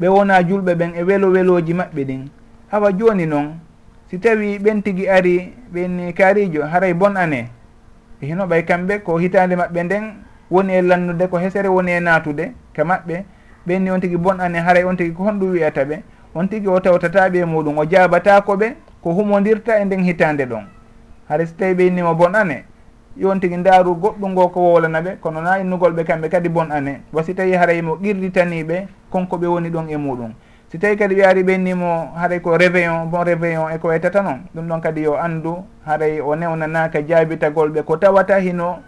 Ɓe 0.00 0.08
wona 0.08 0.40
julɓe 0.42 0.72
ɓen 0.74 0.94
e 0.96 1.02
welo 1.02 1.28
weloji 1.28 1.74
maɓɓe 1.74 2.04
ɗin. 2.08 2.22
Hawa 2.72 2.92
joni 2.96 3.26
noon 3.26 3.60
si 4.08 4.18
tawi 4.18 4.58
ɓen 4.58 4.82
tigui 4.82 5.08
ari 5.08 5.52
ɓenni 5.72 6.14
kaarijo 6.14 6.64
haray 6.64 6.94
bon 6.94 7.14
année 7.16 7.46
e 8.22 8.26
hino 8.26 8.46
ɓay 8.46 8.64
kamɓe 8.64 9.04
ko 9.04 9.18
hitande 9.18 9.52
maɓɓe 9.56 9.82
nden 9.84 10.04
woni 10.50 10.72
e 10.72 10.82
lannude 10.82 11.28
ko 11.28 11.36
hesere 11.38 11.68
woni 11.68 11.92
e 11.92 12.00
natude 12.00 12.52
ka 12.72 12.84
maɓɓe 12.84 13.24
ɓenni 13.66 13.90
on 13.90 14.00
tigui 14.00 14.16
bonɗane 14.16 14.58
haray 14.58 14.84
on 14.84 14.96
tigui 14.96 15.14
ko 15.14 15.24
honɗum 15.24 15.50
wiyata 15.50 15.84
ɓe 15.84 16.02
on 16.34 16.46
tigui 16.48 16.68
o 16.68 16.80
tawtataɓe 16.80 17.38
e 17.38 17.44
muɗum 17.44 17.78
o 17.78 17.84
jabatako 17.84 18.56
ɓe 18.56 18.74
ko 19.02 19.12
humodirta 19.12 19.78
e 19.80 19.84
nden 19.84 20.04
hitande 20.04 20.44
ɗon. 20.46 20.64
Haray 21.28 21.46
so 21.46 21.54
tawi 21.58 21.74
ɓennima 21.74 22.14
bonɗane 22.14 22.64
yon 23.16 23.40
tigui 23.40 23.56
ndaaru 23.56 23.94
goɗɗum 23.94 24.30
ngo 24.32 24.48
ko 24.48 24.60
wowlana 24.60 25.00
ɓe 25.00 25.16
kono 25.20 25.40
na 25.40 25.58
innugol 25.58 25.92
ɓe 25.92 26.04
kamɓe 26.04 26.28
kadi 26.28 26.48
bonɗane. 26.48 27.00
Wasi 27.12 27.34
tawi 27.34 27.52
haray 27.52 27.82
mo 27.82 27.96
qirritaniɓe 27.96 28.86
konko 29.10 29.36
ɓe 29.36 29.46
woni 29.46 29.70
ɗon 29.70 29.88
e 29.90 29.96
muɗum. 29.96 30.32
Si 30.68 30.78
tawi 30.78 30.96
kadi 30.96 31.14
ɓe 31.14 31.24
ari 31.26 31.42
ɓennimo 31.42 32.12
haray 32.14 32.40
ko 32.40 32.56
réveillon 32.56 33.06
bon 33.10 33.24
réveillon 33.24 33.70
eko 33.74 33.88
waytata 33.88 34.22
noon 34.22 34.40
ɗum 34.54 34.68
ɗon 34.68 34.80
kadi 34.80 35.02
yo 35.02 35.16
andu 35.16 35.64
haray 35.84 36.20
o 36.20 36.34
newnanaka 36.36 37.02
jaabitagol 37.02 37.70
ɓe 37.70 37.82
ko 37.82 37.96
tawata 37.96 38.38
hino 38.38 38.78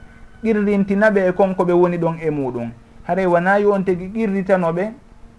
qirrintinaɓe 0.43 1.29
e 1.29 1.33
konko 1.33 1.65
ɓe 1.65 1.73
woni 1.73 1.99
ɗon 1.99 2.17
e 2.23 2.31
muɗum. 2.31 2.71
haray 3.07 3.27
wona 3.27 3.59
yo 3.59 3.73
on 3.73 3.85
tigi 3.85 4.09
qirritanoɓe 4.09 4.93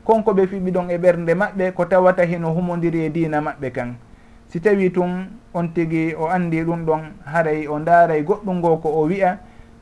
konko 0.03 0.33
ɓe 0.33 0.47
fiɓi 0.47 0.71
ɗon 0.71 0.89
e 0.89 0.97
ɓernde 0.97 1.33
maɓɓe 1.35 1.71
ko 1.73 1.85
tawata 1.85 2.25
hino 2.25 2.53
humodiri 2.53 3.05
e 3.05 3.09
dina 3.09 3.41
maɓɓe 3.41 3.71
kan. 3.71 3.95
Si 4.47 4.59
tawi 4.59 4.91
tun 4.91 5.27
on 5.53 5.67
tigui 5.73 6.13
o 6.13 6.27
andi 6.27 6.63
ɗum 6.63 6.85
ɗon 6.85 7.01
haray 7.25 7.67
o 7.67 7.79
daaray 7.79 8.21
goɗɗum 8.23 8.57
ngo 8.57 8.77
ko 8.77 8.89
o 8.89 9.07
wiya 9.07 9.39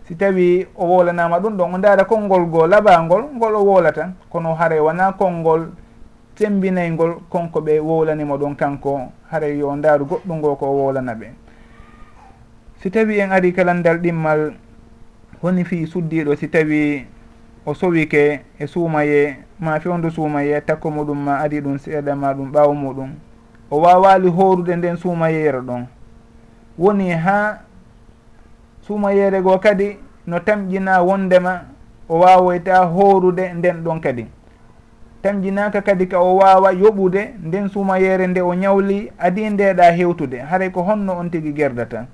si 0.08 0.16
tawi 0.16 0.68
o 0.76 0.86
wolanama 0.86 1.40
ɗum 1.40 1.58
ɗon 1.58 1.74
o 1.76 1.78
daara 1.78 2.06
konngol 2.06 2.46
goo 2.46 2.68
labangol 2.68 3.24
ngol 3.36 3.56
o 3.56 3.64
wolata 3.64 4.14
kono 4.30 4.56
haray 4.56 4.80
wona 4.80 5.12
konngol 5.14 5.72
sembinaygol 6.36 7.16
konko 7.30 7.60
ɓe 7.62 7.80
wolanimo 7.80 8.38
ɗon 8.38 8.56
kanko 8.56 9.12
haray 9.30 9.58
yo 9.58 9.76
ndaaru 9.76 10.06
goɗɗum 10.06 10.38
ngo 10.38 10.56
ko 10.56 10.66
o 10.66 10.86
wolana 10.86 11.16
ɓe. 11.16 11.28
Si 12.82 12.90
tawi 12.90 13.20
en 13.20 13.32
ari 13.32 13.54
kalandal 13.54 13.98
ɗimmal 13.98 14.54
woni 15.44 15.64
fi 15.66 15.86
suddiɗo 15.86 16.36
si 16.36 16.48
tawi 16.48 17.06
o 17.66 17.74
sowike 17.74 18.39
e 18.59 18.68
suumaye 18.68 19.38
ma 19.59 19.80
fewndu 19.80 20.12
suumaye 20.12 20.62
takko 20.62 20.89
muɗum 20.91 21.18
ma 21.24 21.39
adi 21.39 21.62
ɗum 21.62 21.78
seeɗa 21.78 22.16
ma 22.16 22.34
ɗum 22.34 22.51
ɓaawo 22.51 22.74
muɗum. 22.74 23.09
O 23.72 23.78
wawali 23.82 24.28
horude 24.30 24.76
nden 24.76 24.97
suumayeyre 24.97 25.62
ɗon. 25.62 25.86
Woni 26.78 27.09
ha 27.12 27.59
suumayere 28.82 29.41
goo 29.41 29.57
kadi 29.59 29.97
no 30.28 30.39
tamƴina 30.39 31.01
wondema 31.03 31.62
o 32.09 32.20
wawoyta 32.20 32.86
horude 32.86 33.53
nden 33.53 33.84
ɗon 33.84 33.99
kadi. 34.01 34.26
Tamƴinaka 35.22 35.82
kadi 35.82 36.07
ka 36.07 36.20
o 36.20 36.36
wawa 36.38 36.72
yoɓude 36.74 37.34
nden 37.43 37.70
suumayere 37.70 38.28
nde 38.28 38.41
o 38.41 38.53
ñawli 38.55 39.12
adi 39.20 39.49
ndeɗa 39.49 39.91
hewtude 39.91 40.39
haray 40.39 40.70
ko 40.72 40.82
honno 40.82 41.14
on 41.20 41.30
tigui 41.30 41.53
gerdata. 41.53 42.07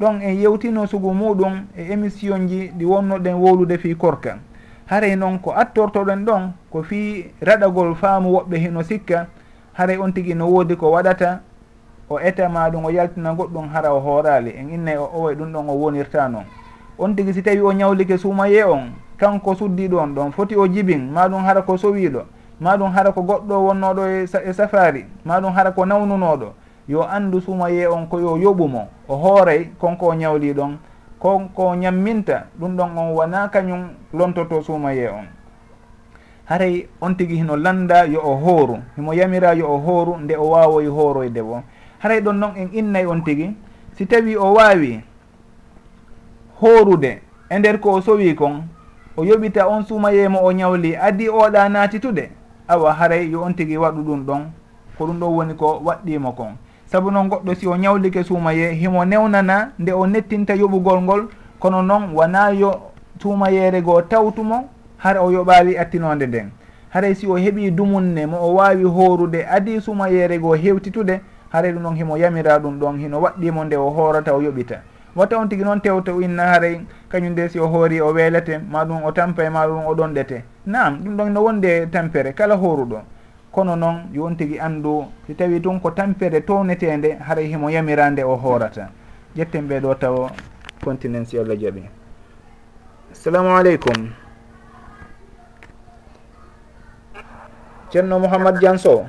Ɗon 0.00 0.22
en 0.22 0.38
yewtino 0.40 0.86
sugu 0.86 1.12
muɗum 1.12 1.66
e 1.76 1.92
émission 1.92 2.46
ji 2.48 2.70
ɗi 2.78 2.84
wonnoɗen 2.84 3.34
wolude 3.34 3.78
fi 3.78 3.94
korka. 3.96 4.38
haray 4.90 5.16
noon 5.16 5.38
ko 5.38 5.54
attortoɗen 5.54 6.24
ɗon 6.24 6.52
ko 6.70 6.82
fi 6.82 7.30
raɗagol 7.40 7.94
faamu 7.94 8.32
woɓɓe 8.34 8.56
hino 8.58 8.82
sikka 8.82 9.26
haray 9.72 9.96
on 9.98 10.12
tigi 10.12 10.34
no 10.34 10.46
woodi 10.50 10.76
ko 10.76 10.90
waɗata 10.90 11.40
o 12.10 12.18
etama 12.18 12.68
ɗum 12.70 12.84
o 12.84 12.90
yaltina 12.90 13.32
goɗɗum 13.34 13.68
hara 13.72 13.94
o 13.94 14.00
hoorali. 14.00 14.50
En 14.50 14.68
innay 14.70 14.96
o 14.96 15.06
owoy 15.14 15.34
ɗum 15.34 15.52
ɗon 15.52 15.68
o 15.70 15.72
wonirta 15.74 16.28
noon 16.28 16.44
on 16.98 17.14
tigi 17.14 17.32
si 17.34 17.42
tawi 17.42 17.60
o 17.60 17.72
ñawlike 17.72 18.18
suumaye 18.18 18.64
on 18.64 18.90
kanko 19.16 19.54
suddiɗo 19.54 19.96
on 19.98 20.08
ɗon 20.14 20.32
foti 20.32 20.56
o 20.56 20.66
jibin 20.66 21.10
maɗum 21.12 21.44
hara 21.44 21.62
ko 21.62 21.76
sowiɗo 21.76 22.22
maɗum 22.60 22.90
hara 22.90 23.12
ko 23.12 23.22
goɗɗo 23.22 23.54
wonnoɗo 23.66 24.06
e, 24.06 24.24
e 24.44 24.52
safari 24.52 25.06
maɗum 25.24 25.52
hara 25.54 25.70
ko 25.70 25.84
nawnunoɗo. 25.86 26.52
Yo 26.88 27.02
andu 27.06 27.40
suumaye 27.40 27.86
on 27.86 28.06
ko 28.08 28.18
yo 28.18 28.36
yoɓumo 28.38 28.86
o 29.08 29.14
hooray 29.16 29.70
konko 29.78 30.06
o 30.06 30.14
ñawli 30.14 30.52
ɗon. 30.52 30.78
ko 31.20 31.40
ko 31.54 31.74
ñamminta 31.76 32.46
ɗum 32.58 32.76
ɗon 32.76 32.98
on 32.98 33.12
wona 33.12 33.48
kañum 33.52 33.92
lontoto 34.12 34.62
suumaye 34.62 35.08
on. 35.08 35.26
Haray 36.48 36.88
on 37.00 37.14
tigui 37.14 37.36
hino 37.36 37.56
landa 37.56 38.04
yo 38.06 38.20
o 38.24 38.34
hooru 38.34 38.78
himo 38.96 39.12
yamira 39.14 39.52
yo 39.54 39.68
o 39.74 39.78
hooru 39.78 40.16
nde 40.16 40.36
o 40.36 40.48
wawoy 40.50 40.86
hooroyde 40.86 41.42
bo 41.42 41.62
haray 41.98 42.20
ɗon 42.20 42.32
noon 42.38 42.56
en 42.56 42.68
innay 42.72 43.06
on 43.06 43.20
tigui 43.22 43.54
si 43.92 44.06
tawi 44.06 44.36
o 44.36 44.54
wawi 44.54 45.00
hoorude 46.60 47.20
e 47.50 47.58
nder 47.58 47.80
ko 47.80 47.92
o 47.92 48.00
sowi 48.00 48.34
kon 48.34 48.62
o 49.16 49.24
yoɓita 49.24 49.68
on 49.68 49.84
suumayemo 49.84 50.40
o 50.42 50.52
ñawli 50.52 50.96
addi 50.96 51.28
oɗa 51.28 51.68
naatitude 51.68 52.30
awa 52.68 52.92
haray 52.94 53.30
yo 53.30 53.42
on 53.42 53.52
tigui 53.54 53.76
waɗu 53.76 54.02
ɗum 54.02 54.24
ɗon 54.24 54.42
ko 54.98 55.06
ɗum 55.06 55.18
ɗon 55.20 55.34
woni 55.36 55.54
ko 55.54 55.80
waɗɗimo 55.84 56.32
kon. 56.32 56.56
saabu 56.90 57.10
noon 57.10 57.28
goɗɗo 57.28 57.54
si 57.54 57.66
o 57.68 57.76
ñawlike 57.76 58.24
suumaye 58.24 58.72
himo 58.74 59.04
newnana 59.04 59.70
nde 59.78 59.92
o 59.92 60.06
nettinta 60.06 60.54
yoɓugol 60.54 61.02
ngol 61.02 61.22
kono 61.58 61.82
noon 61.82 62.10
wona 62.14 62.50
yo 62.50 62.90
suumayere 63.22 63.80
goo 63.82 64.02
tawtumo 64.02 64.68
hara 64.98 65.22
o 65.22 65.30
yoɓaali 65.30 65.78
attinode 65.78 66.26
nden. 66.26 66.50
Haray 66.90 67.14
si 67.14 67.26
o 67.26 67.36
heeɓi 67.38 67.70
dumunne 67.70 68.26
mo 68.26 68.38
o 68.42 68.54
wawi 68.54 68.84
hoorude 68.84 69.46
adi 69.46 69.80
suumayere 69.80 70.38
goo 70.38 70.54
hewtitude 70.54 71.20
haray 71.52 71.72
ɗum 71.72 71.82
ɗon 71.82 71.94
himo 71.96 72.16
yamira 72.16 72.58
ɗum 72.58 72.78
ɗon 72.80 72.98
hino 72.98 73.20
waɗɗimo 73.20 73.64
nde 73.64 73.76
o 73.76 73.90
hoorata 73.90 74.34
o 74.34 74.40
yoɓita. 74.42 74.82
Watta 75.16 75.38
on 75.38 75.48
tigui 75.48 75.64
noon 75.64 75.80
tewta 75.80 76.12
inna 76.20 76.42
haray 76.46 76.80
kañum 77.08 77.32
nde 77.32 77.48
si 77.48 77.58
o 77.60 77.66
hoori 77.68 78.00
o 78.00 78.12
weelete 78.12 78.58
maɗum 78.58 79.04
o 79.04 79.12
tampa 79.12 79.44
e 79.44 79.48
maɗum 79.48 79.86
o 79.86 79.94
ɗonɗete. 79.94 80.42
Nam 80.66 80.98
ɗum 81.04 81.16
ɗon 81.16 81.30
no 81.32 81.40
wonde 81.42 81.86
tampere 81.90 82.32
kala 82.34 82.56
hooruɗo. 82.56 82.98
kono 83.52 83.76
noon 83.76 84.10
yo 84.12 84.24
on 84.24 84.36
tigui 84.36 84.60
andu 84.60 85.06
si 85.26 85.34
tawi 85.34 85.60
tun 85.60 85.80
ko 85.80 85.90
tampere 85.90 86.40
townetende 86.40 87.18
haray 87.18 87.46
himo 87.48 87.70
yamirande 87.70 88.24
o 88.24 88.36
hoorata. 88.36 88.90
Ƴetten 89.36 89.68
ɓeɗo 89.68 89.94
taw 89.98 90.28
continence 90.84 91.36
yo 91.36 91.42
allah 91.42 91.56
jaaɓi 91.56 91.82
assalamu 93.12 93.56
aleykum. 93.56 94.12
Ceerno 97.90 98.18
mouhamad 98.18 98.58
dian 98.58 98.76
dianso 98.78 99.06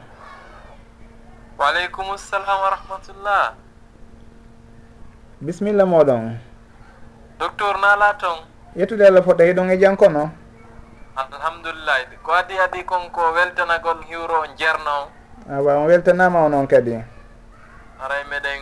waaleykum 1.58 2.18
salam 2.18 2.58
wa 2.62 2.70
rahmatullah. 2.70 3.54
Bisimilla 5.42 5.86
moɗon. 5.86 6.38
Docteur 7.40 7.78
nala 7.82 8.14
toon 8.18 8.52
yettude 8.76 9.02
allah 9.08 9.22
foɗɗa 9.24 9.44
hiɗon 9.46 9.70
e 9.70 9.78
jankono 9.78 10.32
alhamdulillahi. 11.30 12.18
Ko 12.24 12.34
adi 12.34 12.58
adi 12.58 12.84
konko 12.84 13.22
weltanagol 13.38 14.02
hiwro 14.10 14.46
jerno 14.58 15.06
on? 15.06 15.08
Awa 15.54 15.78
on 15.78 15.88
weltanama 15.88 16.46
o 16.46 16.50
noon 16.50 16.68
kadi. 16.68 16.98
Aray 18.02 18.24
meɗen 18.30 18.62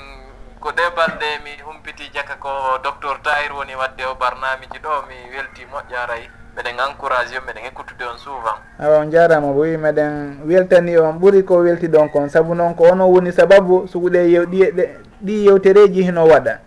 ko 0.59 0.69
ɗe 0.71 0.83
balɗe 0.95 1.29
mi 1.43 1.51
humpiti 1.63 2.09
jaka 2.13 2.35
ko 2.35 2.49
docteur 2.83 3.19
tahir 3.23 3.51
woni 3.53 3.75
wadde 3.75 4.03
o 4.05 4.15
barnamiji 4.15 4.79
ɗo 4.83 5.07
mi 5.07 5.15
welti 5.35 5.63
moƴƴa 5.71 6.03
aray. 6.03 6.23
Meɗen 6.55 6.75
encouragé 6.79 7.37
on 7.37 7.45
meɗen 7.47 7.65
ekkutude 7.71 8.03
on 8.03 8.17
souvent 8.17 8.59
awa 8.79 8.99
on 8.99 9.11
jarama 9.11 9.53
boyi 9.53 9.77
meɗen 9.77 10.43
weltani 10.45 10.97
on 10.97 11.19
ɓuuri 11.19 11.43
ko 11.45 11.63
welti 11.63 11.87
ɗon 11.87 12.09
kon. 12.11 12.29
Saabu 12.29 12.55
noon 12.55 12.75
ko 12.75 12.83
ono 12.91 13.07
woni 13.07 13.31
sababu 13.31 13.87
suguɗe 13.87 14.27
yew 14.31 14.45
ɗi 14.45 14.71
ɗi 15.23 15.45
yewtereji 15.45 16.03
hino 16.03 16.25
waɗa. 16.27 16.59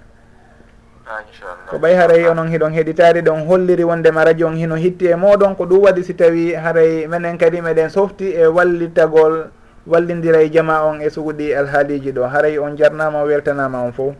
Ah, 1.03 1.18
ko 1.66 1.78
ɓay 1.82 1.94
haray 1.98 2.26
onon 2.30 2.46
hiɗon 2.48 2.72
heɗitari 2.72 3.22
ɗon 3.22 3.46
holliri 3.46 3.82
wondema 3.84 4.24
radio 4.24 4.46
on 4.46 4.55
hino 4.57 4.76
hitti 4.76 5.07
e 5.11 5.14
moɗon. 5.14 5.57
Ko 5.57 5.66
ɗum 5.66 5.82
waɗi 5.82 6.03
si 6.05 6.14
tawi 6.14 6.55
haray 6.55 7.07
minen 7.09 7.38
kadi 7.38 7.61
meɗen 7.61 7.90
softi 7.90 8.30
e 8.38 8.46
wallitagol 8.46 9.50
wallidira 9.86 10.38
e 10.42 10.48
jama 10.50 10.82
on 10.86 11.00
e 11.03 11.11
suguɗi 11.11 11.55
alhaaliji 11.59 12.12
ɗo. 12.12 12.28
Haray 12.30 12.59
on 12.59 12.76
jarnama 12.76 13.22
o 13.22 13.26
weltanama 13.26 13.82
on 13.82 13.92
fo. 13.92 14.14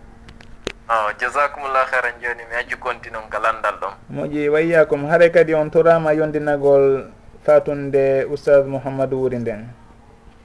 Ah, 0.89 1.07
o 1.07 1.13
jasakumullah 1.19 1.87
hara 1.87 2.11
joni 2.21 2.43
mi 2.51 2.55
accu 2.59 2.77
continon 2.83 3.31
ka 3.31 3.39
landal 3.39 3.79
ɗon. 3.79 3.95
Moƴƴi 4.11 4.49
wayyakum 4.51 5.07
haray 5.07 5.31
kadi 5.31 5.55
on 5.55 5.71
torama 5.71 6.13
yondinagol 6.15 7.07
fatunde 7.47 8.27
oustad 8.29 8.67
mouhammadou 8.67 9.23
wuri 9.23 9.39
nden. 9.39 9.69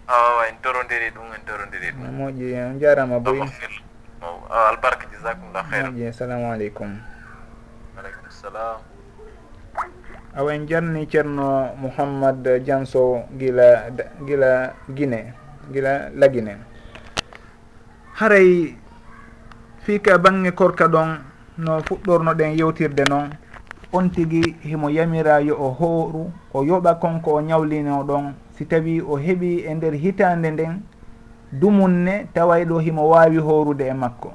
Ah, 0.08 0.38
Awa 0.38 0.48
en 0.50 0.56
torodiri 0.62 1.10
ɗum 1.10 1.34
en 1.34 1.42
torodiri 1.50 1.90
ɗum. 1.98 2.14
Moƴƴi 2.14 2.54
on 2.70 2.80
jarama 2.80 3.20
boyi 3.20 3.42
albarka 4.50 5.06
jasakumllah 5.14 5.64
hayra 5.70 5.90
moƴƴi 5.92 6.10
assalamu 6.10 6.52
aleykum 6.52 6.90
aleykum 7.98 8.24
salam 8.30 8.80
awen 10.36 10.68
jarni 10.68 11.06
ceerno 11.08 11.74
mouhammad 11.78 12.42
dianso 12.66 13.24
gila 13.38 13.90
gila 14.26 14.74
guine 14.90 15.34
gila 15.74 16.10
laguine 16.16 16.58
haray 18.18 18.74
fiika 19.86 20.18
bange 20.18 20.52
korka 20.52 20.88
ɗon 20.88 21.22
no 21.58 21.80
fuɗɗorno 21.82 22.34
ɗen 22.34 22.58
yewtirde 22.58 23.04
noon 23.10 23.30
on 23.94 24.10
tigi 24.10 24.56
himo 24.62 24.90
yamira 24.90 25.40
yo 25.42 25.56
o 25.56 25.70
hooru 25.70 26.32
o 26.54 26.64
yoɓa 26.64 27.00
konko 27.00 27.34
o 27.38 27.42
ñawlino 27.42 28.04
ɗon 28.04 28.34
si 28.58 28.66
tawi 28.66 29.02
o 29.02 29.18
heeɓi 29.18 29.66
e 29.70 29.74
nder 29.74 29.94
hitande 29.94 30.52
nden 30.52 30.82
dumunne 31.52 32.28
taway 32.34 32.66
ɗo 32.66 32.80
himo 32.80 33.10
wawi 33.10 33.38
horude 33.38 33.88
e 33.88 33.94
makko. 33.94 34.32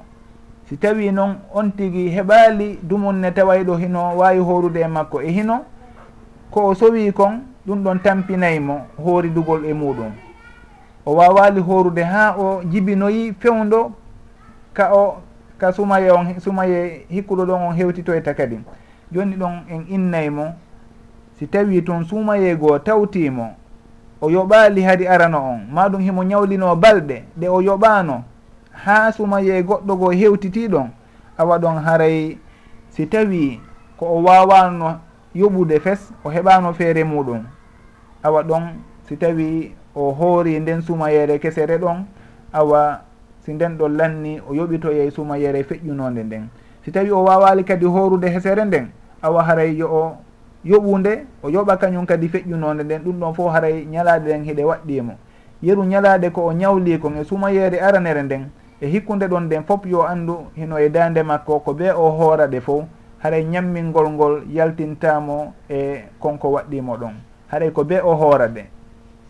Si 0.69 0.77
tawi 0.77 1.13
noon 1.13 1.37
on 1.55 1.71
tigui 1.71 2.09
heɓali 2.09 2.79
dumunne 2.83 3.31
taway 3.35 3.65
ɗo 3.65 3.77
hino 3.77 4.17
wawi 4.17 4.39
horude 4.39 4.81
e 4.81 4.87
makko 4.89 5.21
e 5.23 5.31
hino 5.31 5.65
ko 6.51 6.69
o 6.69 6.75
sowi 6.75 7.13
kon 7.13 7.43
ɗum 7.67 7.83
ɗon 7.85 7.99
tampinaymo 8.03 8.87
horidugol 8.99 9.65
e 9.65 9.73
muɗum 9.73 10.13
o 11.07 11.15
wawali 11.15 11.61
horude 11.61 12.03
ha 12.03 12.35
o 12.39 12.63
jibinoyi 12.65 13.33
fewdo 13.39 13.93
ka 14.73 14.95
o 14.95 15.23
ka 15.59 15.73
sumaye 15.73 16.11
on 16.11 16.41
sumaye 16.41 17.07
hikkuɗo 17.11 17.45
ɗon 17.47 17.63
on 17.69 17.77
hewtitoyta 17.77 18.35
kadi 18.35 18.59
joni 19.13 19.37
ɗon 19.37 19.63
en 19.69 19.85
innaymo 19.89 20.55
si 21.39 21.47
tawi 21.47 21.83
toon 21.83 22.05
sumaye 22.05 22.57
goo 22.57 22.79
tawtimo 22.79 23.55
o 24.23 24.31
yoɓali 24.31 24.83
hadi 24.83 25.07
arano 25.07 25.39
on. 25.39 25.61
Maɗum 25.75 26.01
himo 26.01 26.23
ñawlino 26.25 26.77
balɗe 26.77 27.25
ɗe 27.37 27.49
o 27.49 27.61
yoɓano 27.61 28.23
ha 28.73 29.13
sumaye 29.13 29.63
goɗɗo 29.63 29.97
goo 29.99 30.11
hewtitiɗon 30.13 30.89
awa 31.39 31.59
ɗon 31.59 31.79
haray. 31.85 32.39
Si 32.91 33.07
tawi 33.07 33.61
ko 33.99 34.07
o 34.07 34.23
wawano 34.23 35.01
yoɓude 35.35 35.81
fes 35.81 36.13
o 36.25 36.31
heɓano 36.31 36.73
feere 36.73 37.05
muɗum 37.05 37.43
awa 38.23 38.43
ɗon 38.43 38.63
si 39.09 39.17
tawi 39.17 39.75
o 39.95 40.13
hoori 40.13 40.61
nden 40.61 40.83
sumayere 40.83 41.39
kesere 41.39 41.79
ɗon 41.79 42.05
awa 42.53 43.01
si 43.45 43.53
nden 43.53 43.77
ɗon 43.77 43.97
lanni 43.97 44.41
o 44.49 44.55
yoɓitoye 44.55 45.11
sumayere 45.11 45.63
feƴƴunode 45.65 46.23
nden. 46.25 46.49
Si 46.85 46.93
tawi 46.93 47.11
o 47.11 47.25
wawali 47.25 47.65
kadi 47.65 47.87
horude 47.87 48.29
hesere 48.31 48.65
nden 48.65 48.91
awa 49.23 49.43
haray 49.43 49.75
yo 49.75 49.89
o 49.91 50.17
yoɓunde 50.65 51.27
o 51.43 51.49
yoɓa 51.51 51.77
kañum 51.77 52.07
kadi 52.07 52.29
feƴƴunode 52.29 52.83
nden 52.85 53.03
ɗum 53.03 53.19
ɗon 53.21 53.35
fof 53.35 53.53
haray 53.53 53.85
ñalade 53.85 54.31
ɗen 54.31 54.45
hiɗe 54.45 54.65
waɗɗimo 54.65 55.13
e 55.13 55.67
yeru 55.67 55.85
ñalade 55.85 56.31
ko 56.31 56.47
o 56.47 56.53
ñawli 56.53 56.99
kon 56.99 57.17
e 57.17 57.25
sumayere 57.25 57.81
aranere 57.81 58.23
nden 58.23 58.51
e 58.81 58.87
hikkude 58.87 59.27
ɗon 59.29 59.41
nden 59.47 59.65
fof 59.65 59.87
yo 59.87 60.03
anndu 60.03 60.47
hino 60.57 60.79
e 60.79 60.89
dande 60.89 61.23
makko 61.23 61.61
ko 61.61 61.75
be 61.75 61.91
o 61.91 62.11
hooraɗe 62.11 62.61
fof 62.61 62.85
haray 63.23 63.45
ñammingol 63.45 64.11
ngol 64.11 64.43
yaltintamo 64.51 65.55
e 65.71 66.05
konko 66.19 66.49
waɗɗimo 66.51 66.97
ɗon. 66.97 67.15
Haray 67.53 67.71
ko 67.71 67.85
be 67.85 68.01
o 68.03 68.15
hoorade 68.15 68.67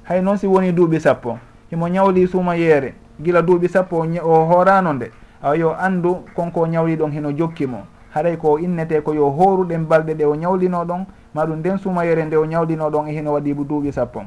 hay 0.05 0.23
noon 0.23 0.37
si 0.39 0.47
woni 0.47 0.73
duuɓi 0.73 1.01
sappo 1.01 1.39
himo 1.71 1.89
ñawli 1.89 2.27
sumayere. 2.27 2.95
Gila 3.21 3.43
duuɓi 3.43 3.69
sappo 3.69 3.97
o 4.01 4.45
hoorano 4.45 4.93
nde 4.93 5.11
awa 5.43 5.57
yo 5.57 5.75
anndu 5.79 6.25
konko 6.35 6.67
ñawli 6.67 6.97
ɗon 6.97 7.11
hino 7.13 7.33
jokkimo 7.33 7.79
haray 8.15 8.37
ko 8.37 8.59
innete 8.59 9.01
ko 9.03 9.13
yo 9.15 9.31
hooruɗen 9.31 9.85
balɗe 9.87 10.15
ɗe 10.15 10.25
o 10.25 10.35
ñawlino 10.37 10.85
ɗon 10.85 11.05
maɗum 11.35 11.59
nden 11.59 11.79
sumayere 11.79 12.25
nde 12.25 12.37
o 12.37 12.45
ñawɗino 12.47 12.91
ɗon 12.91 13.09
e 13.09 13.13
hino 13.13 13.33
waɗibu 13.33 13.65
duuɓi 13.65 13.93
sappo 13.93 14.23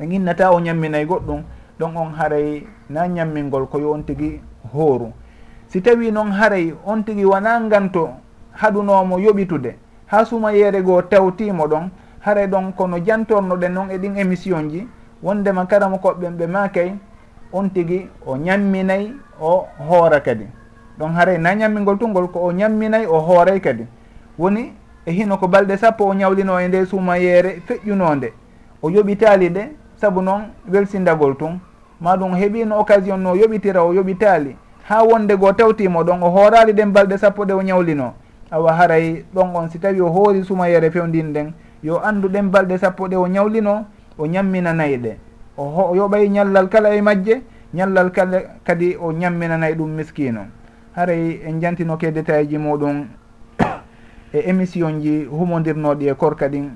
e 0.00 0.06
ginnata 0.06 0.50
o 0.52 0.60
ñamminay 0.60 1.04
goɗɗum 1.06 1.42
ɗon 1.78 1.96
on 1.96 2.12
haray 2.18 2.66
na 2.88 3.06
ñammingol 3.08 3.66
koyo 3.68 3.92
on 3.92 4.02
tigui 4.02 4.40
hooru. 4.72 5.12
Si 5.68 5.80
tawi 5.80 6.10
noon 6.10 6.30
haray 6.32 6.74
on 6.86 7.02
tigui 7.04 7.24
wona 7.24 7.60
nganto 7.60 8.10
haɗunomo 8.52 9.18
yoɓitude. 9.18 9.74
Ha 10.06 10.24
sumayere 10.24 10.82
goo 10.82 11.02
tawtimo 11.02 11.66
ɗon 11.66 11.90
haray 12.20 12.46
ɗon 12.46 12.72
kono 12.76 12.98
jantornoɗen 12.98 13.72
noon 13.72 13.90
e 13.90 13.98
ɗin 13.98 14.16
émission 14.16 14.68
ji 14.70 14.88
wondema 15.22 15.66
karama 15.66 15.96
koɓɓen 15.98 16.36
ɓe 16.36 16.46
makay 16.46 16.94
on 17.52 17.68
tigui 17.70 18.08
o 18.26 18.36
ñamminay 18.36 19.12
o 19.40 19.66
hoora 19.88 20.20
kadi. 20.20 20.46
Ɗon 20.98 21.12
haray 21.14 21.38
na 21.38 21.54
ñammingol 21.54 21.98
tungol 21.98 22.28
ko 22.30 22.40
o 22.40 22.52
ñamminay 22.52 23.06
o 23.06 23.18
hooray 23.20 23.60
kadi. 23.60 23.86
Woni 24.38 24.72
e 25.06 25.12
hino 25.12 25.36
ko 25.38 25.46
balɗe 25.48 25.76
sappo 25.76 26.04
o 26.04 26.14
ñawlino 26.14 26.60
e 26.60 26.68
nde 26.68 26.86
suumayere 26.86 27.62
feƴƴunode 27.66 28.32
o 28.82 28.90
yoɓitali 28.90 29.48
ɗe 29.48 29.68
saabu 29.96 30.22
noon 30.22 30.42
welsindagol 30.72 31.36
tun. 31.36 31.60
Maɗum 32.00 32.32
heɓino 32.34 32.78
occasion 32.80 33.18
no 33.20 33.34
yoɓitira 33.34 33.82
o 33.84 33.92
yoɓitali 33.92 34.56
ha 34.88 35.02
wonde 35.04 35.36
goo 35.36 35.52
tawtimo 35.52 36.02
ɗon 36.02 36.22
o 36.22 36.30
hoorali 36.30 36.72
ɗen 36.72 36.92
balɗe 36.92 37.18
sappo 37.18 37.44
ɗe 37.44 37.52
o 37.52 37.62
ñawlino. 37.62 38.14
Awa 38.50 38.72
haray 38.72 39.24
ɗon 39.34 39.54
on 39.54 39.68
si 39.68 39.78
tawi 39.78 40.00
o 40.00 40.08
hoori 40.08 40.44
sumayere 40.44 40.90
fewndin 40.90 41.32
ɗen 41.32 41.52
yo 41.82 42.00
anndu 42.02 42.28
ɗen 42.28 42.50
balɗe 42.50 42.78
sappo 42.78 43.08
ɗe 43.08 43.16
o 43.16 43.26
ñawlino 43.28 43.84
o 44.18 44.26
ñamminanayi 44.26 44.96
ɗe 44.98 45.16
o 45.56 45.94
yoɓay 45.94 46.28
ñallal 46.28 46.68
kala 46.68 46.94
e 46.94 47.00
majje 47.02 47.42
ñallal 47.74 48.10
kala 48.10 48.42
kadi 48.64 48.96
o 48.96 49.12
ñamminanayi 49.12 49.74
ɗum 49.74 49.90
miskino 49.90 50.46
haray 50.96 51.40
en 51.46 51.60
jantino 51.60 51.96
ke 51.96 52.10
détail 52.10 52.48
ji 52.48 52.58
muɗum 52.58 53.06
e 54.32 54.38
émission 54.48 55.00
ji 55.00 55.24
humodirnoɗi 55.26 56.08
e 56.08 56.14
korka 56.14 56.48
ɗin. 56.48 56.70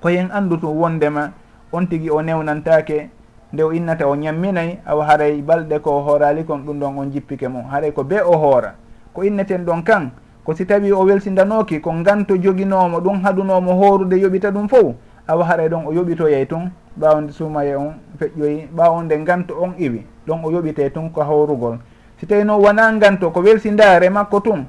Ko 0.00 0.08
hen 0.08 0.30
andutu 0.32 0.66
wondema 0.66 1.32
on 1.72 1.86
tigui 1.86 2.10
o 2.10 2.22
newnantake 2.22 3.10
nde 3.52 3.62
o 3.62 3.72
innata 3.72 4.08
o 4.08 4.16
ñamminayi 4.16 4.78
awa 4.86 5.04
haray 5.04 5.42
balɗe 5.42 5.78
ko 5.80 6.00
hoorali 6.00 6.44
kon 6.44 6.58
ɗum 6.64 6.78
ɗon 6.80 6.98
on 6.98 7.10
jippike 7.12 7.48
mum 7.48 7.64
haray 7.70 7.92
ko 7.92 8.04
be 8.04 8.16
o 8.20 8.32
hoora. 8.32 8.74
Ko 9.12 9.22
inneten 9.24 9.64
ɗon 9.64 9.82
kan 9.84 10.10
ko 10.44 10.54
si 10.54 10.64
tawi 10.64 10.92
o 10.92 11.04
welsindanoki 11.04 11.80
ko 11.80 11.92
ganto 12.02 12.36
joguinomo 12.36 12.98
ɗum 13.00 13.20
haɗunomo 13.22 13.72
hoorude 13.74 14.16
yoɓita 14.16 14.50
ɗum 14.50 14.68
fof 14.68 14.94
awa 15.28 15.44
haray 15.44 15.68
ɗon 15.68 15.84
o 15.86 15.92
yoɓitoyey 15.92 16.46
tun 16.46 16.70
ɓawde 16.98 17.32
sumaye 17.32 17.76
on 17.76 17.92
feƴƴoyi 18.18 18.68
ɓawon 18.74 19.08
ganto 19.24 19.54
on 19.60 19.74
iwi 19.78 20.06
ɗon 20.26 20.40
o 20.44 20.50
yoɓite 20.50 20.90
tun 20.94 21.10
ko 21.10 21.20
hawrugol. 21.22 21.78
Si 22.18 22.26
tawi 22.26 22.44
noon 22.44 22.62
wona 22.62 22.90
ganto 22.98 23.30
ko 23.30 23.40
welsindaare 23.40 24.08
makko 24.10 24.40
tun 24.40 24.64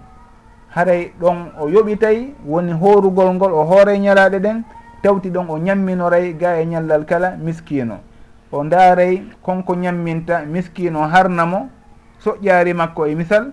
haray 0.76 1.12
ɗon 1.20 1.52
o 1.60 1.70
yoɓitay 1.70 2.34
woni 2.46 2.72
horugol 2.74 3.34
ngol 3.36 3.54
o 3.54 3.64
hoore 3.64 4.00
ñalaɗe 4.00 4.40
ɗen 4.40 4.64
tawti 5.04 5.30
ɗon 5.30 5.50
o 5.50 5.58
ñamminoray 5.58 6.34
ga 6.34 6.62
e 6.62 6.66
ñallal 6.66 7.06
kala 7.06 7.36
miskino 7.38 8.00
o 8.52 8.64
ndaaray 8.64 9.24
konko 9.42 9.76
ñamminta 9.76 10.46
miskino 10.46 11.02
harnamo 11.08 11.70
soƴƴaari 12.24 12.74
makko 12.74 13.06
e 13.08 13.16
misal 13.16 13.52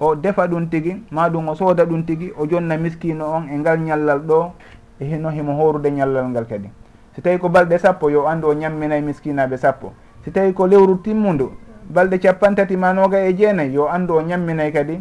o 0.00 0.14
defa 0.14 0.46
ɗum 0.46 0.68
tigi 0.68 1.02
ma 1.10 1.28
ɗum 1.28 1.48
o 1.48 1.54
sooda 1.54 1.84
ɗum 1.84 2.04
tigi 2.04 2.32
o 2.38 2.46
jonna 2.46 2.76
miskino 2.76 3.24
on 3.24 3.48
e 3.48 3.58
ngal 3.58 3.78
ñallal 3.80 4.20
ɗo 4.20 4.52
e 5.00 5.04
hino 5.04 5.30
himo 5.30 5.52
horude 5.56 5.90
ñallal 5.90 6.28
ngal 6.28 6.46
kadi. 6.46 6.70
Si 7.14 7.22
tawi 7.22 7.38
ko 7.38 7.48
balɗe 7.48 7.78
sappo 7.78 8.10
yo 8.10 8.26
anndu 8.28 8.48
o 8.48 8.54
ñamminay 8.54 9.00
miskinaɓe 9.02 9.56
sappo. 9.56 9.92
Si 10.24 10.30
tawi 10.30 10.52
ko 10.52 10.66
lewru 10.66 10.96
timmudu 11.02 11.50
balɗe 11.88 12.18
capantati 12.18 12.76
ma 12.76 12.92
noga 12.92 13.18
e 13.20 13.34
jeenayi 13.34 13.72
yo 13.72 13.88
anndu 13.88 14.14
o 14.16 14.20
ñamminay 14.22 14.72
kadi 14.72 15.00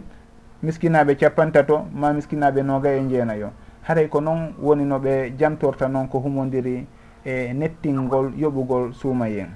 miskinaɓe 0.66 1.16
capantato 1.16 1.86
ma 1.94 2.14
miskinaɓe 2.14 2.62
noga 2.64 2.90
e 2.90 3.02
jeenayo 3.10 3.50
haray 3.84 4.08
ko 4.10 4.20
noon 4.22 4.54
woni 4.62 4.84
no 4.86 4.98
ɓe 5.00 5.34
jamtorta 5.38 5.88
noon 5.88 6.08
ko 6.08 6.20
humodiri 6.20 6.86
e 7.26 7.54
nettingol 7.54 8.34
yoɓugol 8.38 8.94
suumayen 8.94 9.50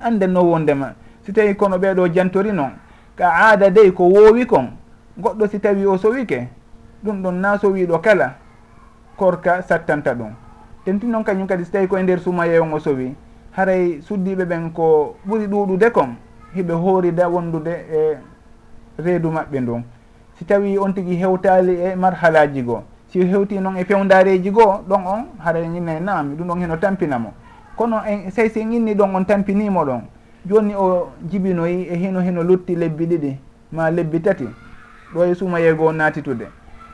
anden 0.00 0.32
no 0.32 0.42
wondema 0.42 0.94
si 1.22 1.32
tawi 1.32 1.54
kono 1.54 1.76
ɓeɗo 1.78 2.08
jantori 2.14 2.52
noon 2.52 2.72
ka 3.16 3.28
aada 3.28 3.70
dey 3.70 3.92
ko 3.92 4.04
woowi 4.04 4.46
kon 4.46 4.70
goɗɗo 5.18 5.46
si 5.48 5.58
tawi 5.60 5.86
o 5.86 5.96
sowike 5.98 6.48
ɗum 7.04 7.22
ɗon 7.22 7.40
na 7.40 7.58
sowiɗo 7.58 7.98
kala 8.00 8.34
korka 9.16 9.62
sattanta 9.62 10.14
ɗum. 10.14 10.32
Tenti 10.84 11.06
noon 11.06 11.24
kañum 11.24 11.46
kadi 11.46 11.64
so 11.64 11.72
tawi 11.72 11.86
koye 11.86 12.02
nder 12.02 12.18
suumayeyon 12.20 12.72
o 12.72 12.78
sowi 12.78 13.14
haray 13.52 14.00
suddiɓe 14.02 14.44
ɓen 14.44 14.72
ko 14.72 15.16
ɓuri 15.26 15.46
ɗuɗude 15.46 15.90
kon 15.92 16.16
hiɓe 16.54 16.72
hoorida 16.72 17.28
wondude 17.28 17.70
e 17.70 18.18
reedu 18.98 19.30
maɓɓe 19.30 19.60
ndun. 19.60 19.82
si 20.42 20.46
tawi 20.46 20.78
on 20.78 20.92
tigui 20.92 21.16
hewtali 21.16 21.74
e 21.80 21.94
marhalaji 21.94 22.62
goo 22.62 22.82
si 23.06 23.18
hewti 23.24 23.60
noon 23.60 23.76
e 23.76 23.84
pewdareji 23.84 24.50
goo 24.50 24.82
ɗon 24.88 25.06
on 25.06 25.24
haɗa 25.38 25.58
e 25.58 25.68
ginna 25.72 25.92
e 25.96 26.00
naami 26.00 26.34
ɗum 26.36 26.46
ɗon 26.48 26.60
heno 26.60 26.76
tampinamo 26.76 27.32
kono 27.76 28.02
sey 28.30 28.48
si 28.48 28.60
inni 28.60 28.94
ɗon 28.94 29.14
on 29.14 29.24
tampinimo 29.24 29.84
ɗon 29.84 30.00
joni 30.46 30.74
o 30.74 31.10
jibinoyi 31.30 31.86
e 31.90 31.96
hino 31.96 32.20
heno 32.20 32.42
lutti 32.42 32.74
lebbi 32.74 33.06
ɗiɗi 33.06 33.36
ma 33.72 33.90
lebbi 33.90 34.20
tati 34.20 34.48
ɗo 35.14 35.24
e 35.24 35.34
sumaye 35.34 35.74
goo 35.74 35.92
natitude 35.92 36.46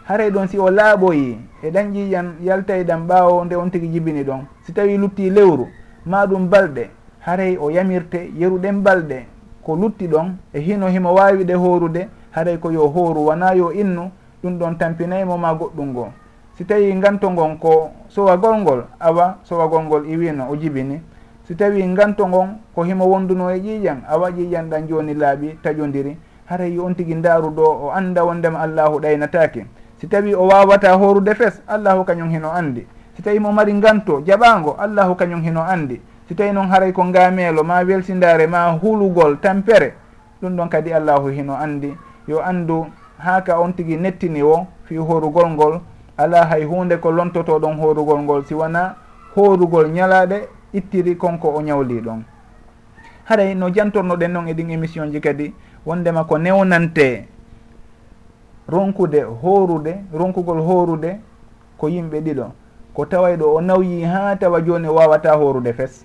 haray 0.05 0.31
ɗon 0.31 0.49
si 0.49 0.59
o 0.59 0.69
laaɓoyi 0.71 1.39
e 1.63 1.71
ɗanƴiƴan 1.71 2.27
yaltay 2.45 2.85
ɗan 2.85 3.07
ɓaawo 3.07 3.45
nde 3.45 3.55
on 3.57 3.71
tigi 3.71 3.89
jibini 3.89 4.25
ɗon 4.25 4.45
si 4.63 4.73
tawi 4.73 4.99
lutti 4.99 5.31
lewru 5.31 5.67
ma 6.05 6.27
ɗum 6.27 6.49
balɗe 6.49 6.91
haray 7.21 7.57
o 7.57 7.71
yamirte 7.71 8.31
yeruɗen 8.37 8.83
balɗe 8.83 9.25
ko 9.63 9.75
lutti 9.77 10.07
ɗon 10.07 10.37
e 10.53 10.61
hino 10.61 10.89
himo 10.89 11.15
wawiɗe 11.15 11.55
horude 11.55 12.09
haɗay 12.33 12.59
ko 12.59 12.71
yo 12.71 12.89
hooru 12.89 13.27
wona 13.27 13.55
yo 13.55 13.73
innu 13.73 14.11
ɗum 14.43 14.59
ɗon 14.59 14.79
tampinaymo 14.79 15.37
ma 15.39 15.55
goɗɗum 15.55 15.89
ngo. 15.93 16.13
Si 16.57 16.65
tawi 16.65 16.95
nganto 16.95 17.31
ngon 17.31 17.59
ko 17.59 17.91
sowagol 18.09 18.57
ngol 18.61 18.85
awa 19.01 19.39
sowagol 19.45 19.83
ngol 19.85 20.07
iwino 20.07 20.51
o 20.51 20.57
jibini. 20.57 21.01
Si 21.47 21.55
tawi 21.55 21.83
nganto 21.87 22.27
ngon 22.27 22.59
ko 22.75 22.83
himo 22.83 23.07
wonduno 23.07 23.51
e 23.51 23.59
ƴiiƴan 23.59 24.03
awa 24.09 24.31
ƴiiƴan 24.31 24.69
ɗan 24.69 24.89
joni 24.89 25.15
laaɓi 25.15 25.59
taƴodiri 25.63 26.17
haray 26.47 26.79
on 26.79 26.95
tigui 26.95 27.15
ndaaru 27.15 27.51
ɗo 27.51 27.63
o 27.63 27.91
anda 27.91 28.25
wondema 28.25 28.61
allahu 28.61 29.01
ɗaynatake. 29.01 29.67
Si 30.01 30.07
tawi 30.09 30.35
o 30.35 30.47
wawata 30.47 30.95
horude 30.95 31.35
fes 31.35 31.63
allahu 31.67 32.05
kañum 32.05 32.31
hino 32.31 32.51
andi 32.51 32.87
si 33.19 33.23
tawi 33.23 33.43
mo 33.43 33.51
mari 33.51 33.75
nganto 33.75 34.23
jaɓango 34.23 34.79
allahu 34.79 35.19
kañum 35.19 35.43
hino 35.43 35.63
andi 35.67 36.01
si 36.29 36.35
tawi 36.39 36.53
noon 36.53 36.71
haray 36.71 36.93
ko 36.93 37.03
ngameelo 37.03 37.65
ma 37.67 37.83
welsindare 37.83 38.47
ma 38.47 38.71
hulugol 38.79 39.43
tampere 39.43 39.95
ɗum 40.41 40.55
ɗon 40.55 40.69
kadi 40.71 40.93
allahu 40.95 41.27
hino 41.35 41.59
andi 41.59 41.91
yo 42.29 42.41
anndu 42.45 42.87
haa 43.19 43.41
ka 43.41 43.59
on 43.61 43.73
tigi 43.73 43.97
nettini 43.97 44.43
wo 44.43 44.67
fi 44.85 44.97
horugol 44.97 45.51
ngol 45.51 45.81
ala 46.17 46.45
hay 46.47 46.65
hunde 46.65 46.97
ko 47.01 47.11
lontoto 47.11 47.59
ɗon 47.59 47.77
horugol 47.81 48.21
ngol 48.23 48.45
si 48.45 48.55
wona 48.55 48.95
horugol 49.35 49.89
ñalaɗe 49.91 50.49
ittiri 50.73 51.17
konko 51.17 51.49
o 51.57 51.61
ñawli 51.63 52.01
ɗon 52.01 52.23
haray 53.25 53.55
no 53.55 53.71
jantornoɗen 53.71 54.33
noon 54.33 54.49
e 54.49 54.55
ɗin 54.55 54.71
émission 54.71 55.11
ji 55.13 55.21
kadi 55.21 55.55
wondema 55.87 56.25
ko 56.25 56.39
newnante 56.39 57.27
ronkude 58.69 59.23
horude 59.43 59.95
ronkugol 60.13 60.61
horude 60.61 61.21
ko 61.79 61.89
yimɓe 61.89 62.21
ɗiɗo. 62.21 62.47
Ko 62.95 63.07
taway 63.07 63.37
ɗo 63.37 63.55
o 63.55 63.61
nawyi 63.61 64.03
ha 64.05 64.37
tawa 64.37 64.61
joni 64.61 64.89
o 64.89 64.95
wawata 64.95 65.37
horude 65.37 65.73
fes. 65.73 66.05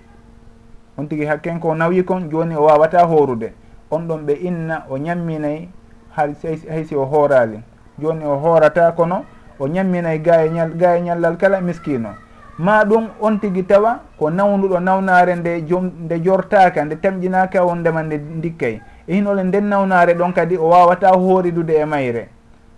On 0.98 1.06
tigui 1.08 1.26
hakken 1.26 1.60
ko 1.60 1.76
nawyi 1.76 2.04
kon 2.06 2.30
joni 2.30 2.56
o 2.56 2.64
wawata 2.64 3.06
horude 3.06 3.54
on 3.92 4.08
ɗon 4.08 4.26
ɓe 4.26 4.34
inna 4.42 4.86
o 4.90 4.98
ñamminayi 4.98 5.70
haysi 6.16 6.96
o 6.96 7.06
hoorali 7.06 7.60
joni 8.00 8.26
o 8.26 8.36
hoorata 8.38 8.92
kono 8.92 9.26
o 9.60 9.68
ñamminay 9.68 10.20
gaye 10.20 10.50
ñal 10.50 10.72
gaye 10.76 11.02
ñallal 11.02 11.38
kala 11.38 11.62
miskino. 11.62 12.10
Ma 12.58 12.84
ɗum 12.86 13.08
on 13.22 13.40
tigui 13.40 13.64
tawa 13.66 14.00
ko 14.18 14.30
nawnuɗo 14.30 14.80
nawnare 14.80 15.36
nde 15.36 15.62
jom 15.68 15.86
nde 16.06 16.20
jortaka 16.24 16.86
nde 16.86 16.96
tamƴinaka 17.02 17.64
wondema 17.66 18.04
nde 18.04 18.18
dikkay 18.42 18.80
e 19.08 19.14
hinole 19.16 19.44
nden 19.44 19.66
nawnare 19.70 20.14
ɗon 20.14 20.34
kadi 20.34 20.58
o 20.58 20.70
wawata 20.70 21.10
hooridude 21.10 21.72
e 21.74 21.86
mayre. 21.86 22.30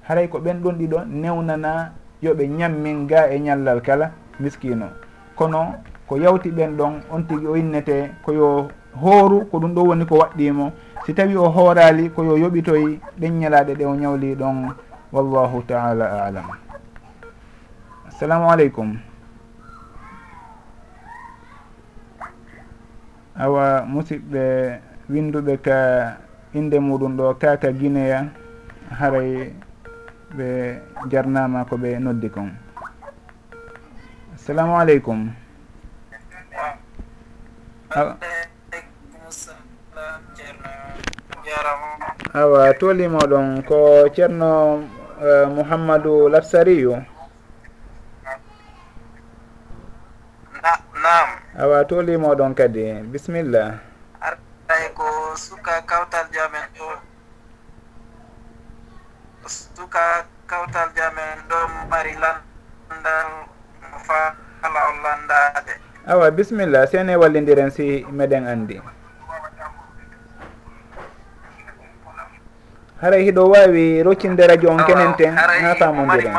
Haray 0.07 0.27
ko 0.27 0.39
ɓen 0.39 0.61
ɗon 0.63 0.75
ɗiɗo 0.79 0.99
newnana 1.07 1.91
yoɓe 2.21 2.47
ñammin 2.47 3.07
ga 3.07 3.27
e 3.29 3.39
ñallal 3.39 3.81
kala 3.81 4.11
miskino. 4.39 4.88
Kono 5.36 5.75
ko 6.07 6.17
yawti 6.17 6.51
ɓen 6.51 6.77
ɗon 6.77 6.93
on 7.11 7.23
tigui 7.27 7.47
o 7.47 7.55
innete 7.57 8.11
koyo 8.23 8.67
hooru 9.01 9.45
ko 9.51 9.59
ɗum 9.59 9.73
ɗo 9.75 9.81
woni 9.83 10.05
ko 10.05 10.15
waɗɗimo 10.17 10.71
si 11.05 11.13
tawi 11.13 11.35
o 11.37 11.49
hoorali 11.49 12.09
koyo 12.09 12.37
yoɓitoy 12.37 12.99
ɗen 13.19 13.39
ñalaɗe 13.39 13.75
ɗe 13.75 13.85
o 13.85 13.95
ñawli 13.95 14.35
ɗon 14.35 14.73
wallahu 15.13 15.61
taala 15.67 16.25
alam. 16.25 16.47
Assalamu 18.07 18.49
aleykum 18.51 18.97
awa 23.35 23.85
musidɓe 23.85 24.43
winduɓe 25.09 25.57
ka 25.61 25.77
inde 26.53 26.79
muɗum 26.79 27.17
ɗo 27.17 27.35
kaka 27.41 27.71
guinéya 27.71 28.25
haray 28.99 29.53
ɓe 30.37 30.47
jarnama 31.11 31.65
ko 31.69 31.75
ɓe 31.77 31.99
noddi 31.99 32.29
kon. 32.29 32.49
Assalamu 34.35 34.79
aleykum 34.79 35.29
awa 42.33 42.73
tolimoɗon 42.79 43.63
ko 43.67 44.09
ceerno 44.15 44.51
uh, 44.75 45.23
eh, 45.23 45.47
mouhammadou 45.49 46.29
labsariyu. 46.29 46.93
Nam 51.03 51.27
awa 51.59 51.85
tolimoɗon 51.87 52.55
kadi. 52.55 53.03
Bisimilla 53.11 53.79
artay 54.21 54.89
ko 54.97 55.05
suka 55.35 55.81
kawtal 55.87 56.27
jamen 56.33 56.65
ɗo. 56.75 56.87
Suka 59.47 60.25
kawtal 60.47 60.89
jamen 60.97 61.37
ɗo 61.49 61.57
mari 61.89 62.13
landal 62.21 63.29
faala 64.05 64.79
o 64.89 64.91
landade 65.03 65.73
awa 66.05 66.31
bisimilla 66.31 66.85
sene 66.87 67.15
wallidiren 67.17 67.69
si 67.73 68.05
meɗen 68.11 68.45
andi 68.47 68.77
haray 73.01 73.23
hiɗo 73.27 73.49
wawi 73.49 74.03
roccinde 74.03 74.47
radio 74.47 74.69
on 74.71 74.83
kenen 74.85 75.15
ten. 75.17 75.35
Ha 75.35 75.75
famodir 75.75 76.31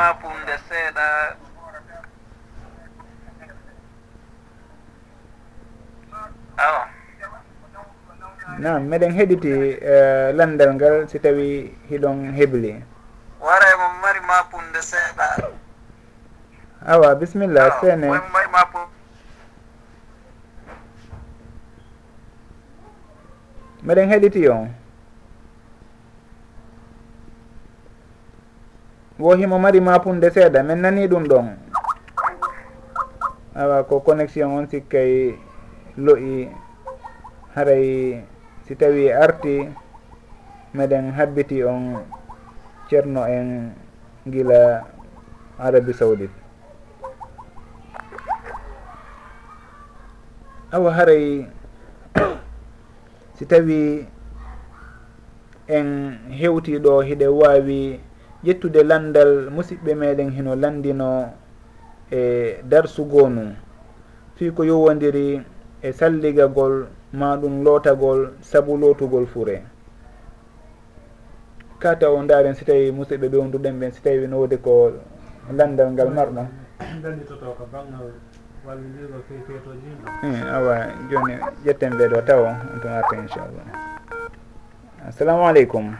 nam 8.58 8.88
meɗen 8.88 9.12
heɗiti 9.12 9.50
eh, 9.52 9.76
uh, 9.84 10.36
landal 10.36 10.74
ngal 10.74 11.08
si 11.08 11.18
tawi 11.18 11.76
hiɗon 11.90 12.32
hebli 12.32 12.82
waray 13.40 13.74
mo 13.76 13.86
mari 14.02 14.20
mapunde 14.20 14.80
seeɗa. 14.82 15.52
Awa 16.86 17.14
bisimilla 17.14 17.80
sene 17.80 18.08
mari 18.08 18.48
mapunde 18.48 18.90
meɗen 23.84 24.08
heɗiti 24.08 24.48
on. 24.48 24.85
wo 29.18 29.34
himo 29.34 29.58
mari 29.58 29.80
mapunde 29.80 30.30
seeɗa 30.30 30.62
min 30.62 30.80
nani 30.80 31.08
ɗum 31.08 31.24
ɗon? 31.28 31.46
Awa 33.56 33.84
ko 33.88 34.00
connexion 34.00 34.52
on 34.52 34.68
sikkay 34.68 35.32
loyi 35.96 36.52
haray 37.56 38.20
si 38.68 38.76
tawi 38.76 39.08
arti 39.08 39.72
meɗen 40.76 41.12
habbiti 41.16 41.64
on 41.64 42.04
ceerno 42.88 43.24
en 43.24 43.72
gila 44.28 44.84
arabi 45.58 45.92
saoudite. 45.96 46.36
Awa 50.76 50.92
haray 50.92 51.48
si 53.40 53.46
tawi 53.48 54.04
en 55.68 55.88
hewti 56.36 56.76
ɗo 56.78 57.00
hiɗe 57.00 57.26
wawi 57.32 58.00
ƴettude 58.46 58.82
landal 58.82 59.50
musidɓe 59.50 59.94
meɗen 59.94 60.30
hino 60.30 60.54
landino 60.54 61.32
e 62.10 62.20
darsugonu 62.70 63.54
fii 64.36 64.50
ko 64.54 64.62
yowodiri 64.64 65.42
e 65.82 65.92
salligagol 65.92 66.86
ma 67.12 67.36
ɗum 67.36 67.64
lootagol 67.64 68.20
sabu 68.40 68.76
lootugol 68.76 69.26
fure. 69.26 69.62
Kata 71.78 72.10
o 72.10 72.22
ndaren 72.22 72.54
si 72.54 72.64
tawi 72.64 72.92
musidɓe 72.92 73.26
ɓe 73.28 73.36
wonduɗen 73.36 73.80
ɓen 73.80 73.92
si 73.92 74.00
tawi 74.02 74.26
no 74.28 74.38
wodi 74.38 74.56
ko 74.58 74.92
landal 75.52 75.90
ngal 75.92 76.10
marɗon 76.10 76.48
landitoto 77.02 77.56
ko 77.56 77.64
banggal 77.72 78.12
wallidirgo 78.66 79.18
fe 79.28 79.34
fetoji 79.46 79.90
hm, 80.22 80.42
awa 80.54 80.74
joni 81.10 81.34
ƴetten 81.64 81.92
ɓeɗo 81.98 82.18
taw 82.26 82.42
on 82.44 82.56
tun 82.80 82.90
arta 82.92 83.14
inchallah. 83.16 83.66
Assalamu 85.08 85.46
aleykum. 85.48 85.96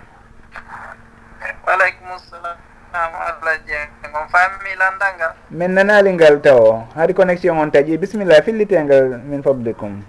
waleykum 1.67 2.15
salam 2.31 2.57
allah 2.95 3.59
jeengo 3.67 4.21
fammi 4.33 4.73
landal 4.79 5.13
ngal 5.19 5.33
min 5.51 5.71
nanali 5.75 6.11
ngal 6.15 6.39
taw 6.41 6.59
o 6.63 6.87
haade 6.95 7.13
connexion 7.13 7.59
on 7.59 7.71
taƴi. 7.71 7.99
Bisimilla 7.99 8.39
fillitengal 8.47 9.19
min 9.27 9.43
fobdekum 9.43 10.03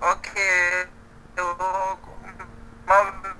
ok 0.00 0.28
mawɓe 2.86 3.30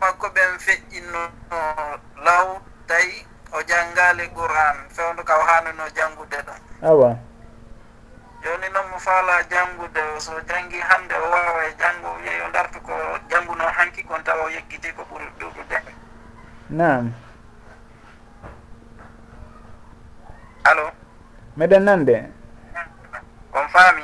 makko 0.00 0.26
ɓen 0.34 0.52
feƴƴinno 0.64 1.22
law 2.24 2.46
tawi 2.88 3.26
o 3.52 3.58
janngali 3.68 4.24
qouran 4.34 4.76
fewndo 4.96 5.22
ka 5.22 5.34
o 5.36 5.42
hanuno 5.44 5.84
janngude 5.96 6.38
ɗum. 6.46 6.58
Awa. 6.82 7.29
joni 8.42 8.68
noon 8.72 8.86
mo 8.90 8.98
faala 8.98 9.42
janngude 9.50 10.00
so 10.18 10.32
janngi 10.48 10.80
hannde 10.80 11.14
o 11.14 11.26
wawa 11.30 11.64
e 11.68 11.72
janngo 11.78 12.10
yeyo 12.24 12.46
dartu 12.52 12.80
ko 12.80 12.92
jannguno 13.30 13.64
hanki 13.68 14.02
kon 14.04 14.22
tawa 14.24 14.44
o 14.44 14.50
yeggiti 14.50 14.92
ko 14.96 15.02
ɓuuri 15.10 15.26
ɗuɗude 15.38 15.78
nam 16.70 17.12
allo 20.64 20.90
meɗen 21.56 21.82
nande 21.84 22.16
on 23.52 23.66
faami? 23.68 24.02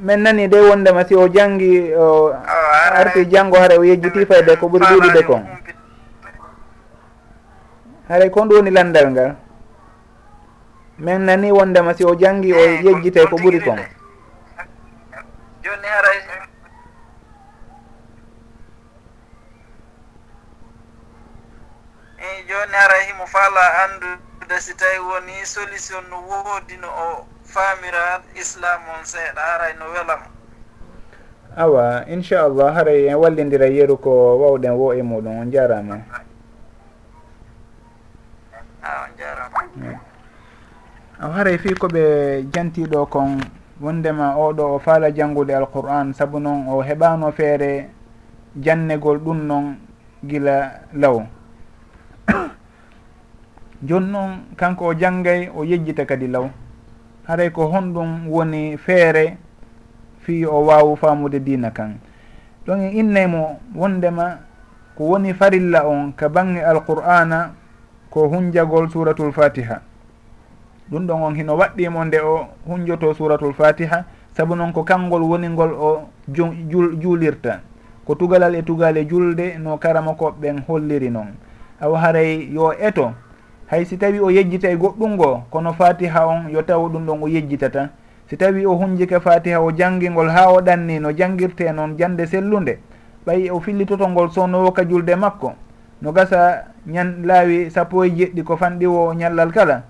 Min 0.00 0.22
nani 0.24 0.48
de 0.48 0.56
wondema 0.60 1.04
si 1.04 1.14
o 1.14 1.28
janngi 1.28 1.92
o 1.94 2.32
arti 2.94 3.26
janngo 3.28 3.58
hara 3.60 3.76
o 3.78 3.84
yejjiti 3.84 4.26
fayde 4.26 4.56
ko 4.56 4.66
ɓuuri 4.68 4.86
ɗuɗude 4.86 5.22
kon? 5.26 5.44
Haray 8.08 8.30
kon 8.30 8.48
ɗum 8.48 8.56
woni 8.56 8.70
landal 8.70 9.10
ngal. 9.12 9.36
min 11.00 11.24
nani 11.24 11.52
wondema 11.52 11.94
si 11.96 12.04
o 12.04 12.14
jangi 12.14 12.52
o 12.52 12.58
eh, 12.60 12.84
yejjite 12.84 13.24
ko 13.26 13.36
ɓuri 13.36 13.60
kon? 13.64 13.80
joni 15.64 15.88
ara 15.88 16.10
i 16.12 16.18
eh. 16.18 16.44
eh, 22.20 22.44
joni 22.48 22.74
ara 22.76 22.96
himo 23.08 23.26
faala 23.26 23.60
andude 23.84 24.60
si 24.60 24.74
tawi 24.76 24.98
woni 24.98 25.46
solution 25.46 26.04
no 26.10 26.20
woodi 26.20 26.76
no 26.76 26.88
o 26.88 27.26
famira 27.44 28.20
islam 28.36 28.80
on 28.92 29.04
seeɗa. 29.04 29.40
Haray 29.40 29.72
no 29.80 29.84
welamo 29.88 30.28
awa 31.56 32.04
inchallah 32.08 32.74
haray 32.74 33.08
en 33.08 33.16
wallidira 33.16 33.66
yeru 33.66 33.96
ko 33.96 34.36
wawɗen 34.38 34.76
wo 34.76 34.92
e 34.92 35.02
muɗum 35.02 35.40
on 35.40 35.50
jarama 35.50 35.94
a 35.96 36.20
ah, 38.84 39.04
on 39.08 39.10
jarama 39.16 39.60
hmm. 39.74 40.09
haray 41.28 41.58
fi 41.58 41.74
koɓe 41.74 42.02
jantiɗo 42.52 43.06
kon 43.06 43.36
wondema 43.80 44.36
oɗo 44.36 44.74
o 44.74 44.78
faala 44.78 45.10
janngude 45.12 45.50
alqur'an 45.54 46.12
saabu 46.14 46.40
noon 46.40 46.64
o 46.68 46.80
heɓano 46.80 47.30
feere 47.32 47.90
jannegol 48.56 49.18
ɗum 49.18 49.46
noon 49.46 49.76
gila 50.24 50.80
law. 50.94 51.22
Joni 53.86 54.10
noon 54.10 54.30
kanko 54.56 54.86
o 54.86 54.94
janggay 54.94 55.50
o 55.54 55.64
yejjita 55.64 56.06
kadi 56.06 56.26
law. 56.26 56.48
Haray 57.28 57.50
ko 57.52 57.68
honɗum 57.68 58.28
woni 58.28 58.76
feere 58.78 59.36
fi 60.20 60.46
o 60.46 60.64
wawu 60.64 60.96
famude 60.96 61.40
dina 61.44 61.70
kan. 61.70 61.98
Ɗon 62.66 62.80
en 62.80 62.96
innaymo 62.96 63.60
wondema 63.74 64.38
ko 64.96 65.04
woni 65.04 65.34
farilla 65.34 65.86
on 65.86 66.12
ka 66.16 66.28
bange 66.28 66.64
alqur'ana 66.64 67.52
ko 68.10 68.28
hunjagol 68.28 68.88
suratul 68.88 69.32
fatiha 69.32 69.89
ɗum 70.90 71.06
ɗon 71.06 71.22
on 71.22 71.34
hino 71.34 71.56
waɗɗimo 71.56 72.04
nde 72.04 72.18
o 72.20 72.46
hunjoto 72.66 73.14
suratul 73.14 73.52
fatiha. 73.54 74.04
Saabu 74.36 74.54
noon 74.54 74.72
ko 74.72 74.82
kanngol 74.84 75.22
woni 75.22 75.48
ngol 75.48 75.72
o 75.74 76.08
juulirta. 76.28 77.60
Ko 78.06 78.14
tugalal 78.14 78.54
e 78.54 78.62
tugale 78.62 79.06
julde 79.08 79.58
no 79.58 79.76
karama 79.78 80.12
koɓɓen 80.14 80.62
holliri 80.66 81.10
noon 81.10 81.34
awa 81.80 81.98
haray 81.98 82.48
yo 82.52 82.72
eto. 82.72 83.12
Hay 83.70 83.84
si 83.84 83.96
tawi 83.96 84.18
o 84.20 84.30
yejjita 84.30 84.68
e 84.70 84.76
goɗɗum 84.76 85.14
ngo 85.14 85.42
kono 85.50 85.72
fatiha 85.72 86.26
on 86.26 86.48
yo 86.50 86.62
taw 86.62 86.88
ɗum 86.88 87.06
ɗon 87.06 87.22
o 87.22 87.28
yejjitata. 87.28 87.90
Si 88.26 88.36
tawi 88.36 88.66
o 88.66 88.74
hunjike 88.74 89.20
fatiha 89.20 89.60
o 89.60 89.70
janngingol 89.70 90.28
ha 90.30 90.50
o 90.52 90.60
ɗanni 90.60 90.98
no 91.00 91.10
janngirte 91.12 91.72
noon 91.72 91.96
jande 91.98 92.26
sellunde 92.26 92.78
ɓayi 93.26 93.50
o 93.50 93.60
fillitoto 93.60 94.08
ngol 94.08 94.30
sownowo 94.30 94.72
ka 94.72 94.84
julde 94.88 95.14
makko. 95.16 95.52
No 96.02 96.12
gasa 96.12 96.64
ñan 96.86 97.22
laawi 97.26 97.70
sappo 97.70 98.04
e 98.04 98.10
jeɗɗi 98.10 98.42
ko 98.42 98.56
fanɗiwo 98.56 99.14
ñallal 99.14 99.52
kala. 99.52 99.82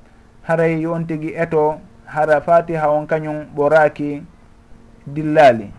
haray 0.43 0.81
yon 0.81 1.07
tigui 1.07 1.35
eto 1.37 1.81
hara 2.07 2.41
fatiha 2.41 2.91
on 2.91 3.07
kañum 3.07 3.47
ɓoraki 3.57 4.23
dillali. 5.07 5.71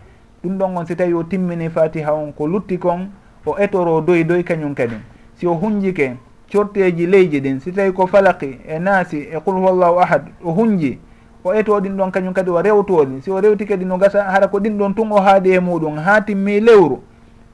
Ɗum 0.44 0.58
ɗon 0.58 0.78
on 0.78 0.86
si 0.86 0.96
tawi 0.96 1.14
o 1.14 1.24
timmini 1.24 1.70
fatiha 1.70 2.14
on 2.14 2.32
ko 2.34 2.48
lutti 2.48 2.78
kon 2.78 3.10
o 3.46 3.56
etoro 3.60 4.02
doy 4.02 4.24
doy 4.24 4.44
kañum 4.44 4.74
kadi. 4.76 4.96
Si 5.36 5.48
o 5.48 5.54
hunjike 5.54 6.18
corteji 6.52 7.08
leydi 7.08 7.40
ɗin 7.42 7.60
si 7.60 7.72
tawi 7.72 7.94
ko 7.94 8.08
falaki 8.08 8.60
e 8.68 8.80
naasi 8.80 9.18
e 9.32 9.40
qul 9.44 9.56
huwallahu 9.56 10.00
ahad 10.00 10.28
o 10.44 10.52
hunji 10.52 11.00
o 11.44 11.54
eto 11.54 11.80
ɗin 11.80 11.98
ɗon 11.98 12.12
kañum 12.12 12.34
kadi 12.34 12.50
o 12.50 12.62
rewtoɗi 12.62 13.22
si 13.22 13.32
o 13.32 13.40
rewti 13.42 13.66
kadi 13.66 13.86
no 13.86 13.98
gasa 13.98 14.24
hara 14.24 14.48
ko 14.48 14.60
ɗin 14.60 14.78
ɗon 14.78 14.94
tun 14.96 15.12
o 15.12 15.22
haadi 15.22 15.52
e 15.54 15.60
muɗum 15.60 15.98
ha 15.98 16.22
timmi 16.22 16.60
lewru 16.60 17.02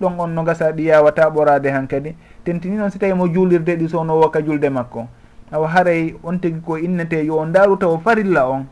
ɗon 0.02 0.20
on 0.20 0.28
no 0.34 0.44
gasa 0.44 0.72
ɗi 0.72 0.86
yawata 0.86 1.30
ɓorade 1.30 1.70
han 1.72 1.88
kadi. 1.88 2.16
Tentini 2.44 2.78
noon 2.78 2.90
si 2.90 3.00
tawi 3.00 3.14
mo 3.14 3.28
juulirde 3.28 3.76
ɗi 3.76 3.90
sowno 3.90 4.20
woka 4.20 4.42
julde 4.42 4.70
makko. 4.70 5.08
tawa 5.52 5.68
haray 5.68 6.14
on 6.24 6.40
tigi 6.40 6.60
ko 6.60 6.78
innete 6.78 7.26
yo 7.26 7.46
ndaaru 7.46 7.78
taw 7.78 7.98
farilla 7.98 8.48
on. 8.50 8.66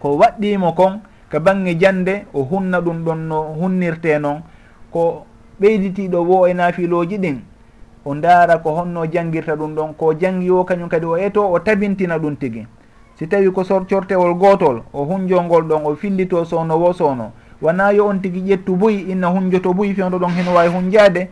Ko 0.00 0.16
waɗɗimo 0.16 0.72
kon 0.74 1.00
ka 1.28 1.40
bange 1.40 1.74
jande 1.78 2.26
o 2.32 2.42
hunna 2.42 2.80
ɗum 2.80 3.04
ɗon 3.04 3.18
no 3.28 3.42
hunnirte 3.58 4.18
noon 4.18 4.42
ko 4.92 5.26
ɓeyditiɗo 5.60 6.18
wo 6.24 6.46
e 6.46 6.54
naafiloji 6.54 7.18
ɗin 7.18 7.38
o 8.04 8.14
ndaara 8.14 8.58
ko 8.58 8.70
honno 8.70 9.06
jangirta 9.06 9.56
ɗum 9.56 9.74
ɗon. 9.74 9.94
Ko 9.96 10.14
jangi 10.14 10.50
o 10.50 10.64
kañum 10.64 10.88
kadi 10.88 11.06
o 11.06 11.16
eto 11.16 11.50
o 11.50 11.58
tabintina 11.58 12.18
ɗum 12.18 12.36
tigi. 12.36 12.66
Si 13.16 13.26
tawi 13.26 13.50
ko 13.52 13.64
sorcortewol 13.64 14.34
gotol 14.34 14.82
o 14.92 15.04
hunjolngol 15.04 15.64
ɗon 15.64 15.84
o 15.84 15.94
fillito 15.96 16.44
sowno 16.44 16.78
wo 16.78 16.92
sowno 16.92 17.32
wona 17.60 17.92
yo 17.92 18.06
on 18.06 18.20
tigi 18.22 18.40
ƴettu 18.40 18.76
buyi 18.76 19.10
inna 19.10 19.28
hunjoto 19.28 19.74
buyi 19.74 19.94
fewdo 19.94 20.18
ɗon 20.18 20.30
heno 20.30 20.54
wawi 20.54 20.68
hunjade 20.68 21.28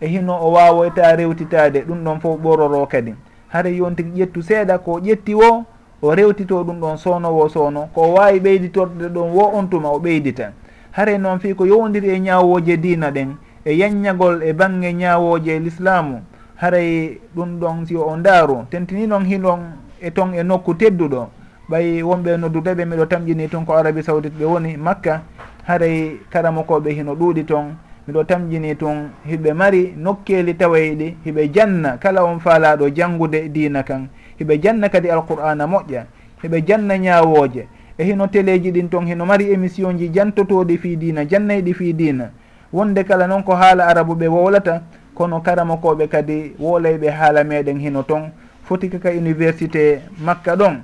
e 0.00 0.06
hino 0.08 0.34
o 0.34 0.50
wawoyta 0.52 1.14
rewtitade 1.16 1.84
ɗum 1.86 2.02
ɗon 2.04 2.20
fof 2.20 2.40
ɓororo 2.40 2.86
kadi. 2.88 3.14
haray 3.52 3.76
yonti 3.76 4.02
ƴettu 4.02 4.42
seeɗa 4.42 4.78
ko 4.78 5.00
ƴetti 5.00 5.34
wo 5.34 5.64
o 6.02 6.14
rewtito 6.14 6.64
ɗum 6.64 6.80
ɗon 6.80 6.96
sownowo 6.96 7.48
sowno 7.48 7.88
ko 7.94 8.14
wawi 8.14 8.40
ɓeyditorde 8.40 9.08
ɗon 9.08 9.30
wo 9.34 9.50
on 9.54 9.68
tuma 9.68 9.88
o 9.90 9.98
ɓeydita 9.98 10.52
haray 10.92 11.18
noon 11.18 11.38
fi 11.38 11.54
ko 11.54 11.64
yowdiri 11.66 12.08
e 12.08 12.18
ñawoje 12.20 12.76
dina 12.76 13.10
ɗen 13.10 13.36
e 13.64 13.72
yanñagol 13.76 14.42
e 14.42 14.52
bangge 14.52 14.92
ñawoje 14.92 15.58
l'islamu 15.60 16.22
haray 16.60 17.18
ɗum 17.34 17.58
ɗon 17.60 17.86
si 17.86 17.96
o 17.96 18.16
ndaaru. 18.16 18.66
Tentini 18.70 19.06
noon 19.06 19.24
hinon 19.24 19.60
e 20.00 20.10
ton 20.10 20.34
e 20.34 20.42
nokku 20.42 20.74
tedduɗo. 20.74 21.28
Ɓay 21.70 22.02
wonɓe 22.02 22.36
noddudeɓe 22.36 22.84
miɗo 22.84 23.06
tamƴini 23.06 23.48
ton 23.48 23.64
ko 23.64 23.72
arabi 23.74 24.02
saoudite 24.02 24.36
ɓe 24.38 24.44
woni 24.44 24.76
makka. 24.76 25.22
Haray 25.66 26.20
karamokoɓe 26.30 26.90
hino 26.92 27.14
ɗuuɗi 27.14 27.44
ton. 27.46 27.76
miɗo 28.06 28.24
tamƴini 28.24 28.76
tun 28.76 29.10
hiɓe 29.26 29.52
mari 29.54 29.94
nokkeli 29.96 30.54
taweyɗi 30.54 31.16
hiɓe 31.24 31.50
janna 31.52 31.96
kala 31.98 32.24
on 32.24 32.38
faalaɗo 32.40 32.88
janngude 32.94 33.48
dina 33.52 33.82
kan. 33.82 34.08
Hiɓe 34.38 34.60
janna 34.62 34.88
kadi 34.88 35.08
alqur'ana 35.10 35.66
moƴƴa 35.66 36.04
hiɓe 36.42 36.64
janna 36.66 36.96
ñawoje. 36.98 37.66
E 37.98 38.04
hino 38.04 38.26
téléji 38.26 38.72
ɗin 38.72 38.88
toon 38.88 39.06
hino 39.06 39.26
mari 39.26 39.50
émission 39.52 39.92
ji 39.98 40.08
jantotoɗi 40.12 40.78
fi 40.78 40.96
dina 40.96 41.24
jannayɗi 41.28 41.74
fi 41.74 41.92
dina 41.94 42.30
wonde 42.72 43.04
kala 43.04 43.26
noon 43.26 43.42
ko 43.42 43.54
haala 43.54 43.86
arabu 43.86 44.14
ɓe 44.14 44.26
wowlata 44.28 44.82
kono 45.14 45.40
karamakoɓe 45.40 46.08
kadi 46.08 46.54
wolayɓe 46.58 47.10
haala 47.10 47.44
meɗen 47.44 47.78
hino 47.78 48.02
toon 48.02 48.30
foti 48.64 48.88
kaka 48.88 49.10
université 49.10 50.00
makka 50.24 50.56
ɗon 50.56 50.80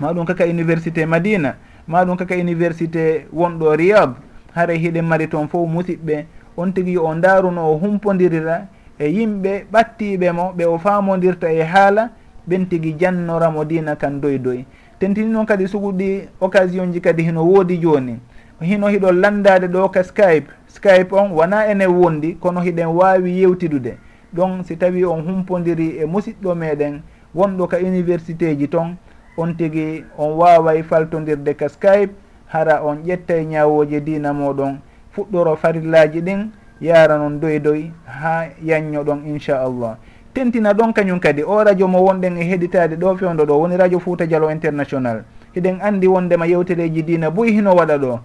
maɗum 0.00 0.26
kaka 0.26 0.44
université 0.44 1.06
madina 1.06 1.54
maɗum 1.88 2.16
kaka 2.16 2.34
université 2.36 3.26
wonɗo 3.32 3.76
riyad 3.76 4.10
haara 4.54 4.74
hiɗen 4.74 5.02
mari 5.04 5.28
toon 5.28 5.48
fof 5.48 5.68
musiɓɓe. 5.68 6.24
On 6.56 6.72
tigi 6.72 6.92
yo 6.92 7.04
o 7.06 7.14
daruno 7.14 7.72
o 7.72 7.78
humpodirira 7.78 8.66
e 8.98 9.08
yimɓe 9.08 9.66
ɓattiɓe 9.72 10.32
mo 10.32 10.52
ɓe 10.56 10.64
o 10.66 10.78
famodirta 10.78 11.52
e 11.52 11.62
haala 11.62 12.10
ɓen 12.48 12.66
tigi 12.68 12.94
jannoramo 12.98 13.64
dina 13.64 13.96
kan 13.96 14.20
doy 14.20 14.38
doy 14.38 14.64
tentini 15.00 15.32
noon 15.32 15.46
kadi 15.46 15.66
suguɗi 15.68 16.28
occasion 16.40 16.92
ji 16.92 17.00
kadi 17.00 17.22
hino 17.22 17.42
woodi 17.44 17.78
joni 17.78 18.18
hino 18.60 18.86
hiɗon 18.88 19.20
landade 19.20 19.66
ɗo 19.66 19.88
ka 19.90 20.02
skype. 20.04 20.46
Skype 20.68 21.12
on 21.12 21.32
wona 21.32 21.66
ene 21.66 21.86
wondi 21.86 22.34
kono 22.40 22.60
hiɗen 22.60 22.86
wawi 22.86 23.40
yewtidude 23.40 23.98
ɗon 24.34 24.64
si 24.64 24.76
tawi 24.76 25.04
on 25.04 25.22
humpodiri 25.22 25.98
e 25.98 26.06
musiɗɗo 26.06 26.54
meɗen 26.54 27.02
wonɗo 27.34 27.66
ka 27.68 27.76
université 27.78 28.56
ji 28.56 28.68
toon 28.68 28.96
on 29.36 29.54
tigi 29.56 30.04
on 30.18 30.36
waway 30.38 30.82
faltodirde 30.82 31.54
ka 31.56 31.68
skype. 31.68 32.23
hara 32.46 32.82
on 32.84 33.02
ƴettay 33.04 33.44
ñawoje 33.46 34.00
dina 34.00 34.32
moɗon. 34.32 34.78
Fuɗɗoro 35.14 35.56
farillaji 35.56 36.20
ɗin 36.20 36.50
yara 36.80 37.16
noon 37.18 37.38
doy 37.40 37.58
doy 37.60 37.90
ha 38.06 38.46
yanño 38.62 39.04
ɗon 39.04 39.22
inchallah. 39.26 39.96
Tentina 40.34 40.72
ɗon 40.74 40.92
kañum 40.92 41.20
kadi 41.20 41.42
o 41.42 41.62
radio 41.62 41.86
mo 41.86 41.98
wonɗen 42.02 42.36
e 42.36 42.42
heɗitade 42.44 42.96
ɗo 42.96 43.16
fewdo 43.16 43.44
ɗo 43.46 43.54
woni 43.60 43.76
radio 43.76 43.98
fouta 44.00 44.26
dialo 44.26 44.50
international. 44.50 45.22
Hiɗen 45.54 45.78
andi 45.80 46.06
wondema 46.08 46.46
yewtereji 46.46 47.02
dina 47.04 47.30
boyi 47.30 47.52
hino 47.52 47.74
waɗa 47.74 47.98
ɗo. 47.98 48.20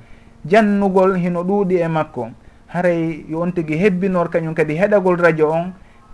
Jannugol 0.45 1.15
hino 1.17 1.43
ɗuuɗi 1.43 1.77
e 1.81 1.87
makko. 1.87 2.29
Haray 2.73 3.25
yo 3.29 3.41
on 3.41 3.51
tigui 3.51 3.77
hebbinor 3.77 4.29
kañum 4.29 4.53
kadi 4.55 4.73
heɗagol 4.75 5.17
radio 5.21 5.51
on 5.51 5.73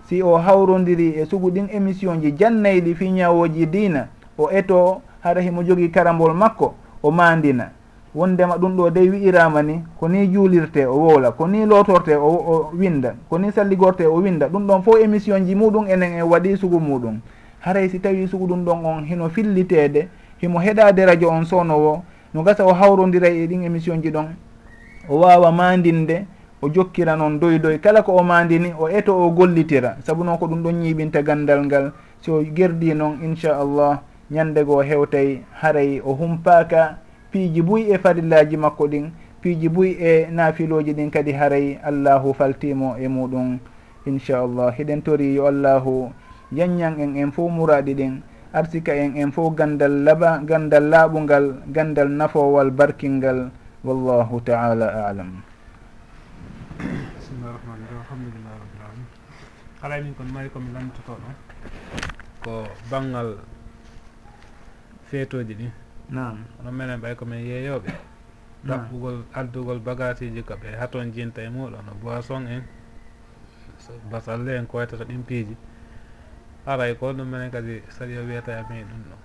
si 0.09 0.21
o 0.21 0.35
hawrodiri 0.37 1.15
e 1.15 1.25
sugu 1.25 1.51
ɗin 1.51 1.69
émission 1.71 2.19
ji 2.21 2.33
jannayɗi 2.37 2.95
fi 2.95 3.09
ñawoji 3.11 3.65
diina. 3.67 4.07
O 4.37 4.49
eto 4.51 5.01
hara 5.23 5.39
himo 5.41 5.63
jogui 5.63 5.89
karambol 5.89 6.33
makko 6.33 6.75
o 7.01 7.11
mandina. 7.11 7.71
wondema 8.15 8.57
ɗum 8.57 8.75
ɗo 8.77 8.89
dey 8.91 9.09
wi'irama 9.09 9.61
ni 9.61 9.83
ko 9.99 10.07
ni 10.07 10.27
juulirte 10.31 10.85
o 10.85 10.95
wowla 10.95 11.31
ko 11.31 11.47
ni 11.47 11.65
lotorte 11.65 12.15
o, 12.15 12.23
o 12.27 12.71
winda 12.73 13.13
ko 13.29 13.37
ni 13.37 13.51
salligorte 13.51 14.05
o 14.07 14.15
winda 14.21 14.47
ɗum 14.47 14.65
ɗon 14.67 14.81
fof 14.83 14.99
émission 15.03 15.43
ji 15.45 15.53
muɗum 15.55 15.87
enen 15.87 16.13
en 16.13 16.23
waɗi 16.23 16.57
sugu 16.57 16.79
muɗum. 16.79 17.19
Haray 17.59 17.89
si 17.89 17.99
tawi 17.99 18.27
sugu 18.27 18.47
ɗum 18.47 18.63
ɗon 18.63 18.85
on 18.85 19.03
hino 19.05 19.29
fillitede 19.29 20.07
himo 20.41 20.59
heɗade 20.59 21.05
radio 21.05 21.29
on 21.29 21.43
sownowo 21.45 22.03
no 22.33 22.43
gasa 22.43 22.65
o 22.65 22.73
hawrodiray 22.73 23.43
e 23.43 23.47
ɗin 23.47 23.63
émission 23.65 24.01
ji 24.01 24.11
ɗon 24.11 24.27
o 25.09 25.19
wawa 25.19 25.51
mandinde 25.51 26.25
o 26.61 26.69
jokkira 26.69 27.15
noon 27.17 27.37
doydoy 27.39 27.79
kala 27.79 28.01
ko 28.01 28.13
o 28.15 28.23
mandini 28.23 28.71
o 28.79 28.87
eto 28.87 29.11
o 29.13 29.29
gollitira. 29.31 29.97
Saabu 30.05 30.23
noon 30.23 30.37
ko 30.37 30.47
ɗum 30.47 30.63
ɗon 30.63 30.73
ñiɓinta 30.81 31.21
gandal 31.21 31.65
ngal 31.65 31.91
so 32.21 32.41
gerdi 32.55 32.93
noon 32.95 33.17
inchallah 33.23 33.99
ñande 34.31 34.63
goo 34.65 34.81
hewtay 34.81 35.41
haray 35.61 35.99
o 35.99 36.13
humpaka 36.13 36.97
piiji 37.31 37.61
buy 37.61 37.81
e 37.93 37.97
farillaji 37.97 38.57
makko 38.57 38.87
ɗin 38.87 39.11
piiji 39.41 39.69
buy 39.69 39.91
e 39.99 40.27
naafiloji 40.31 40.93
ɗin 40.93 41.11
kadi 41.11 41.31
haray 41.33 41.77
allahu 41.83 42.33
faltimo 42.33 42.95
e 42.97 43.07
muɗum 43.07 43.59
inchallah 44.05 44.73
hiɗen 44.77 45.01
tori 45.03 45.35
yo 45.35 45.47
allahu 45.47 46.11
yanñan 46.51 46.99
en 46.99 47.15
en 47.17 47.31
fof 47.31 47.51
muraɗi 47.51 47.93
ɗin 47.95 48.21
arsika 48.53 48.93
en 48.95 49.17
en 49.17 49.31
fof 49.31 49.55
gandal 49.55 49.91
laba 50.03 50.39
gandal 50.45 50.83
laaɓungal 50.89 51.45
gandal 51.73 52.09
nafowal 52.09 52.71
barkingal 52.71 53.51
wallahu 53.83 54.41
taala 54.41 55.09
alam. 55.09 55.41
Bisimillahi 56.79 57.53
rahmani 57.57 57.83
rahim 57.85 58.01
alhamdulillahi 58.01 58.57
rabbil 58.61 58.81
alamin. 58.81 59.07
Alay 59.83 59.99
min 60.03 60.13
kon 60.17 60.27
mari 60.33 60.49
komi 60.49 60.69
lamtoto 60.73 61.13
ɗon 61.21 61.35
ko 62.45 62.53
banggal 62.89 63.29
feetoji 65.09 65.53
ɗin 65.53 65.71
nam 66.09 66.45
onon 66.59 66.73
minen 66.73 66.99
ɓay 67.01 67.15
komin 67.15 67.45
yeeyoɓe. 67.45 67.89
Ɗaɓɓugol 68.67 69.17
addugol 69.33 69.79
bagasiji 69.79 70.41
ko 70.43 70.53
ɓe 70.55 70.77
haton 70.79 71.11
jinta 71.13 71.41
e 71.41 71.49
muɗon 71.49 71.85
boisson 72.01 72.47
en. 72.47 72.63
Basalle 74.11 74.57
en 74.57 74.65
koytata 74.65 75.03
ɗin 75.05 75.23
piiji 75.23 75.55
aray 76.65 76.95
ko 76.95 77.13
ɗum 77.13 77.27
minen 77.29 77.51
kadi 77.51 77.81
saɗi 77.89 78.17
o 78.17 78.25
wiyata 78.25 78.51
e 78.59 78.63
min 78.69 78.85
ɗum 78.89 79.01
ɗo. 79.09 79.15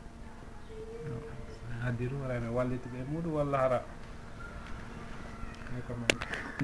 Addi 1.86 2.04
ɗum 2.06 2.22
ara 2.24 2.40
mi 2.40 2.48
walliti 2.48 2.88
ɓe 2.88 2.98
muɗum 3.12 3.32
walla 3.32 3.58
hara. 3.58 3.80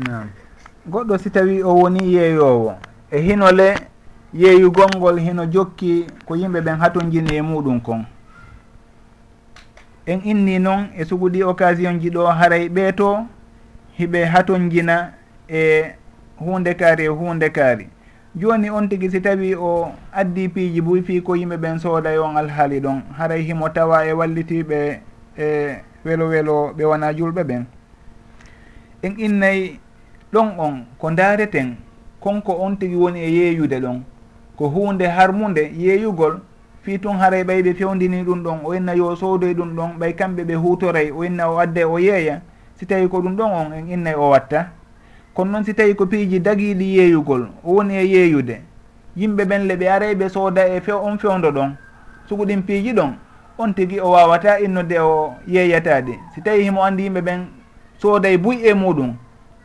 Nam 0.07 0.29
goɗɗo 0.89 1.19
si 1.19 1.31
tawi 1.31 1.63
o 1.63 1.75
woni 1.75 2.13
yeeyowo 2.13 2.77
e 3.11 3.19
hinole 3.21 3.75
yeeyugol 4.35 4.91
ngol 4.97 5.19
hino 5.21 5.47
jokki 5.47 6.07
ko 6.27 6.35
yimɓe 6.37 6.61
ɓen 6.61 6.79
hatojini 6.81 7.37
e 7.37 7.43
muɗum 7.43 7.81
kon. 7.81 8.05
en 10.07 10.21
inni 10.25 10.59
noon 10.59 10.89
e 10.97 11.05
suguɗi 11.05 11.43
occasion 11.43 11.99
ji 12.01 12.11
ɗo 12.11 12.27
haray 12.27 12.69
ɓeeto 12.69 13.27
hiɓe 13.99 14.25
haton 14.25 14.71
jina 14.71 15.13
e 15.49 15.85
hunde 16.39 16.75
kaari 16.75 17.05
e 17.05 17.09
hunde 17.09 17.51
kaari. 17.51 17.89
Joni 18.37 18.71
on 18.71 18.89
tigui 18.89 19.11
si 19.11 19.21
tawi 19.21 19.55
o 19.55 19.93
addi 20.13 20.49
piiji 20.49 20.81
boy 20.81 21.03
fi 21.03 21.21
ko 21.23 21.35
yimɓe 21.35 21.57
ɓen 21.57 21.79
sooda 21.79 22.13
e 22.13 22.19
on 22.19 22.37
alhaali 22.37 22.81
ɗon 22.81 23.01
haray 23.19 23.43
himo 23.43 23.69
tawa 23.69 24.07
e 24.07 24.13
wallitiɓe 24.13 25.01
e 25.39 25.77
welo 26.05 26.29
welo 26.29 26.73
ɓe 26.77 26.85
wona 26.85 27.13
julɓe 27.13 27.43
ɓen. 27.45 27.65
En 29.03 29.15
innayi 29.19 29.81
ɗon 30.33 30.55
on 30.59 30.85
ko 30.99 31.11
dareten 31.11 31.77
konko 32.21 32.53
on 32.53 32.77
tigui 32.77 32.97
woni 32.97 33.21
e 33.21 33.31
yeeyude 33.31 33.81
ɗon 33.81 34.03
ko 34.57 34.69
hunde 34.69 35.03
harmude 35.09 35.73
yeeyugol 35.77 36.41
fi 36.87 36.99
tun 36.99 37.19
haray 37.19 37.43
ɓay 37.45 37.63
ɓe 37.63 37.75
fewndini 37.75 38.23
ɗum 38.23 38.43
ɗon 38.43 38.59
o 38.65 38.75
inna 38.75 38.95
yo 38.95 39.17
soodoy 39.17 39.55
ɗum 39.55 39.75
ɗon 39.77 39.99
ɓay 39.99 40.13
kamɓe 40.15 40.45
ɓe 40.45 40.55
hutoray 40.55 41.11
o 41.11 41.25
inna 41.25 41.51
o 41.51 41.59
adde 41.59 41.85
o 41.85 41.99
yeeya 41.99 42.41
si 42.79 42.87
tawi 42.87 43.09
ko 43.09 43.19
ɗum 43.21 43.37
ɗon 43.37 43.51
on 43.53 43.73
en 43.73 43.91
innay 43.91 44.15
o 44.15 44.31
watta. 44.31 44.69
Kono 45.35 45.51
noon 45.51 45.65
si 45.65 45.75
tawi 45.75 45.95
ko 45.95 46.07
piiji 46.07 46.41
dagiiɗi 46.41 46.97
yeeyugol 46.97 47.49
o 47.65 47.73
woni 47.75 47.95
e 47.97 48.05
yeeyude 48.07 48.61
yimɓe 49.17 49.45
ɓen 49.45 49.67
le 49.67 49.77
ɓe 49.77 49.89
aray 49.89 50.15
ɓe 50.15 50.29
sooda 50.29 50.69
e 50.69 50.81
few 50.81 50.95
on 50.95 51.19
fewndo 51.19 51.51
ɗon. 51.51 51.75
Suguɗin 52.29 52.63
piiji 52.63 52.93
ɗon 52.93 53.15
on 53.59 53.73
tigi 53.75 54.01
o 54.01 54.11
wawata 54.11 54.61
innode 54.61 54.99
o 55.01 55.35
yeeyataɗe 55.49 56.15
si 56.35 56.41
tawi 56.41 56.63
himo 56.63 56.85
andi 56.85 57.03
yimɓe 57.03 57.21
ɓen 57.21 57.41
sooday 57.99 58.37
buy 58.39 58.63
e 58.63 58.75
muɗum 58.75 59.15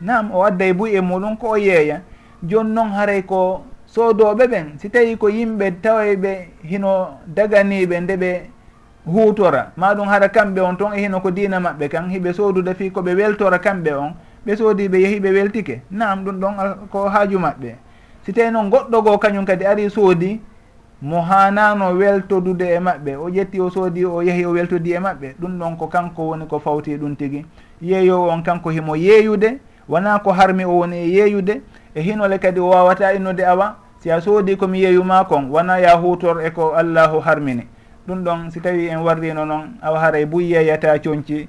nam 0.00 0.30
o 0.34 0.42
adday 0.42 0.72
buy 0.72 0.90
e 0.96 1.00
muɗum 1.00 1.36
ko 1.38 1.50
o 1.50 1.56
yeeya. 1.56 2.00
Joni 2.42 2.74
noon 2.74 2.90
haray 2.90 3.22
ko 3.22 3.62
sodoɓe 3.94 4.46
ɓen 4.46 4.78
si 4.78 4.88
tawi 4.88 5.16
ko 5.16 5.28
yimɓe 5.28 5.70
tawa 5.82 6.02
ɓe 6.16 6.48
hino 6.64 7.18
daganiɓe 7.26 8.00
nde 8.00 8.16
ɓe 8.16 8.40
hutora. 9.06 9.72
Maɗum 9.76 10.08
hara 10.08 10.28
kamɓe 10.28 10.60
on 10.60 10.76
toon 10.76 10.94
e 10.94 11.00
hino 11.02 11.20
ko 11.20 11.30
diina 11.30 11.60
maɓɓe 11.60 11.88
kan 11.88 12.08
hiɓe 12.10 12.32
soodude 12.32 12.74
fi 12.74 12.90
koɓe 12.90 13.14
weltora 13.14 13.58
kamɓe 13.58 13.92
on 13.92 14.14
ɓe 14.46 14.56
soodi 14.56 14.88
ɓe 14.88 14.98
yeehi 15.00 15.20
ɓe 15.20 15.30
weltike. 15.32 15.82
Nam 15.90 16.24
ɗum 16.24 16.40
ɗon 16.40 16.54
ko 16.90 17.08
haaju 17.08 17.38
maɓɓe. 17.38 17.74
Si 18.24 18.32
tawi 18.32 18.50
noon 18.50 18.70
goɗɗo 18.70 19.02
goo 19.02 19.18
kañum 19.18 19.44
kadi 19.44 19.64
ari 19.66 19.90
soodi 19.90 20.40
mo 21.02 21.20
hanano 21.20 21.92
weltodude 21.92 22.62
e 22.62 22.78
maɓɓe 22.78 23.16
o 23.16 23.28
ƴetti 23.28 23.60
o 23.60 23.68
soodi 23.70 24.04
o 24.04 24.22
yeehi 24.22 24.44
o 24.46 24.52
weltodi 24.52 24.92
e 24.94 24.98
maɓɓe 24.98 25.34
ɗum 25.40 25.58
ɗon 25.58 25.76
ko 25.76 25.86
kanko 25.88 26.22
woni 26.28 26.46
ko 26.46 26.58
fawti 26.58 26.96
ɗum 26.96 27.16
tigi. 27.16 27.44
Yeeyowo 27.82 28.30
on 28.30 28.42
kanko 28.42 28.70
himo 28.70 28.96
yeeyude 28.96 29.58
wona 29.88 30.18
ko 30.20 30.32
harmi 30.32 30.64
o 30.64 30.78
woni 30.78 30.96
e 30.96 31.08
yeeyude 31.10 31.60
e 31.94 32.00
hinole 32.02 32.38
kadi 32.38 32.60
o 32.60 32.68
wawata 32.68 33.12
innude 33.12 33.46
awa 33.46 33.76
si 33.98 34.10
a 34.10 34.20
soodi 34.20 34.56
komi 34.56 34.82
yeeyuma 34.82 35.24
kon 35.24 35.50
wona 35.50 35.78
ya 35.78 35.94
hutor 35.96 36.44
e 36.46 36.50
ko 36.50 36.74
allahu 36.74 37.20
harmini. 37.20 37.66
Ɗum 38.08 38.24
ɗon 38.24 38.50
si 38.50 38.60
tawi 38.60 38.88
en 38.88 38.98
warrino 38.98 39.44
noon 39.44 39.78
awa 39.82 40.00
haray 40.00 40.24
buy 40.26 40.42
e 40.42 40.48
buyyeyata 40.48 40.98
coñci 40.98 41.48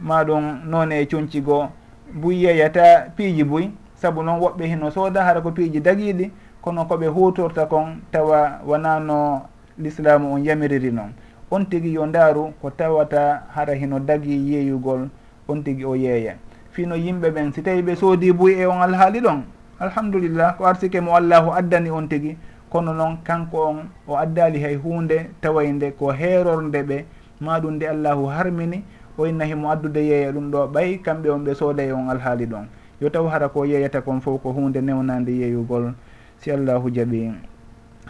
maɗum 0.00 0.62
noone 0.66 0.92
e 1.00 1.06
coñci 1.06 1.40
goo. 1.40 1.68
Buy 2.12 2.20
buyyeyata 2.20 3.12
piiji 3.16 3.44
buy 3.44 3.70
saabu 3.94 4.22
noon 4.22 4.40
woɓɓe 4.40 4.66
hino 4.66 4.90
sooda 4.90 5.22
hara 5.24 5.40
ko 5.40 5.50
piiji 5.52 5.80
dagiiɗi 5.80 6.30
kono 6.60 6.82
koɓe 6.84 7.06
hutorta 7.06 7.66
kon 7.66 8.00
tawa 8.10 8.60
wonano 8.66 9.42
l'islamu 9.78 10.34
on 10.34 10.44
yamiriri 10.44 10.90
noon. 10.90 11.12
On 11.50 11.64
tigi 11.66 11.92
yo 11.94 12.06
ndaaru 12.06 12.52
ko 12.62 12.70
tawata 12.70 13.42
hara 13.54 13.74
hino 13.74 14.00
dagi 14.00 14.52
yeeyugol 14.52 15.08
on 15.48 15.62
tigi 15.62 15.84
o 15.84 15.94
yeeya. 15.94 16.34
Fino 16.70 16.96
yimɓe 16.96 17.30
ɓen 17.30 17.52
si 17.52 17.62
tawi 17.62 17.82
ɓe 17.82 17.94
soodi 17.96 18.32
buy 18.32 18.52
e 18.58 18.66
on 18.66 18.82
alhaali 18.82 19.20
ɗon 19.20 19.42
alhamdulillah 19.82 20.54
ko 20.56 20.64
artike 20.70 21.00
mo 21.02 21.12
allahu 21.18 21.50
addani 21.58 21.90
on 21.90 22.06
tigi 22.08 22.36
kono 22.72 22.92
noon 22.94 23.18
kanko 23.26 23.58
on 23.70 23.78
o 24.08 24.16
addali 24.24 24.62
hay 24.64 24.76
hunde 24.84 25.16
tawaynde 25.42 25.90
ko 25.98 26.12
heerorde 26.20 26.80
ɓe 26.90 26.98
maɗum 27.44 27.74
nde 27.76 27.86
allahu 27.94 28.26
harmini 28.30 28.78
o 29.18 29.26
inna 29.26 29.44
himo 29.44 29.66
addude 29.74 30.00
yeeya 30.10 30.30
ɗum 30.32 30.46
ɗo 30.52 30.60
ɓay 30.74 30.98
kamɓe 31.04 31.28
on 31.34 31.44
ɓe 31.44 31.52
sooday 31.54 31.88
e 31.88 31.92
on 31.92 32.08
alhaali 32.08 32.46
ɗon. 32.46 32.66
Yo 33.00 33.10
taw 33.10 33.26
hara 33.28 33.48
ko 33.48 33.64
yeeyata 33.66 34.00
kon 34.00 34.20
fof 34.20 34.40
ko 34.42 34.52
hunde 34.52 34.80
newnade 34.80 35.32
yeeyugol 35.34 35.92
si 36.38 36.50
allahu 36.50 36.88
jaaɓi 36.90 37.32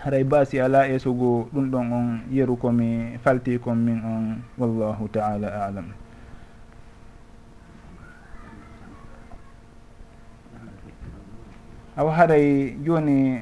haray 0.04 0.24
baasi 0.24 0.60
ala 0.60 0.88
esugu 0.88 1.48
ɗum 1.54 1.70
ɗon 1.72 1.92
on 1.92 2.08
yeru 2.30 2.56
komi 2.56 3.18
falti 3.24 3.58
kon 3.58 3.76
min 3.78 3.98
on 4.04 4.24
wallahu 4.58 5.08
taala 5.08 5.48
alam. 5.66 6.01
awa 11.96 12.12
haray 12.12 12.70
joni 12.84 13.40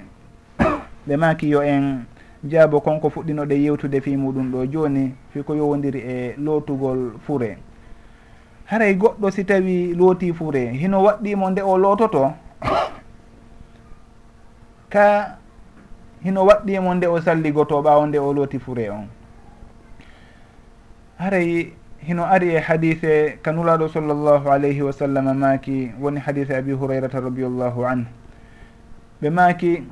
ɓe 1.07 1.16
maki 1.16 1.51
yo 1.51 1.62
en 1.62 2.05
jaabo 2.44 2.80
konko 2.80 3.09
fuɗɗinoɗe 3.11 3.55
yewtude 3.62 4.01
fi 4.01 4.16
muɗum 4.16 4.51
ɗo 4.53 4.66
joni 4.66 5.14
fi 5.32 5.42
ko 5.42 5.55
yowodiri 5.55 6.01
e 6.01 6.34
lootugol 6.38 7.12
fure. 7.26 7.59
Haray 8.66 8.94
goɗɗo 8.94 9.30
si 9.30 9.44
tawi 9.44 9.94
looti 9.94 10.32
fure 10.32 10.70
hino 10.72 11.03
waɗɗimo 11.03 11.51
nde 11.51 11.62
o 11.62 11.78
loototo? 11.78 12.32
Ka 14.90 15.36
hino 16.24 16.46
waɗɗimo 16.46 16.94
nde 16.94 17.07
o 17.07 17.20
salligoto 17.20 17.82
ɓawo 17.82 18.07
nde 18.07 18.18
o 18.18 18.32
looti 18.32 18.59
fure 18.59 18.90
on. 18.90 19.07
Haray 21.18 21.72
hino 21.98 22.24
ari 22.24 22.55
e 22.55 22.59
hadise 22.61 23.38
ka 23.42 23.53
nulaɗo 23.53 23.88
sallllahu 23.88 24.48
alayhi 24.51 24.82
wa 24.82 24.92
sallam 24.92 25.38
maki 25.38 25.90
woni 26.01 26.20
hadise 26.20 26.57
abi 26.57 26.72
hurayrata 26.72 27.20
radiallahu 27.20 27.84
anhu. 27.86 28.07
ɓe 29.23 29.31
maaki 29.31 29.83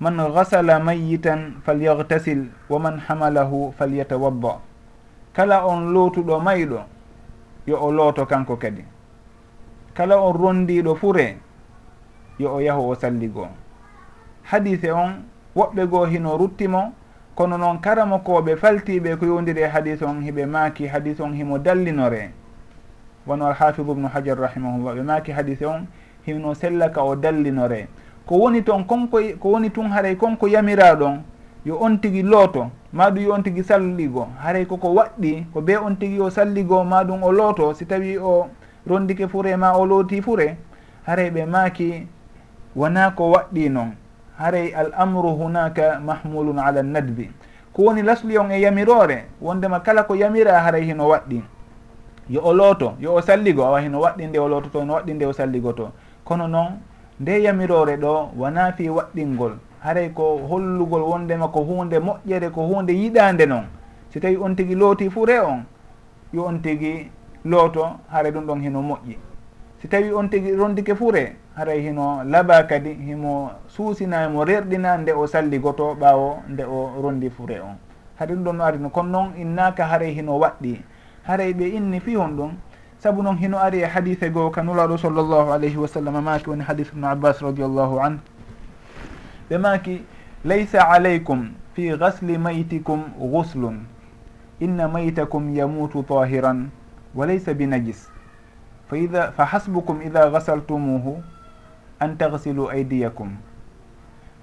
man 0.00 0.16
gasala 0.34 0.78
mayitan 0.80 1.60
falyagtasil 1.64 2.48
wa 2.68 2.78
man 2.78 2.98
hamalahu 2.98 3.72
falyatawadda. 3.78 4.60
Kala 5.32 5.66
on 5.66 5.92
lootuɗo 5.92 6.40
mayɗo 6.40 6.80
yo 7.66 7.76
o 7.80 7.90
looto 7.92 8.26
kanko 8.26 8.56
kadi. 8.56 8.84
Kala 9.94 10.16
on 10.20 10.32
rondiɗo 10.32 10.94
fure 10.96 11.36
yo 12.38 12.54
o 12.54 12.60
yahu 12.60 12.90
o 12.90 12.94
salligoo 12.94 13.48
hadise 14.50 14.90
on 14.92 15.24
woɓɓe 15.56 15.86
goo 15.86 16.04
hino 16.06 16.36
ruttimo 16.38 16.92
kono 17.34 17.58
noon 17.58 17.78
karamo 17.80 18.18
koɓe 18.18 18.56
faltiɓe 18.56 19.16
ko 19.18 19.26
yowdiri 19.26 19.62
e 19.62 19.68
hadise 19.68 20.02
on 20.04 20.20
hiɓe 20.22 20.46
maaki 20.46 20.86
hadise 20.86 21.20
on 21.22 21.32
himo 21.34 21.58
dallinore. 21.58 22.30
Wono 23.26 23.46
alhafidu 23.46 23.90
ubnu 23.92 24.08
hajar 24.08 24.38
rahimahullah 24.38 24.94
ɓe 24.96 25.02
maaki 25.02 25.32
hadise 25.32 25.66
on 25.66 25.86
hino 26.26 26.54
sellaka 26.54 27.02
o 27.04 27.14
dallinore. 27.16 27.88
ko 28.28 28.36
woni 28.36 28.62
toon 28.62 28.84
konko 28.84 29.18
ko 29.40 29.48
woni 29.48 29.70
tun 29.70 29.88
haray 29.88 30.14
konko 30.16 30.48
yamiraɗon 30.48 31.22
yo 31.64 31.78
on 31.80 31.96
tigi 31.98 32.22
looto 32.22 32.70
maɗum 32.92 33.24
yo 33.24 33.32
on 33.32 33.42
tigi 33.42 33.64
salligo. 33.64 34.28
Haray 34.38 34.66
koko 34.66 34.94
waɗɗi 34.94 35.46
ko 35.52 35.60
be 35.60 35.76
on 35.76 35.96
tigi 35.96 36.20
o 36.20 36.30
salligo 36.30 36.84
maɗum 36.84 37.22
o 37.22 37.32
looto 37.32 37.74
si 37.74 37.86
tawi 37.86 38.18
o 38.18 38.48
rondike 38.86 39.28
fure 39.28 39.56
ma 39.56 39.72
o 39.72 39.86
looti 39.86 40.20
fure 40.22 40.56
haray 41.06 41.30
ɓe 41.30 41.46
maaki 41.46 42.06
wona 42.76 43.10
ko 43.16 43.32
waɗɗi 43.32 43.68
noon 43.70 43.92
haray 44.36 44.74
al 44.74 44.92
amru 44.96 45.32
hunaka 45.36 46.00
mahmulun 46.00 46.58
ala 46.58 46.82
nadbi. 46.82 47.30
Ko 47.72 47.82
woni 47.82 48.02
lasli 48.02 48.36
on 48.38 48.50
e 48.50 48.60
yamirore 48.60 49.24
wondema 49.40 49.80
kala 49.80 50.04
ko 50.04 50.14
yamira 50.14 50.60
haray 50.60 50.84
hino 50.84 51.08
waɗɗi. 51.08 51.42
Yo 52.28 52.40
o 52.44 52.52
looto 52.52 52.92
yo 53.00 53.14
o 53.14 53.20
salligo 53.20 53.64
awa 53.64 53.80
hino 53.80 54.00
waɗɗi 54.00 54.26
nde 54.28 54.38
o 54.38 54.48
looto 54.48 54.68
to 54.68 54.80
hino 54.80 54.94
waɗɗi 54.94 55.14
nde 55.14 55.26
o 55.26 55.32
salligo 55.32 55.72
to 55.72 55.92
kono 56.24 56.46
noon 56.46 56.76
nde 57.20 57.42
yamirore 57.42 57.96
ɗo 57.96 58.30
wona 58.36 58.72
fi 58.72 58.88
waɗɗingol. 58.88 59.52
Haray 59.80 60.08
ko 60.10 60.38
hollugol 60.48 61.02
wondema 61.02 61.48
ko 61.48 61.60
hunde 61.60 61.98
moƴƴere 61.98 62.50
ko 62.50 62.62
hunde 62.66 62.92
yiɗande 62.92 63.46
noon 63.46 63.66
si 64.10 64.20
tawi 64.20 64.36
on 64.36 64.54
tigui 64.56 64.74
looti 64.74 65.10
fuu 65.10 65.24
re 65.26 65.38
on 65.38 65.62
yo 66.32 66.44
on 66.44 66.58
tigui 66.62 67.10
looto 67.44 67.84
haray 68.10 68.32
ɗum 68.32 68.46
ɗon 68.46 68.60
heno 68.62 68.82
moƴƴi. 68.82 69.16
Si 69.80 69.88
tawi 69.88 70.12
on 70.12 70.28
tigui 70.28 70.56
rondike 70.56 70.94
fuu 70.94 71.10
re 71.10 71.36
haray 71.56 71.80
hino 71.82 72.24
laba 72.24 72.62
kadi 72.66 72.94
himo 72.94 73.50
suusina 73.68 74.28
mo 74.28 74.44
rerɗina 74.44 74.98
nde 74.98 75.12
o 75.12 75.26
salligoto 75.26 75.94
ɓawo 75.94 76.42
nde 76.48 76.62
o 76.64 77.00
rondi 77.02 77.30
fure 77.30 77.60
on. 77.60 77.76
Haɗa 78.18 78.34
ɗum 78.34 78.44
ɗon 78.44 78.56
no 78.56 78.64
arino 78.64 78.88
kono 78.90 79.08
noon 79.10 79.32
innaka 79.36 79.84
haray 79.86 80.14
hino 80.14 80.38
waɗɗi. 80.38 80.80
Haray 81.26 81.52
ɓe 81.52 81.66
inni 81.76 82.00
fi 82.00 82.14
hon 82.16 82.36
ɗum 82.36 82.50
saabu 82.98 83.22
noon 83.22 83.36
hino 83.38 83.58
ari 83.58 83.80
e 83.82 83.86
hadise 83.86 84.30
goo 84.30 84.50
ka 84.50 84.62
nulaaɗo 84.62 84.98
sallllahu 84.98 85.52
alayhi 85.52 85.76
wa 85.76 85.88
sallam 85.88 86.24
maaki 86.24 86.50
woni 86.50 86.64
hadise 86.64 86.90
ibnu 86.92 87.06
abbas 87.06 87.40
radiallahu 87.42 88.00
an 88.02 88.18
ɓe 89.50 89.58
maaki 89.58 90.02
laysa 90.44 90.82
alaykum 90.90 91.54
fi 91.74 91.96
gasli 91.96 92.38
maytikum 92.38 93.04
guslun 93.18 93.86
inna 94.60 94.88
maytakum 94.88 95.54
yamutu 95.54 96.02
tahiran 96.02 96.70
wa 97.14 97.26
laysa 97.26 97.54
binajis 97.54 98.10
fa 98.90 98.96
ida 98.98 99.32
fa 99.32 99.44
hasbukum 99.44 100.02
ida 100.02 100.30
gasaltumuhu 100.30 101.22
an 102.00 102.16
tagsilu 102.18 102.70
aydiyakum. 102.70 103.36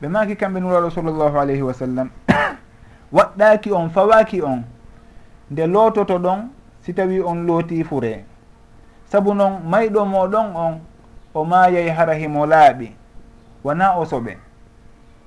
Ɓe 0.01 0.07
maaki 0.07 0.35
kamɓe 0.35 0.59
nuraaɗo 0.59 0.89
sallllahu 0.89 1.37
alayhi 1.39 1.61
wa 1.61 1.73
sallam 1.73 2.09
waɗɗaki 3.15 3.71
on 3.71 3.89
fawaki 3.89 4.41
on 4.41 4.63
nde 5.51 5.67
loototo 5.67 6.17
ɗon 6.19 6.49
si 6.81 6.93
tawi 6.93 7.19
on 7.21 7.45
looti 7.45 7.83
fure. 7.83 8.23
saabu 9.15 9.33
noon 9.33 9.53
mayɗo 9.71 10.05
moɗon 10.05 10.47
on 10.55 10.73
o 11.33 11.43
maayay 11.45 11.89
hara 11.89 12.13
himo 12.13 12.45
laaɓi. 12.45 12.91
Wona 13.63 13.95
o 13.97 14.03
soɓe. 14.05 14.35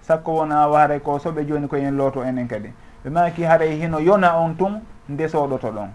Sakko 0.02 0.34
wona 0.34 0.68
waray 0.68 1.00
ko 1.00 1.18
soɓe 1.18 1.46
joni 1.48 1.68
koyen 1.68 1.96
looto 1.96 2.22
enen 2.22 2.48
kadi. 2.48 2.68
Ɓe 3.04 3.10
maki 3.10 3.42
haray 3.44 3.80
hino 3.80 3.98
yona 4.00 4.36
on 4.36 4.54
tun 4.56 4.80
nde 5.08 5.28
soɗoto 5.28 5.70
ɗon. 5.72 5.88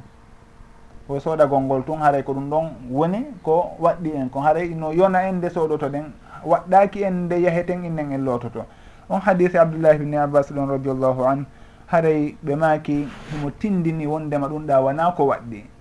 O 1.09 1.19
soɗagol 1.19 1.61
ngol 1.61 1.83
tun 1.85 1.99
haray 2.01 2.23
ko 2.23 2.33
ɗum 2.33 2.49
ɗon 2.49 2.65
woni 2.89 3.25
ko 3.43 3.75
waɗɗi 3.79 4.11
en 4.15 4.29
ko 4.29 4.39
haray 4.39 4.69
no 4.73 4.91
yona 4.91 5.27
en 5.29 5.33
nde 5.37 5.49
soɗoto 5.49 5.89
ɗen 5.89 6.05
waɗɗaki 6.45 7.03
en 7.03 7.25
nde 7.25 7.41
yaheten 7.41 7.85
innen 7.85 8.11
en 8.11 8.25
loototo. 8.25 8.65
On 9.09 9.19
hadise 9.19 9.55
abdoullahi 9.55 9.97
bine 9.99 10.15
abbas 10.17 10.51
ɗon 10.51 10.67
radiallahu 10.69 11.23
anhu 11.25 11.45
haray 11.87 12.35
ɓe 12.43 12.55
maaki 12.55 13.07
himo 13.31 13.51
tindini 13.51 14.07
wondema 14.07 14.47
ɗum 14.47 14.65
ɗa 14.65 14.81
wona 14.81 15.11
ko 15.11 15.25
waɗɗi. 15.25 15.72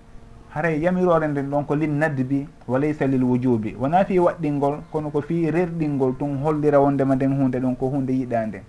haray 0.53 0.79
yamirore 0.81 1.27
nden 1.27 1.49
ɗon 1.49 1.65
ko 1.65 1.75
lin 1.75 1.97
nadbi 1.99 2.47
wa 2.67 2.79
laysa 2.79 3.07
lil 3.07 3.23
wujubi. 3.23 3.75
Wona 3.79 4.05
fi 4.05 4.19
waɗɗingol 4.19 4.77
kono 4.91 5.09
ko 5.09 5.21
fi 5.21 5.51
rerɗingol 5.51 6.15
tun 6.17 6.37
hollira 6.43 6.79
wondema 6.79 7.15
nden 7.15 7.33
hunde 7.37 7.59
ɗon 7.59 7.75
ko 7.75 7.87
hunde 7.89 8.11
yiɗande. 8.13 8.61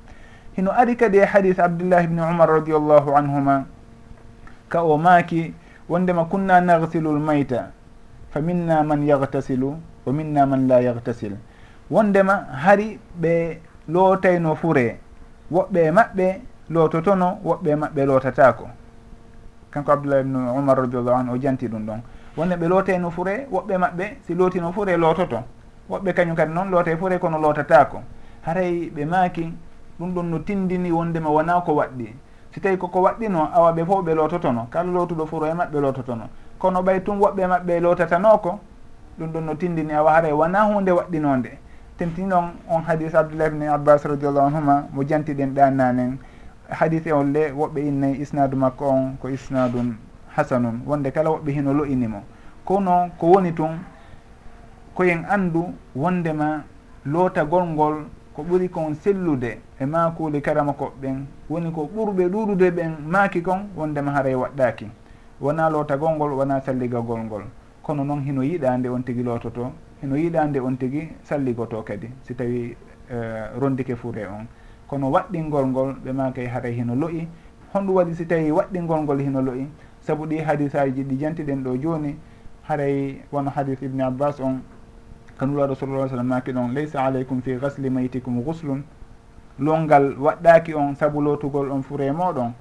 Hino 0.56 0.70
ari 0.70 0.96
kadi 0.96 1.18
e 1.18 1.24
hadis 1.24 1.58
abdoullahi 1.58 2.06
bni 2.06 2.20
umar 2.22 2.48
radiallahu 2.48 3.10
anhuma 3.16 3.66
ka 4.68 4.82
o 4.82 4.96
maaki 4.98 5.52
wondema 5.88 6.24
kunna 6.24 6.60
nagsilu 6.60 7.10
l 7.16 7.20
mayta 7.20 7.70
fa 8.30 8.40
minna 8.40 8.82
man 8.82 9.02
yagtasilu 9.06 9.76
wa 10.06 10.12
minna 10.12 10.46
man 10.46 10.66
la 10.68 10.80
yagtasil 10.80 11.36
wondema 11.90 12.46
hari 12.64 12.98
ɓe 13.20 13.58
lootayno 13.88 14.54
fure 14.56 14.98
woɓɓe 15.52 15.80
e 15.86 15.90
maɓɓe 15.90 16.26
loototono 16.70 17.38
woɓɓe 17.44 17.68
e 17.70 17.76
maɓɓe 17.76 18.06
lootatako 18.06 18.68
kanko 19.74 19.92
abdoullah 19.92 20.20
ibnu 20.20 20.38
umar 20.58 20.76
radiallahu 20.78 21.18
anu 21.18 21.32
o 21.32 21.36
janti 21.38 21.66
ɗum 21.68 21.82
ɗon. 21.86 22.00
Wonno 22.36 22.56
ɓe 22.56 22.68
lootayno 22.68 23.10
fure 23.10 23.46
woɓɓe 23.50 23.74
maɓɓe 23.78 24.04
si 24.26 24.34
lootino 24.34 24.72
fure 24.72 24.96
loototo. 24.96 25.42
Woɓɓe 25.90 26.12
kañum 26.14 26.36
kadi 26.36 26.52
noon 26.52 26.70
loota 26.70 26.90
e 26.92 26.96
fure 26.96 27.18
kono 27.18 27.38
lootatako 27.38 27.98
haray 28.46 28.90
ɓe 28.94 29.04
maaki 29.04 29.52
ɗum 29.98 30.14
ɗon 30.14 30.22
no 30.30 30.38
tindini 30.38 30.90
wondema 30.92 31.28
wona 31.30 31.60
ko 31.60 31.72
waɗɗi. 31.74 32.14
Si 32.52 32.60
tawi 32.60 32.76
koko 32.78 33.00
waɗɗino 33.02 33.50
awa 33.52 33.72
ɓe 33.72 33.84
fof 33.84 34.04
ɓe 34.04 34.14
loototono. 34.14 34.68
Kala 34.70 34.92
lootuɗo 34.92 35.26
furo 35.26 35.46
e 35.46 35.54
maɓɓe 35.54 35.80
loototono. 35.80 36.28
Kono 36.58 36.82
ɓay 36.82 37.02
tun 37.02 37.18
woɓɓe 37.18 37.46
maɓɓe 37.46 37.70
e 37.76 37.80
lootatanoko 37.80 38.58
ɗum 39.18 39.28
ɗon 39.32 39.40
no 39.44 39.54
tindini 39.54 39.92
awa 39.92 40.12
haray 40.12 40.32
wona 40.32 40.62
hunde 40.62 40.90
waɗɗinonde 40.92 41.50
tentini 41.98 42.28
ɗon 42.30 42.44
on 42.68 42.82
hadis 42.86 43.14
abdoullah 43.14 43.46
ibne 43.48 43.68
abbas 43.68 44.04
radiallahu 44.04 44.46
anhuma 44.46 44.86
mo 44.92 45.02
jantiɗen 45.04 45.54
ɗannanen 45.54 46.18
hadise 46.68 47.12
on 47.12 47.32
le 47.32 47.52
woɓɓe 47.52 47.80
innayi 47.88 48.20
isnadu 48.22 48.56
makko 48.56 48.84
on 48.88 49.16
ko 49.20 49.28
isnadum 49.28 49.96
hasanun. 50.36 50.80
Wonde 50.86 51.10
kala 51.10 51.30
woɓɓe 51.30 51.50
hino 51.52 51.72
lo'inimo 51.74 52.22
kono 52.64 53.10
ko 53.18 53.26
woni 53.26 53.52
tun 53.52 53.78
koyen 54.94 55.24
andu 55.28 55.74
wondema 55.94 56.64
lootagol 57.04 57.66
ngol 57.66 57.94
ko 58.34 58.42
ɓuri 58.42 58.68
kon 58.70 58.94
sellude 58.94 59.58
e 59.80 59.86
makuli 59.86 60.40
karama 60.40 60.72
koɓɓen 60.72 61.24
woni 61.50 61.70
ko 61.70 61.88
ɓurɓe 61.94 62.28
ɗuɗude 62.28 62.70
ɓen 62.70 62.92
maaki 63.06 63.42
kon 63.42 63.68
wondema 63.76 64.12
haray 64.12 64.34
waɗɗaki 64.34 64.86
wona 65.40 65.70
lootagol 65.70 66.14
ngol 66.16 66.32
wona 66.32 66.60
salligagol 66.60 67.20
ngol 67.24 67.42
kono 67.82 68.04
noon 68.04 68.22
hino 68.22 68.42
yiɗande 68.42 68.88
on 68.88 69.02
tigi 69.02 69.22
loototo 69.22 69.72
hino 70.00 70.16
yiɗande 70.16 70.60
on 70.60 70.76
tigi 70.76 71.08
salligoto 71.22 71.82
kadi. 71.82 72.08
Si 72.22 72.34
tawi 72.34 72.76
uh, 73.10 73.14
eh, 73.16 73.50
rondike 73.58 73.96
fure 73.96 74.26
on. 74.26 74.46
kono 74.88 75.10
waɗɗingol 75.10 75.66
ngol 75.66 75.94
ɓe 76.04 76.12
makay 76.12 76.46
haray 76.46 76.72
hino 76.74 76.94
lo'i. 76.94 77.28
Honɗum 77.72 77.94
waɗi 77.96 78.14
si 78.14 78.26
tawi 78.26 78.50
waɗɗingol 78.50 79.00
ngol 79.02 79.20
hino 79.20 79.40
lo'i. 79.42 79.66
Saabu 80.00 80.26
ɗi 80.26 80.38
hadisaji 80.44 81.04
ɗi 81.04 81.16
jantiɗen 81.18 81.62
ɗo 81.64 81.76
joni 81.82 82.16
haray 82.68 83.20
wono 83.32 83.50
hadis 83.50 83.82
ibne 83.82 84.00
abbas 84.04 84.40
on 84.40 84.60
kanula 85.38 85.66
rasulullah 85.66 86.08
sallam 86.08 86.26
maki 86.26 86.52
ɗon 86.52 86.72
laysa 86.74 87.04
aleykum 87.04 87.42
fi 87.42 87.56
gasli 87.60 87.90
maytikum 87.90 88.40
guslun 88.42 88.82
longal 89.58 90.16
waɗɗaki 90.18 90.74
on 90.74 90.94
saabu 90.96 91.20
lotugol 91.20 91.70
on 91.70 91.82
fure 91.82 92.10
moɗon 92.12 92.52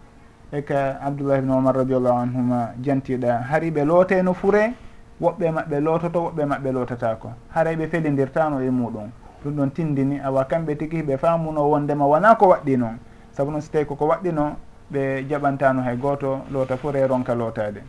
e 0.51 0.61
ka 0.61 0.99
abdoullah 1.01 1.38
ibne 1.39 1.51
omar 1.55 1.76
radiallahu 1.76 2.17
anhuma 2.19 2.74
jantiɗa 2.84 3.41
hari 3.49 3.71
ɓe 3.71 3.86
looteno 3.86 4.34
fure 4.34 4.74
woɓɓe 5.21 5.51
maɓɓe 5.51 5.80
loototo 5.80 6.19
woɓɓe 6.26 6.45
maɓɓe 6.45 6.71
lootatako 6.74 7.30
haray 7.55 7.76
ɓe 7.76 7.88
felidirtano 7.88 8.59
e 8.61 8.69
muɗum 8.69 9.09
ɗum 9.43 9.55
ɗon 9.55 9.71
tindini. 9.71 10.19
Awa 10.19 10.45
kamɓe 10.45 10.75
tigi 10.77 11.01
ɓe 11.03 11.17
famuno 11.17 11.69
wondema 11.69 12.05
wona 12.05 12.35
ko 12.35 12.47
waɗɗi 12.47 12.77
noon? 12.77 12.97
Saabu 13.31 13.51
noon 13.51 13.61
so 13.61 13.71
tawi 13.71 13.85
koko 13.85 14.07
waɗɗino 14.07 14.55
ɓe 14.91 15.25
jaɓantano 15.29 15.81
hay 15.81 15.97
goto 15.97 16.41
loota 16.51 16.77
fof 16.77 16.93
re 16.93 17.07
ronka 17.07 17.35
lootade 17.35 17.81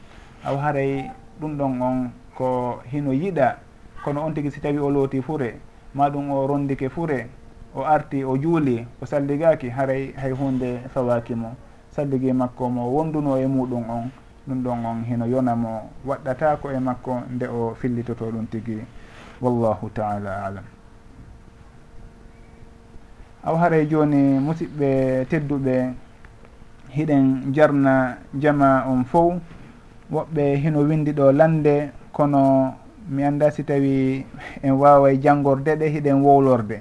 awa 0.45 0.59
haray 0.63 1.11
ɗum 1.41 1.57
ɗon 1.59 1.83
on 1.83 2.11
ko 2.35 2.81
hino 2.91 3.13
yiɗa 3.13 3.57
kono 4.05 4.25
on 4.25 4.33
tigi 4.35 4.51
si 4.51 4.61
tawi 4.61 4.79
o 4.79 4.91
looti 4.91 5.23
fure 5.23 5.61
maɗum 5.95 6.31
o 6.31 6.47
rondike 6.47 6.89
fure 6.89 7.29
o 7.75 7.83
arti 7.85 8.25
o 8.25 8.37
juuli 8.37 8.87
o 9.03 9.07
salligaki 9.07 9.69
haray 9.69 10.13
hay 10.17 10.33
hunde 10.33 10.81
fawaki 10.95 11.35
mo. 11.35 11.57
Salligi 11.91 12.33
makko 12.33 12.69
mo 12.71 12.91
wonduno 12.91 13.37
e 13.39 13.47
muɗum 13.47 13.91
on. 13.91 14.11
Ɗum 14.49 14.63
ɗon 14.63 14.85
on 14.87 15.05
hino 15.05 15.27
yonamo 15.27 15.91
waɗɗata 16.07 16.57
ko 16.61 16.71
e 16.71 16.79
makko 16.79 17.23
nde 17.31 17.47
o 17.47 17.75
fillitoto 17.75 18.31
ɗum 18.31 18.47
tigi. 18.51 18.79
Wallahu 19.41 19.91
taala 19.91 20.45
alam. 20.47 20.74
aw 23.45 23.57
haray 23.61 23.87
joni 23.87 24.39
musidɓe 24.41 25.27
tedduɓe 25.31 25.93
hiɗen 26.97 27.53
jarna 27.55 28.17
jama 28.43 28.85
on 28.89 29.05
fof 29.05 29.35
woɓɓe 30.13 30.57
hino 30.63 30.81
windi 30.89 31.13
ɗo 31.13 31.33
lande 31.33 31.93
kono 32.13 32.75
mi 33.09 33.23
anda 33.23 33.51
si 33.51 33.63
tawi 33.65 34.25
en 34.63 34.73
waway 34.73 35.19
janggorde 35.21 35.77
ɗe 35.77 35.87
hiɗen 35.95 36.23
wowlorde 36.25 36.79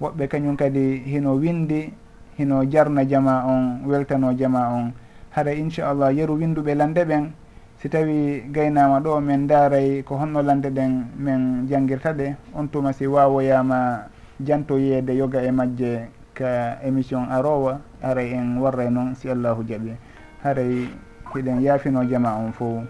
woɓɓe 0.00 0.28
kañum 0.28 0.56
kadi 0.56 1.02
hino 1.06 1.34
windi 1.40 1.92
hino 2.38 2.64
jarna 2.66 3.04
jama 3.04 3.44
on 3.46 3.86
weltano 3.86 4.34
jama 4.36 4.68
on. 4.74 4.92
Haɗa 5.30 5.52
inchallah 5.54 6.12
yeru 6.12 6.34
winduɓe 6.36 6.74
lande 6.74 7.04
ɓen 7.04 7.30
si 7.78 7.88
tawi 7.88 8.42
gaynama 8.52 9.00
ɗo 9.00 9.20
min 9.20 9.46
daaray 9.46 10.02
ko 10.02 10.16
honno 10.16 10.42
lande 10.42 10.70
ɗen 10.70 11.06
min 11.16 11.66
janguirta 11.68 12.12
ɗe. 12.12 12.34
On 12.54 12.66
tuma 12.68 12.92
si 12.92 13.06
wawoyama 13.06 14.08
jantoyeede 14.40 15.12
yoga 15.16 15.42
e 15.42 15.50
majje 15.50 16.08
ka 16.34 16.78
émission 16.82 17.30
arowa 17.30 17.80
haray 18.02 18.34
en 18.34 18.58
warray 18.58 18.90
noon 18.90 19.14
si 19.14 19.30
allahu 19.30 19.62
jaaɓi 19.62 19.94
haray 20.42 20.88
hiɗen 21.34 21.60
yaafino 21.62 22.04
jama 22.04 22.34
on 22.38 22.52
fof. 22.52 22.84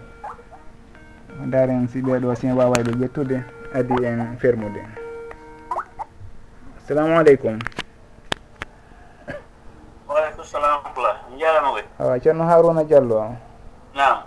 Daren 1.45 1.87
si 1.87 2.01
ɓeeɗo 2.01 2.35
sin 2.35 2.53
wawayɓe 2.57 2.91
ƴettude 2.99 3.43
adi 3.73 4.05
en 4.05 4.37
fermude. 4.37 4.81
Assalamu 6.77 7.17
aleykum. 7.19 7.59
Waleykum 10.07 10.43
salam 10.45 10.79
rahmatullah 10.79 11.15
mi 11.29 11.39
jarama 11.39 11.69
koy. 11.71 11.83
Awa 11.99 12.19
ceerno 12.19 12.43
haruna 12.47 12.83
diallo. 12.83 13.35
Nam 13.95 14.17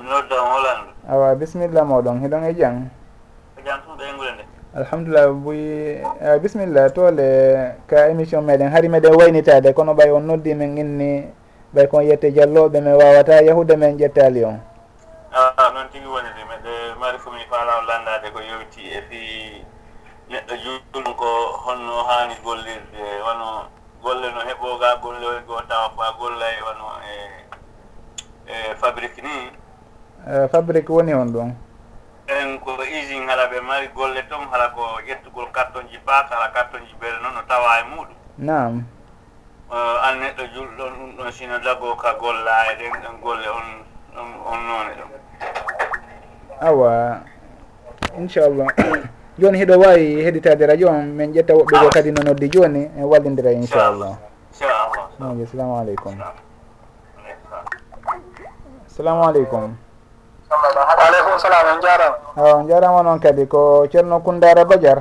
mi 0.00 0.04
noddan 0.08 0.40
holandu 0.40 0.90
awa 1.08 1.34
bisimilla 1.34 1.84
moɗon 1.84 2.20
hiɗon 2.20 2.44
e 2.48 2.54
jang? 2.54 2.88
Ko 3.56 3.60
jam 3.64 3.80
tum 3.84 3.96
ɗo 3.98 4.04
nde 4.34 4.44
alhamdulillah 4.74 5.30
boyi 5.30 6.02
eh, 6.02 6.36
bisimillah 6.42 6.90
toole 6.90 7.30
ka 7.86 8.10
émission 8.10 8.42
meɗen 8.42 8.70
haari 8.74 8.88
meɗen 8.90 9.14
waynitade 9.14 9.70
kono 9.72 9.94
ɓay 9.94 10.10
on 10.10 10.26
noddi 10.26 10.54
men 10.54 10.74
inni 10.78 11.30
ɓay 11.74 11.86
kon 11.86 12.02
yette 12.02 12.30
dialloɓe 12.34 12.80
min 12.82 12.94
wawata 12.98 13.42
yahude 13.42 13.76
men 13.78 13.94
ƴettali 13.98 14.44
on. 14.44 14.58
A 15.34 15.70
noon 15.74 15.86
tigui 15.94 16.10
woni 16.10 16.28
de 16.34 16.42
meɗe 16.50 16.72
mari 17.00 17.18
commune 17.18 17.46
faalaw 17.50 17.86
landade 17.86 18.30
ko 18.34 18.40
yewti 18.42 18.82
e 18.90 19.00
fi 19.08 19.20
neɗɗo 20.30 20.54
juɗɗum 20.64 21.06
ko 21.14 21.28
honno 21.66 21.94
hani 22.10 22.34
gollirde 22.44 23.02
wono 23.26 23.70
golle 24.02 24.26
no 24.34 24.40
heɓoga 24.42 24.98
golle 25.02 25.42
go 25.46 25.54
tawa 25.68 25.90
fa 25.96 26.14
gollay 26.18 26.56
wono 26.66 26.86
e 27.06 27.14
e 28.50 28.74
fabrique 28.74 29.22
ni. 29.22 29.50
Eh, 30.26 30.48
fabrique 30.50 30.90
woni 30.90 31.14
on 31.14 31.30
ɗon. 31.32 31.50
en 32.28 32.58
ko 32.60 32.76
usine 32.80 33.26
hala 33.28 33.46
ɓe 33.50 33.60
mari 33.60 33.88
golle 33.94 34.22
toon 34.28 34.48
hala 34.50 34.68
ko 34.74 34.80
ƴettugol 35.06 35.52
carton 35.52 35.84
ji 35.90 35.98
baak 36.06 36.30
hala 36.30 36.48
carton 36.52 36.80
ji 36.86 36.94
ɓere 37.00 37.20
noon 37.22 37.34
no 37.34 37.42
tawa 37.48 37.80
e 37.80 37.84
muɗum. 37.90 38.16
Nam 38.38 38.84
an 39.70 40.14
neɗɗo 40.20 40.42
julɗon 40.54 40.92
ɗum 40.98 41.10
ɗon 41.16 41.32
sino 41.32 41.58
dago 41.58 41.96
ka 41.96 42.14
golla 42.20 42.72
e 42.72 42.76
ɗen 42.78 42.92
ɗon 43.02 43.20
golle 43.22 43.48
on 43.48 43.66
on 44.46 44.58
noone 44.66 44.92
ɗon. 44.96 45.10
Awa 46.60 47.20
inchallah. 48.18 48.66
Joni 49.38 49.58
hiɗo 49.58 49.74
wawi 49.78 50.22
heɗitade 50.24 50.66
radio 50.66 50.88
on 50.88 51.02
min 51.16 51.32
ƴetta 51.32 51.54
woɓɓe 51.54 51.80
go 51.80 51.88
kadi 51.90 52.10
no 52.12 52.22
noddi 52.22 52.48
joni 52.48 52.88
en 52.96 53.04
wallidira 53.04 53.50
inchallah. 53.52 54.16
Inchallah 54.52 55.46
salamu 55.46 55.74
aleykum. 55.76 56.14
Assalamu 58.86 59.22
aleykum. 59.26 59.74
aleykum 60.54 61.34
salam 61.38 61.66
en 61.74 61.80
jarama 61.82 62.16
on 62.36 62.66
jarama 62.68 63.02
noon 63.02 63.18
kadi 63.20 63.46
ko 63.46 63.86
ceerno 63.90 64.20
kundara 64.22 64.64
badiar. 64.64 64.98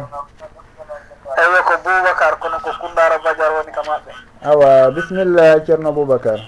Eyi 1.33 1.59
ko 1.65 1.73
boubacar 1.83 2.33
kono 2.39 2.57
ko 2.61 2.71
kundara 2.81 3.17
badiar 3.21 3.51
woni 3.57 3.71
ka 3.71 3.81
maɓɓe. 3.81 4.11
Awa 4.45 4.91
bisimilla 4.91 5.59
ceerno 5.65 5.91
boubacar. 5.91 6.39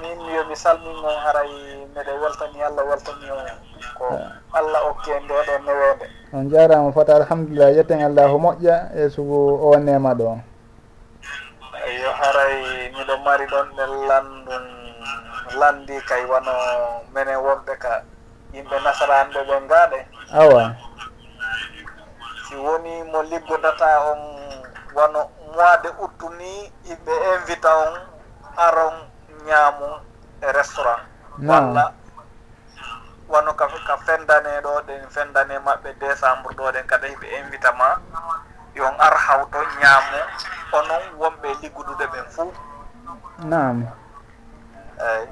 Min 0.00 0.18
yomi 0.34 0.56
salmino 0.56 1.08
haray 1.24 1.50
mbeɗe 1.90 2.12
weltani 2.22 2.62
allah 2.62 2.84
weltani 2.86 3.26
o 3.30 3.36
ko 3.98 4.06
allah 4.54 4.80
okke 4.90 5.12
nde 5.24 5.34
ɗo 5.34 5.54
newede 5.66 6.06
e 6.06 6.36
on 6.36 6.50
jarama 6.50 6.92
fota 6.92 7.16
alhamdulillah 7.16 7.74
yetten 7.74 8.02
allahu 8.02 8.38
moƴƴa 8.38 8.94
e 8.94 9.10
sugu 9.10 9.58
o 9.62 9.76
nema 9.78 10.14
ɗo. 10.14 10.38
Eyo 11.84 12.10
haray 12.12 12.90
miɗo 12.94 13.14
mari 13.24 13.46
ɗon 13.46 13.66
ɗen 13.76 13.92
landum 14.08 14.64
landi 15.60 15.96
kay 16.08 16.24
wono 16.30 16.52
minen 17.14 17.38
wonɓe 17.46 17.74
ka 17.82 18.02
yimɓe 18.52 18.76
nasaranɓe 18.84 19.40
ɓe 19.48 19.56
ngaaɗe 19.66 19.98
awa. 20.40 20.62
Si 22.46 22.54
woni 22.56 23.02
mo 23.10 23.22
liggodata 23.22 23.88
on 24.10 24.20
wono 24.96 25.20
mois 25.54 25.76
de 25.82 25.88
août 26.02 26.20
ni 26.38 26.72
yimɓe 26.86 27.12
invita 27.34 27.70
on 27.86 27.94
aron 28.56 28.94
ñaamu 29.46 29.88
e 30.40 30.52
restaurant. 30.52 31.02
Walla 31.48 31.92
wono 33.28 33.52
ka 33.54 33.66
ka 33.86 33.96
fendane 34.06 34.60
ɗo 34.64 34.82
ɗen 34.86 35.02
fendane 35.10 35.58
maɓɓe 35.58 35.90
décembre 36.00 36.54
ɗo 36.56 36.72
ɗen 36.72 36.86
kada 36.86 37.06
hiɓe 37.08 37.26
invita 37.38 37.72
ma. 37.72 37.88
Yon 38.74 38.94
ar 38.98 39.14
hawto 39.26 39.58
ñaamu 39.80 40.18
onon 40.72 41.02
wonɓe 41.18 41.48
liggudude 41.62 42.06
ɓen 42.12 42.26
fuu. 42.34 42.52
Nam 43.44 43.86
eyi 44.98 45.26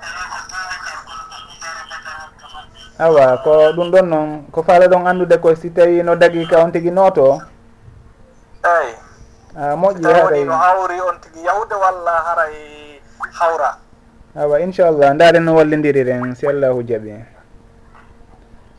awa 2.98 3.38
ko 3.44 3.72
ɗum 3.76 3.88
ɗon 3.90 4.06
noon 4.08 4.28
ko 4.52 4.62
faala 4.62 4.86
ɗon 4.86 5.06
anndude 5.06 5.36
ko 5.40 5.54
si 5.54 5.70
tawi 5.70 6.02
no 6.02 6.14
dagi 6.16 6.46
ka 6.46 6.62
on 6.62 6.72
tigi 6.72 6.90
nooto? 6.90 7.40
Eyi 8.62 8.94
a 9.56 9.72
ah, 9.72 9.76
moƴƴi 9.76 10.02
haray 10.12 10.44
no 10.44 10.52
hawri 10.52 11.00
on 11.00 11.16
tigi 11.20 11.44
yahude 11.44 11.74
walla 11.74 12.14
haray 12.26 12.54
hawra. 13.40 13.76
Awa 14.36 14.60
inchallah 14.60 15.14
ndaren 15.14 15.44
no 15.44 15.54
wallidiriren 15.54 16.34
si 16.36 16.46
allahu 16.46 16.82
jaɓi. 16.82 17.24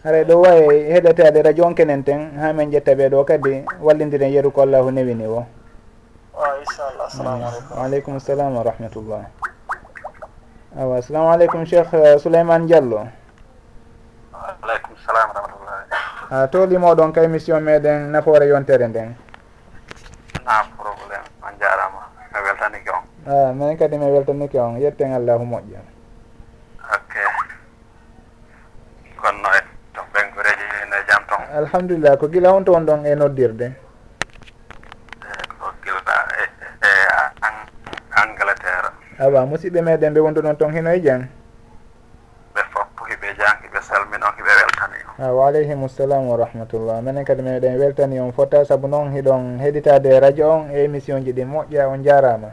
Haray 0.03 0.23
ɗo 0.25 0.35
wawi 0.41 0.91
heɗetade 0.93 1.41
radio 1.43 1.65
on 1.65 1.75
kenen 1.75 2.03
ten 2.03 2.37
ha 2.39 2.53
min 2.53 2.71
ƴetta 2.71 2.95
ɓe 2.95 3.09
ɗo 3.09 3.25
kadi 3.25 3.65
wallidiren 3.81 4.31
yeru 4.33 4.51
ko 4.51 4.61
allahu 4.61 4.91
newini 4.91 5.25
o 5.27 5.45
wa 6.33 6.47
inchallah 6.59 7.05
assalamu 7.07 7.37
mm. 7.37 7.47
aleykum. 7.47 7.77
Waaleykum 7.77 8.19
salam 8.19 8.55
wa 8.55 8.63
rahmatullah. 8.63 9.21
awa 10.73 10.97
assalamu 10.97 11.29
aleykum 11.29 11.65
cheikh 11.69 11.93
eh, 11.93 12.17
souleymane 12.17 12.65
diallo. 12.65 13.05
Aleykum 14.33 14.97
salam 15.05 15.29
rahmatullahi. 15.29 15.85
A 16.33 16.47
tolimoɗon 16.49 17.13
ka 17.13 17.21
émission 17.23 17.61
meɗen 17.61 18.09
nafoore 18.11 18.47
yontere 18.49 18.87
nden. 18.89 19.13
Na 20.45 20.65
probléme 20.77 21.29
on 21.45 21.53
jarama 21.61 22.09
mi 22.33 22.39
weltanike 22.41 22.89
on. 22.89 23.05
A 23.29 23.53
min 23.53 23.77
kadi 23.77 23.97
mi 23.97 24.05
weltanike 24.09 24.57
on 24.59 24.79
yetten 24.81 25.13
allahu 25.13 25.45
moƴƴa 25.45 25.79
ok. 26.89 27.13
Konno 29.21 29.49
e 29.53 29.61
to 29.93 30.01
ɓengoreji 30.13 30.67
ne 30.89 30.97
jaam 31.07 31.21
ton. 31.29 31.41
Alhamdulillah 31.53 32.17
ko 32.17 32.27
gila 32.27 32.49
on 32.53 32.65
toon 32.65 32.85
ɗon 32.85 33.05
e 33.05 33.15
noddirde. 33.15 33.67
awa 39.19 39.45
musidɓe 39.45 39.81
meɗen 39.81 40.13
ɓe 40.13 40.19
wondu 40.19 40.41
noon 40.41 40.57
toon 40.57 40.73
hino 40.73 40.89
e 40.93 40.99
jaam 41.01 41.27
ɓe 42.55 42.61
foppo 42.73 43.05
hiɓe 43.05 43.27
jaam 43.37 43.57
hiɓe 43.63 43.79
salmino 43.81 44.25
hiɓe 44.37 44.51
weltani 44.59 44.97
on 45.17 45.25
awa 45.25 45.47
aleyhimu 45.47 45.89
salam 45.89 46.27
wa 46.29 46.37
rahmatullah. 46.37 47.01
Minen 47.01 47.25
kadi 47.25 47.41
meɗen 47.41 47.77
weltani 47.79 48.19
on 48.19 48.31
fota 48.33 48.65
saabu 48.65 48.87
noon 48.87 49.13
hiɗon 49.13 49.59
heɗitade 49.61 50.19
radio 50.19 50.49
on 50.51 50.69
e 50.71 50.83
émission 50.83 51.21
ji 51.23 51.31
ɗi 51.33 51.45
moƴƴa 51.45 51.87
on 51.87 52.03
jarama. 52.03 52.49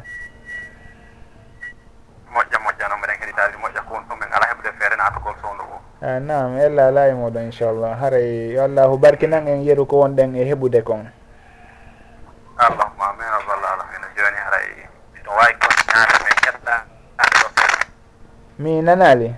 Moƴƴa 2.30 2.58
moƴƴa 2.60 2.60
moƴƴano 2.60 2.94
miɗen 3.00 3.16
heɗitade 3.20 3.56
moƴƴa. 3.56 3.80
Kon 3.88 3.94
won 3.96 4.04
ɗum 4.08 4.22
en 4.22 4.32
ala 4.32 4.46
heɓde 4.52 4.70
feere 4.78 4.96
natugol 4.96 5.34
sowdo 5.42 5.64
o 5.64 5.76
a 6.02 6.20
nam 6.20 6.56
ella 6.58 6.86
ala 6.88 7.08
e 7.08 7.12
moɗon 7.14 7.44
inchallah. 7.48 7.96
Haray 8.00 8.52
yo 8.52 8.64
allahu 8.64 8.98
barkinan 8.98 9.48
en 9.48 9.62
yeru 9.64 9.86
ko 9.86 9.96
wonɗen 10.04 10.36
e 10.36 10.44
heɓude 10.44 10.82
kon. 10.84 11.08
Allahuma 12.58 13.04
amin 13.16 13.24
raballah 13.24 13.72
alamina 13.72 14.06
joni 14.16 14.36
haray 14.36 14.68
ɗo 15.24 15.30
wawi 15.32 15.54
mi 18.60 18.76
nanali. 18.84 19.32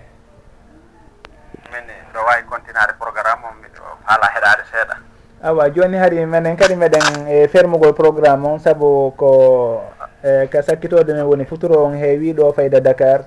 Mini 1.70 1.94
ɗo 2.12 2.20
wawi 2.26 2.42
continuade 2.50 2.92
programme 2.98 3.46
o 3.46 3.54
miɗo 3.62 3.86
haala 4.04 4.26
heɗade 4.34 4.62
seeɗa. 4.70 4.94
Awa 5.42 5.70
joni 5.70 5.96
hari 5.96 6.26
minen 6.26 6.56
kadi 6.56 6.74
meɗen 6.74 7.28
e 7.30 7.46
fermugol 7.48 7.94
programme 7.94 8.44
on 8.46 8.58
saabu 8.58 9.14
ko 9.16 9.82
e 10.24 10.46
ka 10.50 10.62
sakkitode 10.62 11.14
men 11.14 11.22
woni 11.24 11.44
futuro 11.46 11.84
on 11.86 11.94
heewi 11.94 12.34
ɗo 12.34 12.52
fayda 12.52 12.80
dakar. 12.80 13.24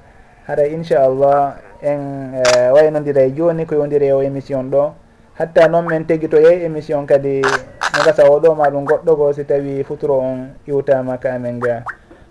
Haray 0.47 0.73
inchallah 0.75 1.55
en 1.81 2.35
e, 2.43 2.43
waynodira 2.75 3.21
e 3.23 3.31
joni 3.31 3.65
ko 3.65 3.75
yowdiri 3.75 4.11
o 4.11 4.21
émission 4.21 4.67
ɗo. 4.69 4.93
Hatta 5.39 5.67
noon 5.67 5.87
min 5.87 6.03
teguitoye 6.05 6.65
émission 6.65 7.05
kadi 7.07 7.39
mi 7.41 7.99
gasa 8.03 8.27
oɗo 8.27 8.51
ma 8.55 8.67
ɗum 8.69 8.83
goɗɗo 8.85 9.15
go 9.15 9.31
si 9.33 9.45
tawi 9.45 9.83
futuro 9.87 10.19
on 10.19 10.51
iwtama 10.67 11.17
ka 11.17 11.35
amen 11.39 11.59
ga. 11.59 11.83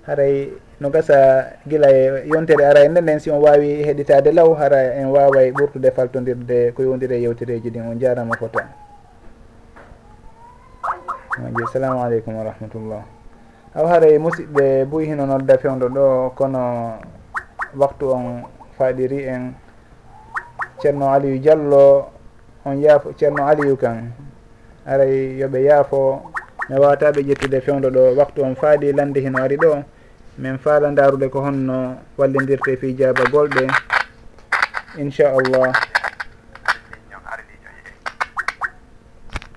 Haray 0.07 0.53
no 0.81 0.91
gasa 0.91 1.47
gila 1.67 1.89
e 1.91 2.27
yontere 2.27 2.67
ara 2.67 2.81
e 2.85 2.89
nden 2.89 3.05
nden 3.05 3.21
si 3.21 3.31
on 3.31 3.41
wawi 3.43 3.85
heɗitade 3.87 4.33
law 4.35 4.55
hara 4.55 4.95
en 4.99 5.07
waway 5.07 5.51
ɓurtude 5.53 5.91
faltodirde 5.95 6.73
ko 6.75 6.83
yowdiri 6.83 7.15
e 7.17 7.21
yewtereji 7.23 7.71
ɗin 7.71 7.87
on 7.91 7.99
jarama 7.99 8.35
fota 8.37 8.59
tan 8.59 8.69
assalamu 11.65 12.03
aleykum 12.03 12.37
wa 12.37 12.45
rahmatullah. 12.45 13.03
Aw 13.75 13.87
haray 13.87 14.15
e 14.15 14.19
musidɓe 14.19 14.85
buy 14.87 15.05
hino 15.07 15.27
nodda 15.27 15.59
fewdo 15.59 15.89
ɗo 15.89 16.31
kono 16.35 16.99
waktu 17.77 18.11
on 18.11 18.43
faɗiri 18.79 19.25
en 19.29 19.55
ceerno 20.83 21.11
aliyu 21.11 21.39
diallo 21.39 22.11
on 22.65 22.81
yaafo 22.83 23.13
ceerno 23.19 23.47
aliyu 23.47 23.77
kan 23.77 24.11
aray 24.87 25.39
yooɓe 25.39 25.63
yaafo 25.63 26.23
mi 26.69 26.77
wawataɓe 26.79 27.23
ƴettude 27.23 27.61
fewdo 27.61 27.91
ɗo 27.91 28.15
waktu 28.19 28.43
on 28.43 28.55
faaɗi 28.55 28.93
lande 28.93 29.21
hino 29.21 29.39
ari 29.43 29.57
ɗo. 29.57 29.85
min 30.39 30.59
faala 30.59 30.91
ndarude 30.91 31.29
ko 31.31 31.41
honno 31.47 31.97
wallidirte 32.19 32.75
jaaba 32.99 33.23
golɗe 33.31 33.71
inchallah 34.99 35.71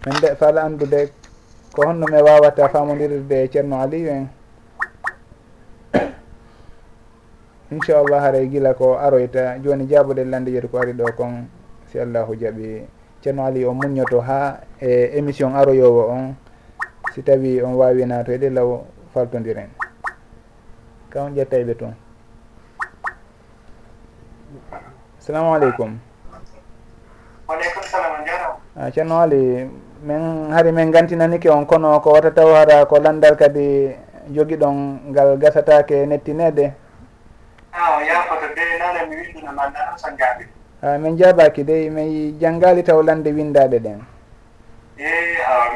min 0.05 0.15
de 0.21 0.35
faala 0.37 0.63
andude 0.69 1.09
ko 1.73 1.81
honno 1.81 2.05
mi 2.05 2.21
wawata 2.21 2.69
famodirde 2.69 3.49
ceerno 3.49 3.81
aliyu 3.81 4.09
en 4.09 4.27
inchallah 7.73 8.21
haray 8.21 8.45
gila 8.47 8.73
ko 8.73 8.97
aroyta. 9.01 9.57
Joni 9.59 9.87
jabude 9.89 10.23
landijede 10.25 10.67
ko 10.69 10.77
ari 10.77 10.93
ɗo 10.93 11.09
kon 11.17 11.49
si 11.91 11.97
allahu 11.99 12.35
jaaɓi 12.37 12.85
ceerno 13.23 13.45
aliyu 13.49 13.69
o 13.69 13.73
muñoto 13.73 14.21
ha 14.21 14.61
e 14.79 15.17
émission 15.17 15.55
aroyowo 15.57 16.05
on 16.13 16.35
si 17.15 17.23
tawi 17.23 17.61
on 17.65 17.73
wawina 17.73 18.23
to 18.23 18.31
e 18.31 18.37
ɗilaw 18.37 18.85
faltodiren. 19.13 19.86
ka 21.18 21.23
on 21.26 21.34
ƴettay 21.35 21.64
ɓe 21.65 21.73
toon. 21.73 21.94
Assalamu 25.19 25.53
aleykum. 25.56 25.98
Waleykum 27.48 27.84
salam 27.84 28.14
a 28.22 28.26
jarama 28.27 28.56
a 28.77 28.91
ceerno 28.94 29.15
ali 29.23 29.41
min 30.03 30.52
haari 30.53 30.72
min 30.72 30.91
gantinanike 30.91 31.49
on 31.49 31.65
kono 31.65 31.99
ko 32.03 32.11
wata 32.14 32.30
taw 32.35 32.53
hara 32.53 32.85
ko 32.85 32.99
landal 32.99 33.35
kadi 33.35 33.95
jogi 34.35 34.56
ɗon 34.61 34.76
ngal 35.10 35.38
gasatake 35.41 36.06
nettinede 36.06 36.65
a 37.73 37.81
yafoto 38.10 38.48
de 38.56 38.65
nane 38.81 39.02
mi 39.10 39.15
windunama 39.22 39.64
nanan 39.73 39.98
sangaɓe 40.03 40.44
a 40.81 40.98
min 40.99 41.18
jabaki 41.18 41.64
dey 41.64 41.89
mi 41.89 42.35
janggali 42.41 42.84
taw 42.84 43.02
lande 43.02 43.31
windaɗe 43.34 43.80
ɗen. 43.80 43.99
Eh, 44.97 45.37
ah, 45.45 45.69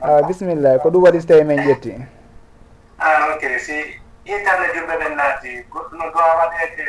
a 0.00 0.18
ah, 0.18 0.22
bisimillahi 0.28 0.76
ko 0.78 0.90
ɗum 0.92 1.02
waɗi 1.08 1.20
so 1.20 1.26
tawi 1.26 1.44
min 1.44 1.56
ƴetti 1.64 1.92
a 3.00 3.04
ah, 3.08 3.32
ok 3.34 3.58
si 3.58 3.72
hitande 4.24 4.66
jumɓe 4.76 4.94
ɓen 5.00 5.16
naati 5.16 5.64
goɗɗo 5.72 5.96
no 5.96 6.04
dowa 6.12 6.36
waɗede 6.36 6.84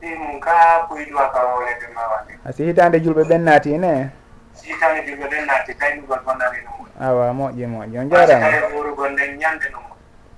ɗimum 0.00 0.38
ka 0.40 0.86
koyiɗuwa 0.88 1.26
ka 1.32 1.40
wowlede 1.42 1.86
ma 1.94 2.02
waɗe 2.10 2.52
si 2.54 2.64
hitande 2.64 2.98
julɓe 3.02 3.22
ɓen 3.28 3.42
naati 3.44 3.78
ne? 3.78 4.10
Si 4.54 4.66
hitande 4.72 5.02
julɓe 5.06 5.26
ɓen 5.30 5.46
naati 5.46 5.74
taynugol 5.74 6.20
bonnani 6.24 6.58
no 6.64 6.70
awa 7.02 7.32
moƴƴi 7.34 7.66
moƴƴi. 7.66 7.98
On 7.98 8.08
jarama 8.10 8.46
wurugol 8.74 9.10
nden 9.12 9.38
ñande 9.42 9.66
no 9.74 9.78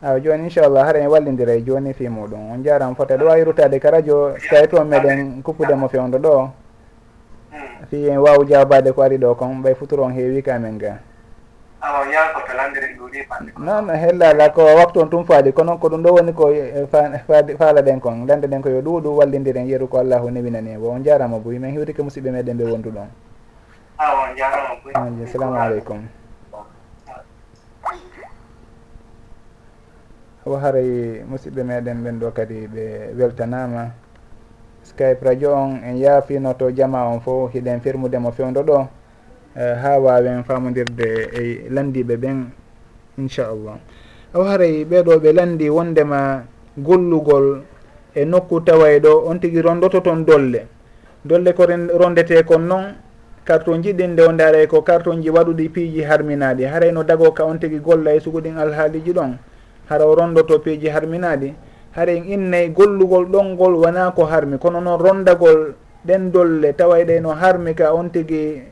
awa 0.02 0.20
joni 0.20 0.44
inchallah 0.48 0.86
haɗa 0.86 0.98
en 0.98 1.08
wallidira 1.12 1.52
e, 1.52 1.58
e 1.58 1.62
joni 1.62 1.92
fi 1.92 2.08
muɗum. 2.08 2.52
On 2.52 2.62
jarama 2.64 2.94
fota 2.96 3.16
ɗo 3.16 3.26
wawi 3.28 3.44
rutade 3.44 3.78
ka 3.80 3.90
radio 3.90 4.32
so 4.38 4.48
tawi 4.48 4.66
toon 4.68 4.88
meɗen 4.88 5.42
kuppudemo 5.42 5.88
fewdo 5.88 6.16
ɗo. 6.18 6.50
Hmm. 7.50 7.86
fi 7.90 8.08
en 8.08 8.18
waw 8.18 8.38
jabade 8.44 8.92
ko 8.92 9.02
ari 9.02 9.18
ɗo 9.18 9.34
kon 9.34 9.62
ɓay 9.62 9.74
futuro 9.74 10.04
on 10.04 10.12
heewi 10.14 10.42
kamen 10.42 10.78
ga 10.78 10.98
awa 11.80 12.04
ah, 12.04 12.12
yakoto 12.12 12.52
landere 12.52 12.92
ɗuuɗi 12.94 13.24
fande 13.24 13.50
non 13.56 13.88
hellala 13.88 14.52
ko 14.52 14.60
waktu 14.64 15.00
on 15.00 15.08
tum 15.10 15.24
faali 15.24 15.52
kono 15.52 15.78
ko 15.80 15.88
ɗum 15.88 16.02
ɗo 16.04 16.10
woni 16.12 16.32
ko 16.32 16.52
eh, 16.52 16.84
eh, 16.84 17.56
faala 17.56 17.80
ɗen 17.82 18.00
kon 18.00 18.26
lande 18.28 18.46
ɗen 18.46 18.60
ko 18.62 18.68
yo 18.68 18.80
ɗuuɗu 18.84 19.16
wallidiren 19.16 19.64
yeru 19.66 19.88
ko 19.88 19.98
allahu 19.98 20.28
newinani 20.30 20.76
bo 20.76 20.90
on 20.92 21.02
jarama 21.02 21.38
boyi 21.40 21.58
min 21.58 21.72
hiwrike 21.72 22.02
musidɓe 22.04 22.30
meɗen 22.30 22.56
ɓe 22.58 22.64
wondu 22.70 22.90
ɗon. 22.92 23.08
Awa 23.98 24.28
on 24.28 24.36
jarama 24.36 24.76
boy 24.84 24.92
aji 24.94 25.20
ah, 25.20 25.24
assalamu 25.24 25.56
aleykum. 25.56 26.00
O 30.46 30.56
haray 30.56 31.24
musidɓe 31.24 31.62
meɗen 31.64 32.04
ɓen 32.04 32.16
ɗo 32.20 32.28
kadi 32.32 32.66
ɓe 32.68 32.84
weltanama 33.16 33.88
skype 34.82 35.22
radio 35.22 35.52
on 35.54 35.80
en 35.84 35.96
yaafino 35.96 36.54
to 36.54 36.70
jama 36.72 37.04
on 37.08 37.20
fo 37.20 37.50
hiɗen 37.52 37.80
firmudemo 37.80 38.32
fewdo 38.32 38.62
ɗo 38.62 38.86
e, 39.56 39.74
ha 39.74 39.98
wawen 39.98 40.44
famodirde 40.44 41.08
e 41.32 41.68
landiɓe 41.70 42.16
ɓen 42.16 42.50
inchallah. 43.18 43.78
Aw 44.34 44.42
haray 44.44 44.84
ɓeɗo 44.84 45.18
ɓe 45.22 45.32
landi 45.32 45.68
wondema 45.70 46.44
gollugol 46.78 47.62
e 48.14 48.24
nokku 48.24 48.60
taway 48.64 49.00
ɗo 49.00 49.26
on 49.28 49.38
tigui 49.40 49.62
rondoto 49.62 50.00
toon 50.00 50.24
dolle. 50.24 50.66
Dolle 51.24 51.52
ko 51.52 51.66
rondete 51.98 52.44
kon 52.46 52.60
noon 52.66 52.94
carton 53.44 53.82
ji 53.82 53.92
ɗin 53.92 54.12
nde 54.12 54.22
o 54.22 54.32
ndaray 54.32 54.66
ko 54.66 54.82
carton 54.82 55.20
ji 55.22 55.30
waɗuɗi 55.30 55.68
piiji 55.68 56.02
harminaɗi. 56.02 56.64
Haray 56.64 56.92
no 56.92 57.02
dago 57.02 57.32
ka 57.32 57.44
on 57.44 57.58
tigui 57.58 57.80
golla 57.80 58.14
e 58.14 58.20
suguɗin 58.20 58.56
alhaaliji 58.56 59.12
ɗon 59.12 59.36
hara 59.88 60.06
o 60.06 60.14
rondoto 60.14 60.58
piiji 60.58 60.88
harminaɗi. 60.88 61.54
hara 61.92 62.12
en 62.12 62.24
innayi 62.24 62.70
gollugol 62.70 63.26
ɗongol 63.26 63.74
wona 63.74 64.10
ko 64.12 64.24
harmi. 64.24 64.58
Kono 64.58 64.80
noon 64.80 64.98
rondagol 65.00 65.74
ɗen 66.06 66.30
dolle 66.32 66.72
tawayɗe 66.72 67.20
no 67.20 67.30
harmi 67.30 67.74
ka 67.74 67.92
on 67.94 68.08
tigi 68.10 68.62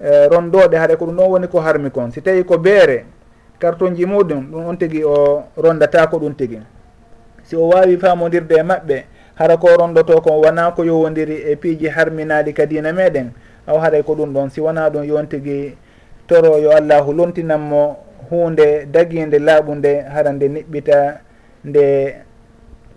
eh, 0.00 0.26
uh, 0.26 0.28
rondoɗe 0.30 0.76
haɗa 0.76 0.96
ko 0.96 1.06
ɗum 1.06 1.16
ɗon 1.16 1.30
woni 1.30 1.48
ko 1.48 1.60
harmi 1.60 1.90
kon. 1.90 2.10
Si 2.10 2.20
tawi 2.22 2.44
ko 2.44 2.58
beere 2.58 3.04
carton 3.58 3.94
ji 3.94 4.06
muɗum 4.06 4.50
ɗum 4.50 4.66
on 4.66 4.76
tigi 4.76 5.04
o 5.04 5.44
rondata 5.56 6.06
ko 6.06 6.18
ɗum 6.18 6.34
tigi. 6.34 6.58
Si 7.42 7.56
o 7.56 7.68
wawi 7.68 7.96
famodirde 7.98 8.52
e 8.58 8.62
maɓɓe 8.62 9.04
hara 9.34 9.56
ko 9.56 9.68
rondoto 9.76 10.20
ko 10.20 10.40
wona 10.40 10.72
ko 10.72 10.82
yowodiri 10.84 11.42
e 11.52 11.56
piiji 11.56 11.88
harminaɗi 11.88 12.52
ka 12.54 12.66
dina 12.66 12.92
meɗen 12.92 13.32
aw 13.66 13.78
haɗay 13.78 14.02
ko 14.02 14.14
ɗum 14.14 14.32
ɗon. 14.32 14.50
Si 14.50 14.60
wona 14.60 14.88
ɗum 14.90 15.04
yon 15.04 15.26
tigi 15.28 15.76
toro 16.26 16.56
yo 16.58 16.70
allahu 16.70 17.12
lontinanmo 17.12 17.96
hunde 18.30 18.86
daguide 18.86 19.38
laaɓude 19.38 20.04
hara 20.08 20.32
nde 20.32 20.48
niɓɓita 20.48 21.20
nde 21.64 22.14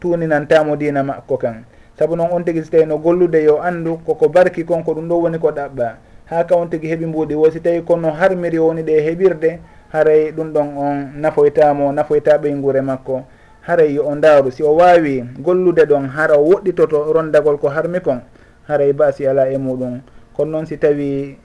tuninantamo 0.03 0.75
dina 0.75 0.99
makko 1.03 1.39
kan. 1.39 1.63
Saabu 1.95 2.15
noon 2.19 2.31
on 2.35 2.43
tigui 2.43 2.63
so 2.63 2.69
tawi 2.71 2.85
no 2.85 2.97
gollude 2.99 3.39
yo 3.43 3.61
andu 3.63 3.97
koko 4.03 4.27
barki 4.27 4.65
kon 4.67 4.83
ko 4.83 4.91
ɗum 4.93 5.07
ɗo 5.07 5.15
woni 5.23 5.39
ko 5.39 5.51
ɗaɓɓa. 5.51 5.87
Ha 6.25 6.43
ka 6.43 6.55
on 6.55 6.67
tigui 6.67 6.89
heeɓi 6.91 7.05
mbuuɗi 7.05 7.35
wo 7.35 7.49
si 7.51 7.59
tawi 7.59 7.81
kono 7.81 8.11
harmiri 8.11 8.59
woni 8.59 8.83
ɗe 8.83 8.99
heeɓirde 8.99 9.59
haray 9.93 10.31
ɗum 10.31 10.51
ɗon 10.53 10.67
on 10.77 10.97
nafoytamo 11.21 11.91
nafoyta 11.93 12.37
ɓeygure 12.37 12.81
makko. 12.81 13.23
Haray 13.61 13.93
yo 13.95 14.03
o 14.03 14.15
ndaaru 14.15 14.51
si 14.51 14.63
o 14.63 14.75
waawi 14.75 15.23
gollude 15.39 15.85
ɗon 15.87 16.07
hara 16.11 16.35
o 16.35 16.43
woɗɗitoto 16.43 17.13
rondagol 17.13 17.57
ko 17.57 17.69
harmi 17.69 17.99
kon 18.01 18.19
haray 18.67 18.91
baasi 18.93 19.27
ala 19.27 19.47
e 19.49 19.57
muɗum. 19.57 20.01
Kono 20.35 20.51
noon 20.51 20.65
si 20.65 20.77
tawi 20.77 21.37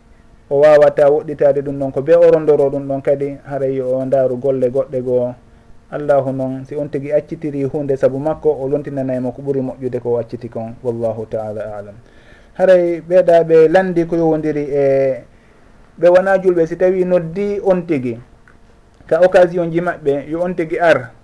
o 0.50 0.60
wawata 0.60 1.06
woɗɗitade 1.10 1.62
ɗum 1.62 1.78
ɗon 1.78 1.92
ko 1.92 2.02
be 2.02 2.14
o 2.16 2.30
rondoro 2.30 2.70
ɗum 2.70 2.88
ɗon 2.88 3.02
kadi 3.02 3.36
haray 3.46 3.76
yo 3.76 3.86
o 3.94 4.04
ndaaru 4.04 4.36
golle 4.36 4.70
goɗɗe 4.70 5.00
goo 5.04 5.34
allahu 5.90 6.32
noon 6.32 6.64
si 6.64 6.76
on 6.76 6.88
tigui 6.88 7.12
accitiri 7.12 7.64
hunde 7.64 7.96
saabu 7.96 8.18
makko 8.18 8.50
o 8.52 8.68
lontinanaymo 8.68 9.32
ko 9.32 9.42
ɓuuri 9.42 9.60
moƴƴude 9.60 9.98
ko 10.00 10.18
acciti 10.18 10.48
kon 10.48 10.74
wallahu 10.84 11.26
taala 11.26 11.76
alam. 11.78 11.94
Haray 12.54 13.00
ɓeeɗa 13.00 13.44
ɓe 13.44 13.68
landi 13.68 14.04
ko 14.06 14.16
yowodiri 14.16 14.64
e 14.68 14.82
ɓe 16.00 16.08
wona 16.08 16.38
julɓe 16.38 16.66
si 16.66 16.76
tawi 16.76 17.04
noddi 17.04 17.60
on 17.64 17.86
tigui 17.86 18.18
ka 19.06 19.20
occasion 19.24 19.70
ji 19.72 19.80
maɓɓe 19.80 20.28
yo 20.28 20.40
on 20.42 20.54
tigui 20.54 20.78
ar 20.78 21.18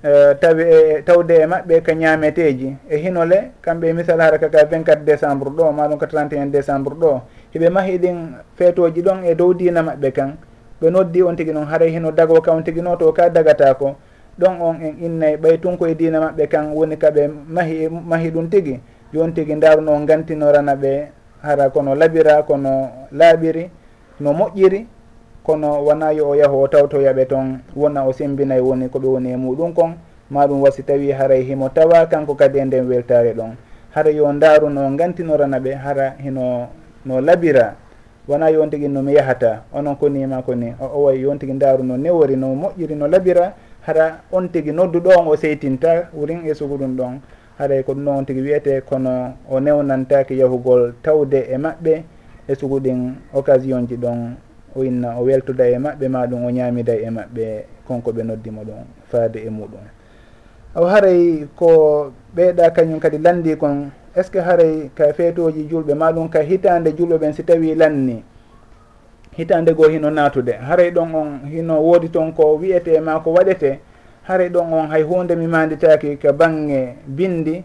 Uh, 0.00 0.32
tawe 0.40 0.56
e 0.64 1.02
tawde 1.04 1.34
e 1.44 1.46
maɓɓe 1.46 1.82
ka 1.84 1.92
ñaameteeji. 1.92 2.76
E 2.88 2.96
hinole 2.96 3.52
kamɓe 3.60 3.88
e 3.88 3.92
misal 3.92 4.20
hara 4.20 4.38
kaka 4.38 4.64
24 4.64 5.04
décembre 5.04 5.50
ɗo 5.52 5.72
maɗum 5.76 5.98
ko 6.00 6.06
31 6.06 6.48
décembre 6.50 6.94
ɗo 6.96 7.20
hiɓe 7.52 7.68
mahi 7.68 7.98
ɗin 7.98 8.32
feetoji 8.56 9.02
ɗon 9.02 9.24
e 9.28 9.34
dow 9.34 9.52
diina 9.52 9.82
maɓɓe 9.82 10.12
kan. 10.12 10.38
ɓe 10.80 10.90
noddi 10.90 11.22
on 11.22 11.36
tigi 11.36 11.52
noon 11.52 11.66
haray 11.66 11.90
heno 11.92 12.10
dago 12.12 12.40
ka 12.40 12.52
on 12.52 12.62
tigi 12.64 12.80
noto 12.82 13.12
ka 13.12 13.28
dagata 13.28 13.74
ko 13.74 13.96
ɗon 14.40 14.60
on 14.60 14.76
en 14.82 14.94
innayi 15.04 15.36
ɓay 15.36 15.58
tunko 15.60 15.86
e 15.86 15.94
dina 15.94 16.20
maɓɓe 16.20 16.48
kan 16.48 16.72
woni 16.72 16.96
kaɓe 16.96 17.28
mahi 17.48 17.88
mahi 17.88 18.30
ɗum 18.30 18.48
tigi. 18.50 18.80
Yon 19.12 19.32
tigi 19.34 19.54
ndaruno 19.54 20.06
gantinorana 20.06 20.74
ɓe 20.76 21.08
hara 21.42 21.70
kono 21.70 21.94
labira 21.94 22.42
kono 22.42 22.88
laaɓiri 23.12 23.70
no 24.20 24.32
moƴƴiri 24.32 24.86
kono 25.42 25.84
wona 25.84 26.12
yo 26.12 26.28
o 26.30 26.34
yaho 26.34 26.62
o 26.62 26.68
tawtoyaɓe 26.68 27.26
toon 27.26 27.58
wona 27.76 28.04
o 28.06 28.12
sembinay 28.12 28.60
woni 28.60 28.86
koɓe 28.88 29.06
woni 29.08 29.32
e 29.32 29.36
muɗum 29.36 29.74
kon. 29.74 29.94
Maɗum 30.30 30.62
wasi 30.62 30.82
tawi 30.82 31.10
haray 31.10 31.42
himo 31.42 31.68
tawa 31.68 32.06
kanko 32.06 32.34
kadi 32.34 32.58
e 32.58 32.64
nden 32.64 32.88
weltare 32.88 33.34
ɗon. 33.34 33.56
Hara 33.90 34.10
yo 34.10 34.32
ndaruno 34.32 34.96
gantinorana 34.96 35.58
ɓe 35.58 35.74
hara 35.74 36.14
hino 36.22 36.68
no 37.04 37.20
labira. 37.20 37.74
wona 38.28 38.50
yon 38.50 38.70
tigui 38.70 38.88
nomi 38.88 39.14
yahata. 39.14 39.62
Onon 39.72 39.96
konima 39.96 40.42
koni 40.42 40.74
o 40.80 40.86
owoy 40.86 41.20
yon 41.20 41.38
tigui 41.38 41.58
daruno 41.58 41.96
newori 41.96 42.36
no 42.36 42.54
moƴƴiri 42.54 42.94
no 42.96 43.06
laɓira 43.06 43.52
hara 43.86 44.20
on 44.32 44.48
tigui 44.48 44.72
nodduɗo 44.72 45.10
on 45.18 45.28
o 45.28 45.36
seytinta 45.36 46.08
wurin 46.14 46.46
e 46.46 46.54
sugu 46.54 46.74
e 46.74 46.78
ɗum 46.78 46.96
ɗon 46.96 47.20
haɗay 47.58 47.82
ko 47.82 47.92
ɗum 47.92 48.02
noon 48.04 48.24
tigui 48.26 48.42
wiyete 48.42 48.80
kono 48.88 49.34
o 49.50 49.60
newnantaki 49.60 50.38
yahugol 50.38 50.92
tawde 51.02 51.46
e 51.50 51.56
maɓɓe 51.56 52.02
e 52.48 52.54
sugu 52.54 52.80
ɗin 52.80 53.14
occasion 53.34 53.86
ji 53.86 53.96
ɗon. 53.96 54.36
O 54.76 54.84
inna 54.84 55.18
o 55.18 55.24
weltuda 55.24 55.66
e 55.68 55.78
maɓɓe 55.78 56.08
ma 56.08 56.26
ɗum 56.26 56.44
o 56.44 56.50
ñamida 56.50 56.94
e 56.94 57.10
maɓɓe. 57.10 57.64
Konko 57.86 58.12
ɓe 58.12 58.22
noddimo 58.22 58.62
ɗon 58.62 58.84
faade 59.10 59.36
e 59.42 59.50
muɗum. 59.50 59.82
O 60.76 60.84
haray 60.86 61.48
ko 61.56 62.12
ɓeeɗa 62.36 62.70
kañum 62.70 63.00
kadi 63.00 63.18
landi 63.18 63.56
kon 63.56 63.90
est 64.14 64.22
ce 64.24 64.30
que 64.30 64.38
haray 64.38 64.90
ka 64.94 65.12
feetoji 65.12 65.68
julɓe 65.70 65.94
maɗum 65.94 66.28
ka 66.28 66.40
hitande 66.42 66.92
julɓe 66.96 67.18
ɓen 67.18 67.32
si 67.32 67.44
tawi 67.44 67.74
lanni? 67.74 68.22
Hitande 69.36 69.72
goo 69.74 69.88
hino 69.88 70.10
naatude 70.10 70.52
haray 70.60 70.90
ɗon 70.90 71.14
on 71.14 71.40
hino 71.50 71.80
woodi 71.80 72.08
toon 72.10 72.32
ko 72.32 72.56
wiyete 72.56 73.00
ma 73.00 73.20
ko 73.20 73.30
waɗete. 73.32 73.78
Haray 74.28 74.48
ɗon 74.48 74.72
on 74.72 74.86
hay 74.90 75.02
hunde 75.02 75.36
mi 75.36 75.46
manditaki 75.46 76.16
ka 76.18 76.32
bange 76.32 76.96
bindi 77.06 77.62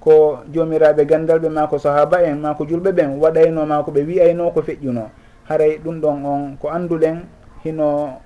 ko 0.00 0.38
jomiraɓe 0.52 1.04
gandalɓe 1.06 1.48
ma 1.48 1.66
ko 1.66 1.78
sahaba 1.78 2.22
en 2.22 2.36
ma 2.40 2.54
ko 2.54 2.64
julɓe 2.64 2.92
ɓen 2.92 3.18
waɗayno 3.20 3.66
ma 3.66 3.82
ko 3.82 3.90
ɓe 3.90 4.02
wiyayno 4.06 4.50
ko 4.50 4.60
feƴƴuno. 4.62 5.10
Haray 5.48 5.78
ɗum 5.84 6.00
ɗon 6.00 6.24
on 6.24 6.56
ko 6.60 6.68
anduɗen 6.68 7.24
hino 7.64 8.20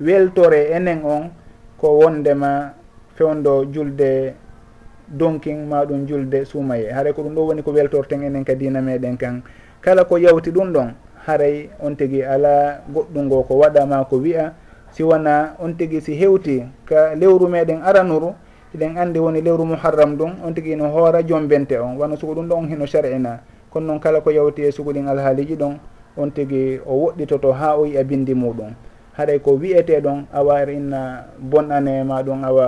weltore 0.00 0.70
enen 0.72 1.00
on 1.04 1.30
ko 1.80 1.98
wondema 1.98 2.74
fewndo 3.16 3.64
julde 3.72 4.34
donkin 5.08 5.66
maɗum 5.68 6.06
julde 6.06 6.44
suumaye 6.44 6.90
haray 6.92 7.12
ko 7.12 7.22
ɗum 7.22 7.34
ɗo 7.34 7.46
woni 7.46 7.62
ko 7.62 7.70
weltorten 7.72 8.22
enen 8.22 8.44
ka 8.44 8.54
dina 8.54 8.80
meɗen 8.80 9.16
kan. 9.18 9.42
Kala 9.80 10.04
ko 10.04 10.16
yawti 10.18 10.50
ɗum 10.50 10.72
ɗon 10.72 10.94
haray 11.26 11.68
on 11.80 11.96
tigi 11.96 12.22
ala 12.22 12.80
goɗɗungo 12.92 13.42
ko 13.46 13.54
waɗama 13.60 14.04
ko 14.08 14.16
wiya 14.16 14.54
si 14.92 15.02
wona 15.02 15.56
on 15.60 15.74
tigi 15.76 16.00
si 16.00 16.14
hewti 16.16 16.64
ka 16.86 17.14
lewru 17.14 17.48
meɗen 17.48 17.82
aranuru 17.82 18.34
eɗen 18.74 18.96
andi 18.96 19.18
woni 19.18 19.40
lewru 19.42 19.64
muharram 19.64 20.16
ɗum 20.16 20.32
on 20.44 20.54
tigi 20.54 20.76
no 20.76 20.88
hoora 20.88 21.22
joom 21.22 21.48
bente 21.48 21.76
on. 21.78 21.96
Wano 21.98 22.16
sugo 22.16 22.34
ɗum 22.34 22.48
ɗo 22.48 22.54
on 22.56 22.68
hino 22.68 22.86
sar'ina 22.86 23.40
kono 23.70 23.86
noon 23.86 24.00
kala 24.00 24.20
ko 24.20 24.30
yawti 24.30 24.62
e 24.62 24.70
sugoɗin 24.72 25.08
alhaaliji 25.08 25.56
ɗon 25.56 25.76
on 26.16 26.30
tigi 26.30 26.80
o 26.86 26.94
woɗɗitoto 27.06 27.52
ha 27.52 27.76
o 27.76 27.84
yiya 27.86 28.04
bindi 28.04 28.34
muɗum. 28.34 28.72
Haɗay 29.18 29.38
ko 29.42 29.52
wiyete 29.56 30.00
ɗon 30.00 30.26
awa 30.32 30.62
inna 30.72 31.26
bonɗane 31.38 32.04
ma 32.04 32.22
ɗum 32.22 32.44
awa 32.44 32.66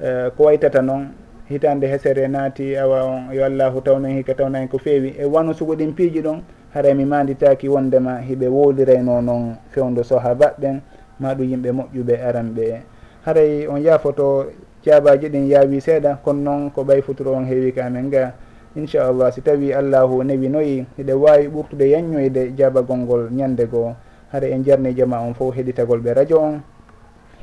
uh, 0.00 0.30
ko 0.36 0.44
waytata 0.44 0.82
noon 0.82 1.08
hitande 1.48 1.86
hesere 1.88 2.28
naati 2.28 2.76
awa 2.76 3.02
on 3.04 3.34
yo 3.34 3.44
allahu 3.44 3.80
tawno 3.80 4.08
hika 4.08 4.34
tawna 4.34 4.58
hen 4.58 4.68
ko 4.68 4.78
feewi. 4.78 5.14
E 5.18 5.24
wano 5.24 5.52
sugo 5.54 5.74
ɗin 5.74 5.92
piiji 5.94 6.20
ɗon 6.22 6.40
haray 6.74 6.94
mi 6.94 7.04
manditaki 7.04 7.68
wondema 7.68 8.20
hiɓe 8.20 8.46
wowlirayno 8.48 9.20
noon 9.22 9.56
fewdo 9.70 10.02
sahaba 10.04 10.54
ɓen 10.60 10.80
maɗum 11.20 11.46
yimɓe 11.50 11.70
moƴƴuɓe 11.72 12.14
aranɓe 12.28 12.80
haray 13.24 13.66
on 13.66 13.80
yaafoto 13.80 14.46
jaabaji 14.84 15.28
ɗin 15.28 15.48
yaawi 15.48 15.80
seeɗa 15.80 16.18
kono 16.24 16.40
noon 16.42 16.70
ko 16.70 16.82
ɓay 16.84 17.02
futuro 17.02 17.32
on 17.32 17.44
heewi 17.46 17.72
kamen 17.72 18.10
ga 18.10 18.32
inchallah 18.76 19.32
si 19.32 19.40
tawi 19.40 19.72
allahu 19.72 20.22
newi 20.24 20.48
noyi 20.48 20.86
hiɗe 20.98 21.12
wawi 21.12 21.48
ɓurtude 21.48 21.88
yanñoyde 21.90 22.52
jaabagol 22.56 22.98
ngol 22.98 23.28
ñande 23.32 23.66
goo. 23.66 23.94
Hara 24.32 24.46
en 24.48 24.62
jarni 24.62 24.94
jama 24.94 25.20
on 25.20 25.32
fof 25.34 25.56
heɗitagol 25.56 26.00
ɓe 26.00 26.14
radio 26.14 26.38
on 26.40 26.60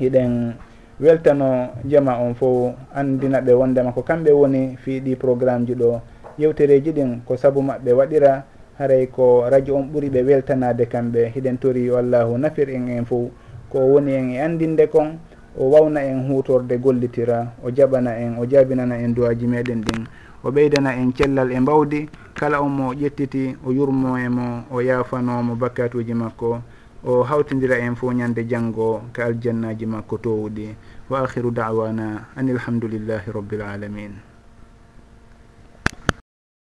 hiɗen 0.00 0.54
weltano 1.00 1.68
jama 1.84 2.16
on 2.18 2.34
fof 2.34 2.74
andina 2.94 3.40
ɓe 3.40 3.52
wondema 3.52 3.92
ko 3.92 4.02
kamɓe 4.02 4.30
woni 4.32 4.76
fi 4.76 5.00
ɗi 5.00 5.16
programme 5.16 5.66
ji 5.66 5.74
ɗo. 5.74 6.00
Yewtereji 6.38 6.92
ɗin 6.92 7.20
ko 7.24 7.36
saabu 7.36 7.60
maɓɓe 7.62 7.92
waɗira 7.92 8.44
haray 8.78 9.06
ko 9.06 9.44
radio 9.50 9.76
on 9.76 9.88
ɓuuri 9.92 10.08
ɓe 10.10 10.22
weltanade 10.24 10.86
kamɓe. 10.88 11.32
Hiɗen 11.34 11.58
tori 11.58 11.84
yo 11.86 11.96
allahu 11.98 12.38
nafir 12.38 12.70
en 12.70 12.88
en 12.88 13.04
fo. 13.04 13.30
Ko 13.70 13.78
woni 13.78 14.14
en 14.14 14.30
e 14.30 14.40
andinde 14.40 14.88
kon 14.88 15.18
o 15.58 15.68
wawna 15.70 16.00
en 16.04 16.28
hutorde 16.32 16.78
gollitira 16.80 17.52
o 17.64 17.70
jaɓana 17.70 18.16
en 18.18 18.38
o 18.38 18.46
jabinana 18.46 18.96
en 18.96 19.12
duwaji 19.14 19.46
meɗen 19.46 19.80
ɗin. 19.84 20.04
O 20.44 20.50
ɓeydana 20.50 20.96
en 20.96 21.12
cellal 21.12 21.52
e 21.52 21.60
mbawdi 21.60 22.08
kala 22.34 22.62
on 22.62 22.68
mo 22.70 22.92
ƴettiti 22.94 23.56
o 23.66 23.70
yurmo 23.72 24.16
e 24.16 24.28
mo 24.28 24.64
o 24.70 24.80
yafanomo 24.80 25.56
bakatuji 25.56 26.14
makko. 26.14 26.60
o 27.06 27.22
hawtidira 27.22 27.78
en 27.78 27.94
fo 27.94 28.10
ñande 28.12 28.42
janggo 28.50 29.02
ka 29.14 29.24
aljannaji 29.30 29.86
makko 29.86 30.18
towuɗi 30.18 30.74
wa 31.10 31.20
akhiru 31.22 31.50
dawana 31.54 32.26
an 32.34 32.48
ilhamdulillahi 32.48 33.30
rabbil 33.30 33.62
alamin 33.62 34.12